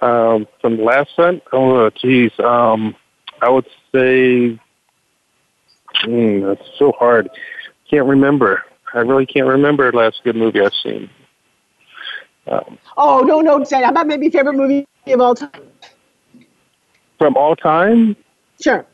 Um, 0.00 0.46
from 0.60 0.78
the 0.78 0.82
last 0.82 1.10
one? 1.16 1.40
Oh, 1.52 1.90
geez. 1.90 2.32
Um, 2.40 2.96
I 3.40 3.48
would 3.48 3.66
say, 3.92 4.58
mm, 6.04 6.46
that's 6.46 6.68
so 6.78 6.92
hard. 6.92 7.30
Can't 7.88 8.06
remember. 8.06 8.64
I 8.94 8.98
really 9.00 9.26
can't 9.26 9.46
remember 9.46 9.90
the 9.90 9.98
last 9.98 10.22
good 10.24 10.36
movie 10.36 10.60
I've 10.60 10.72
seen. 10.82 11.08
Um, 12.46 12.78
oh 12.96 13.20
no, 13.20 13.40
no, 13.40 13.62
say 13.64 13.82
how 13.82 13.90
about 13.90 14.06
maybe 14.06 14.28
favorite 14.30 14.54
movie 14.54 14.86
of 15.06 15.20
all 15.20 15.34
time? 15.34 15.50
From 17.18 17.36
all 17.36 17.54
time? 17.54 18.16
Sure. 18.60 18.86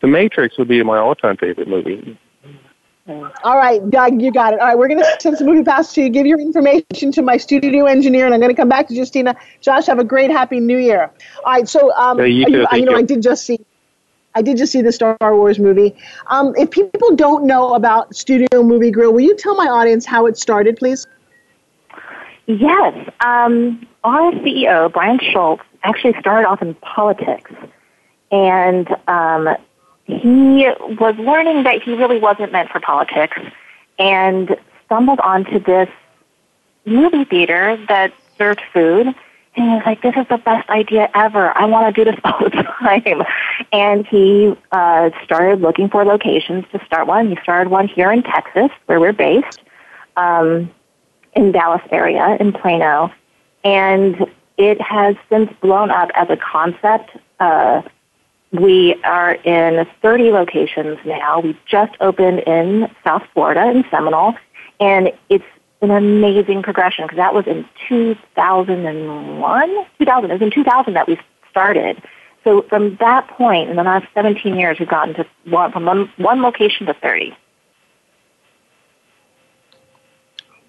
The 0.00 0.08
Matrix 0.08 0.58
would 0.58 0.68
be 0.68 0.82
my 0.82 0.98
all-time 0.98 1.38
favorite 1.38 1.66
movie. 1.66 2.18
All 3.08 3.56
right, 3.56 3.80
Doug, 3.88 4.20
you 4.20 4.30
got 4.30 4.52
it. 4.52 4.60
All 4.60 4.66
right, 4.66 4.76
we're 4.76 4.88
going 4.88 5.00
to 5.00 5.16
send 5.18 5.38
some 5.38 5.46
movie 5.46 5.64
pass 5.64 5.94
to 5.94 6.02
you. 6.02 6.10
Give 6.10 6.26
your 6.26 6.38
information 6.38 7.10
to 7.12 7.22
my 7.22 7.38
studio 7.38 7.86
engineer, 7.86 8.26
and 8.26 8.34
I'm 8.34 8.40
going 8.40 8.54
to 8.54 8.56
come 8.56 8.68
back 8.68 8.88
to 8.88 8.94
Justina. 8.94 9.34
Josh, 9.62 9.86
have 9.86 9.98
a 9.98 10.04
great, 10.04 10.30
happy 10.30 10.60
New 10.60 10.76
Year. 10.76 11.10
All 11.44 11.52
right, 11.52 11.66
so 11.66 11.90
um, 11.94 12.18
yeah, 12.18 12.24
you, 12.26 12.44
too, 12.44 12.52
you, 12.52 12.66
you 12.72 12.84
know, 12.84 12.92
you. 12.92 12.98
I 12.98 13.02
did 13.02 13.22
just 13.22 13.46
see. 13.46 13.58
I 14.34 14.42
did 14.42 14.58
just 14.58 14.72
see 14.72 14.82
the 14.82 14.92
Star 14.92 15.16
Wars 15.20 15.58
movie. 15.58 15.96
Um, 16.26 16.54
if 16.58 16.70
people 16.70 17.16
don't 17.16 17.46
know 17.46 17.72
about 17.72 18.14
Studio 18.14 18.62
Movie 18.62 18.90
Grill, 18.90 19.12
will 19.12 19.20
you 19.20 19.36
tell 19.36 19.54
my 19.54 19.68
audience 19.68 20.04
how 20.04 20.26
it 20.26 20.36
started, 20.36 20.76
please? 20.76 21.06
Yes. 22.46 23.10
Um, 23.20 23.86
our 24.02 24.32
CEO, 24.32 24.92
Brian 24.92 25.18
Schultz, 25.32 25.62
actually 25.82 26.14
started 26.20 26.46
off 26.46 26.62
in 26.62 26.74
politics. 26.74 27.50
And 28.30 28.88
um, 29.08 29.56
he 30.04 30.68
was 30.98 31.14
learning 31.18 31.64
that 31.64 31.82
he 31.82 31.94
really 31.94 32.18
wasn't 32.18 32.52
meant 32.52 32.70
for 32.70 32.80
politics 32.80 33.38
and 33.98 34.56
stumbled 34.86 35.20
onto 35.20 35.58
this 35.60 35.88
movie 36.84 37.24
theater 37.24 37.82
that 37.88 38.12
served 38.36 38.60
food. 38.72 39.06
And 39.56 39.70
he 39.70 39.76
was 39.76 39.82
like, 39.86 40.02
this 40.02 40.14
is 40.16 40.26
the 40.28 40.38
best 40.38 40.68
idea 40.68 41.08
ever. 41.14 41.56
I 41.56 41.64
want 41.66 41.94
to 41.94 42.04
do 42.04 42.10
this 42.10 42.20
all 42.24 42.40
the 42.40 42.50
time. 42.50 43.22
And 43.72 44.06
he 44.06 44.54
uh, 44.72 45.10
started 45.24 45.60
looking 45.60 45.88
for 45.88 46.04
locations 46.04 46.64
to 46.72 46.84
start 46.84 47.06
one. 47.06 47.28
He 47.28 47.38
started 47.42 47.70
one 47.70 47.88
here 47.88 48.10
in 48.10 48.22
Texas, 48.22 48.70
where 48.86 49.00
we're 49.00 49.12
based, 49.12 49.60
um, 50.16 50.70
in 51.34 51.52
Dallas 51.52 51.82
area, 51.90 52.36
in 52.40 52.52
Plano. 52.52 53.12
And 53.64 54.26
it 54.56 54.80
has 54.80 55.16
since 55.28 55.50
blown 55.60 55.90
up 55.90 56.10
as 56.14 56.28
a 56.30 56.36
concept. 56.36 57.10
Uh, 57.40 57.82
we 58.52 58.94
are 59.02 59.32
in 59.32 59.86
30 60.00 60.30
locations 60.30 60.98
now. 61.04 61.40
We 61.40 61.58
just 61.66 61.92
opened 62.00 62.40
in 62.40 62.88
South 63.02 63.22
Florida, 63.32 63.68
in 63.68 63.84
Seminole, 63.90 64.34
and 64.78 65.12
it's 65.28 65.44
an 65.82 65.90
amazing 65.90 66.62
progression 66.62 67.04
because 67.04 67.16
that 67.16 67.34
was 67.34 67.46
in 67.46 67.64
2001? 67.88 69.86
2000. 69.98 70.30
It 70.30 70.32
was 70.32 70.42
in 70.42 70.50
2000 70.50 70.94
that 70.94 71.08
we 71.08 71.18
started. 71.50 72.02
So 72.44 72.62
from 72.62 72.96
that 72.96 73.28
point, 73.28 73.70
in 73.70 73.76
the 73.76 73.82
last 73.82 74.06
17 74.14 74.56
years, 74.56 74.78
we've 74.78 74.88
gotten 74.88 75.14
to 75.14 75.26
one, 75.44 75.72
from 75.72 75.84
one, 75.86 76.12
one 76.16 76.42
location 76.42 76.86
to 76.86 76.94
30. 76.94 77.36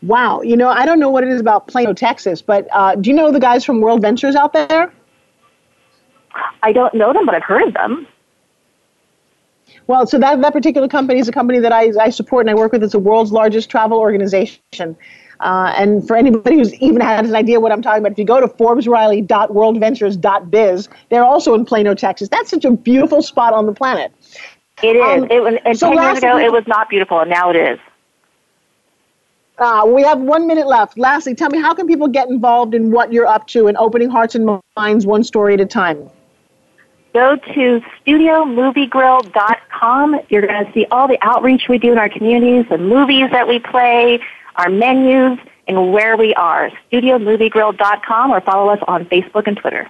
Wow. 0.02 0.42
You 0.42 0.58
know, 0.58 0.70
I 0.70 0.86
don't 0.86 1.00
know 1.00 1.10
what 1.10 1.24
it 1.24 1.30
is 1.30 1.42
about 1.42 1.68
Plano, 1.68 1.94
Texas, 1.94 2.42
but 2.42 2.68
uh, 2.72 2.96
do 2.96 3.10
you 3.10 3.16
know 3.16 3.32
the 3.32 3.40
guys 3.40 3.66
from 3.66 3.82
World 3.82 4.02
Ventures 4.02 4.36
out 4.36 4.54
there? 4.54 4.94
I 6.64 6.72
don't 6.72 6.94
know 6.94 7.12
them, 7.14 7.26
but 7.26 7.36
I've 7.36 7.44
heard 7.44 7.64
of 7.64 7.74
them. 7.74 8.08
Well, 9.88 10.08
so 10.08 10.18
that, 10.20 10.42
that 10.42 10.54
particular 10.54 10.88
company 10.88 11.20
is 11.20 11.28
a 11.28 11.32
company 11.32 11.60
that 11.60 11.72
I, 11.72 11.92
I 12.00 12.10
support 12.10 12.48
and 12.48 12.50
I 12.50 12.56
work 12.56 12.72
with. 12.72 12.82
It's 12.84 12.94
the 12.94 13.00
world's 13.00 13.32
largest 13.32 13.70
travel 13.70 14.00
organization. 14.00 14.98
Uh, 15.40 15.74
and 15.76 16.08
for 16.08 16.16
anybody 16.16 16.58
who's 16.58 16.74
even 16.76 17.02
had 17.02 17.26
an 17.26 17.36
idea 17.36 17.60
what 17.60 17.72
I'm 17.72 17.82
talking 17.82 18.00
about, 18.00 18.14
if 18.14 18.18
you 18.18 18.24
go 18.26 18.40
to 18.40 18.48
ForbesRiley.worldventures.biz, 18.48 20.90
they're 21.10 21.26
also 21.26 21.54
in 21.54 21.66
Plano, 21.66 21.94
Texas. 21.94 22.30
That's 22.30 22.50
such 22.50 22.66
a 22.66 22.72
beautiful 22.72 23.22
spot 23.22 23.54
on 23.54 23.68
the 23.68 23.74
planet. 23.74 24.12
It 24.82 24.96
is. 24.96 25.24
Um, 25.24 25.30
it, 25.30 25.62
and 25.66 25.78
so 25.78 25.94
10 25.94 26.04
years 26.04 26.18
ago, 26.20 26.38
it 26.38 26.52
was 26.52 26.66
not 26.68 26.90
beautiful, 26.90 27.20
and 27.20 27.30
now 27.30 27.52
it 27.52 27.56
is. 27.56 27.78
Uh, 29.58 29.84
we 29.88 30.04
have 30.04 30.20
one 30.20 30.48
minute 30.48 30.68
left. 30.68 30.98
Lastly, 30.98 31.34
tell 31.34 31.50
me, 31.50 31.60
how 31.60 31.74
can 31.74 31.88
people 31.88 32.08
get 32.08 32.30
involved 32.30 32.76
in 32.76 32.92
what 32.92 33.14
you're 33.14 33.28
up 33.28 33.48
to 33.48 33.68
and 33.68 33.78
opening 33.78 34.10
hearts 34.10 34.36
and 34.36 34.60
minds 34.76 35.06
one 35.06 35.24
story 35.24 35.54
at 35.54 35.62
a 35.62 35.66
time? 35.66 36.10
go 37.16 37.36
to 37.38 37.82
studiomoviegrill.com. 38.06 40.20
You're 40.28 40.46
going 40.46 40.66
to 40.66 40.72
see 40.74 40.86
all 40.92 41.08
the 41.08 41.18
outreach 41.22 41.70
we 41.70 41.78
do 41.78 41.94
in 41.94 41.98
our 41.98 42.10
communities, 42.10 42.66
the 42.70 42.78
movies 42.78 43.32
that 43.32 43.48
we 43.48 43.60
play, 43.60 44.20
our 44.58 44.70
menus, 44.70 45.40
and 45.68 45.94
where 45.94 46.18
we 46.18 46.36
are. 46.36 46.70
Studiomoviegrill.com 46.92 48.32
or 48.32 48.42
follow 48.42 48.70
us 48.70 48.80
on 48.88 49.06
Facebook 49.06 49.48
and 49.48 49.56
Twitter. 49.58 49.90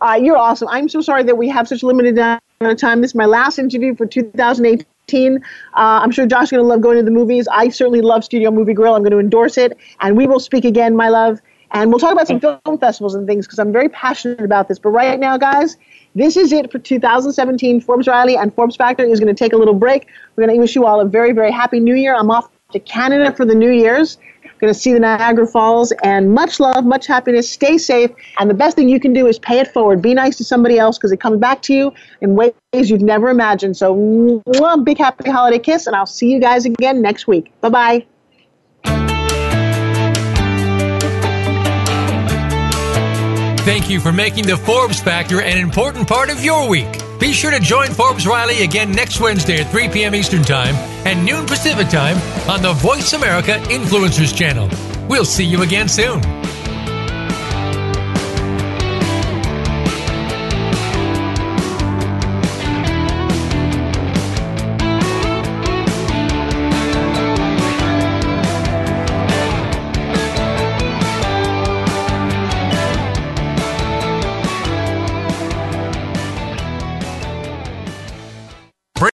Uh, 0.00 0.18
you're 0.20 0.38
awesome. 0.38 0.68
I'm 0.68 0.88
so 0.88 1.02
sorry 1.02 1.24
that 1.24 1.36
we 1.36 1.50
have 1.50 1.68
such 1.68 1.82
limited 1.82 2.16
amount 2.16 2.40
of 2.62 2.78
time. 2.78 3.02
This 3.02 3.10
is 3.10 3.14
my 3.14 3.26
last 3.26 3.58
interview 3.58 3.94
for 3.94 4.06
2018. 4.06 4.86
Uh, 5.14 5.38
I'm 5.74 6.10
sure 6.10 6.26
Josh 6.26 6.44
is 6.44 6.50
going 6.50 6.62
to 6.62 6.66
love 6.66 6.80
going 6.80 6.96
to 6.96 7.02
the 7.02 7.10
movies. 7.10 7.46
I 7.48 7.68
certainly 7.68 8.00
love 8.00 8.24
Studio 8.24 8.50
Movie 8.50 8.74
Grill. 8.74 8.94
I'm 8.94 9.02
going 9.02 9.12
to 9.12 9.18
endorse 9.18 9.56
it. 9.56 9.78
And 10.00 10.16
we 10.16 10.26
will 10.26 10.40
speak 10.40 10.64
again, 10.64 10.96
my 10.96 11.08
love. 11.08 11.40
And 11.72 11.90
we'll 11.90 11.98
talk 11.98 12.12
about 12.12 12.26
some 12.26 12.40
film 12.40 12.78
festivals 12.78 13.14
and 13.14 13.26
things 13.26 13.46
because 13.46 13.58
I'm 13.58 13.72
very 13.72 13.88
passionate 13.88 14.40
about 14.40 14.68
this. 14.68 14.78
But 14.78 14.90
right 14.90 15.18
now, 15.18 15.36
guys, 15.36 15.76
this 16.14 16.36
is 16.36 16.52
it 16.52 16.72
for 16.72 16.78
2017. 16.78 17.80
Forbes 17.80 18.08
Riley 18.08 18.36
and 18.36 18.54
Forbes 18.54 18.76
Factor 18.76 19.04
is 19.04 19.20
going 19.20 19.34
to 19.34 19.38
take 19.38 19.52
a 19.52 19.56
little 19.56 19.74
break. 19.74 20.06
We're 20.34 20.46
going 20.46 20.56
to 20.56 20.60
wish 20.60 20.74
you 20.74 20.86
all 20.86 21.00
a 21.00 21.04
very, 21.04 21.32
very 21.32 21.52
happy 21.52 21.80
new 21.80 21.94
year. 21.94 22.14
I'm 22.14 22.30
off 22.30 22.48
to 22.72 22.80
Canada 22.80 23.32
for 23.32 23.44
the 23.44 23.54
New 23.54 23.70
Year's. 23.70 24.18
Going 24.60 24.72
to 24.72 24.78
see 24.78 24.92
the 24.92 25.00
Niagara 25.00 25.46
Falls. 25.46 25.92
And 26.02 26.32
much 26.32 26.60
love, 26.60 26.84
much 26.84 27.06
happiness. 27.06 27.50
Stay 27.50 27.78
safe. 27.78 28.10
And 28.38 28.48
the 28.48 28.54
best 28.54 28.76
thing 28.76 28.88
you 28.88 29.00
can 29.00 29.12
do 29.12 29.26
is 29.26 29.38
pay 29.38 29.58
it 29.58 29.72
forward. 29.72 30.02
Be 30.02 30.14
nice 30.14 30.36
to 30.36 30.44
somebody 30.44 30.78
else 30.78 30.98
because 30.98 31.12
it 31.12 31.20
comes 31.20 31.38
back 31.38 31.62
to 31.62 31.74
you 31.74 31.92
in 32.20 32.34
ways 32.34 32.52
you've 32.72 33.02
never 33.02 33.28
imagined. 33.28 33.76
So, 33.76 33.94
mwah, 33.94 34.84
big 34.84 34.98
happy 34.98 35.30
holiday 35.30 35.58
kiss. 35.58 35.86
And 35.86 35.94
I'll 35.96 36.06
see 36.06 36.30
you 36.30 36.40
guys 36.40 36.64
again 36.64 37.02
next 37.02 37.26
week. 37.26 37.52
Bye 37.60 37.68
bye. 37.68 38.06
Thank 43.66 43.90
you 43.90 43.98
for 43.98 44.12
making 44.12 44.46
the 44.46 44.56
Forbes 44.56 45.00
Factor 45.00 45.40
an 45.40 45.58
important 45.58 46.06
part 46.06 46.30
of 46.30 46.44
your 46.44 46.68
week. 46.68 47.05
Be 47.18 47.32
sure 47.32 47.50
to 47.50 47.60
join 47.60 47.90
Forbes 47.90 48.26
Riley 48.26 48.62
again 48.62 48.92
next 48.92 49.20
Wednesday 49.20 49.60
at 49.60 49.70
3 49.70 49.88
p.m. 49.88 50.14
Eastern 50.14 50.42
Time 50.42 50.74
and 51.06 51.24
noon 51.24 51.46
Pacific 51.46 51.88
Time 51.88 52.16
on 52.48 52.60
the 52.60 52.74
Voice 52.74 53.14
America 53.14 53.52
Influencers 53.68 54.36
Channel. 54.36 54.68
We'll 55.08 55.24
see 55.24 55.44
you 55.44 55.62
again 55.62 55.88
soon. 55.88 56.20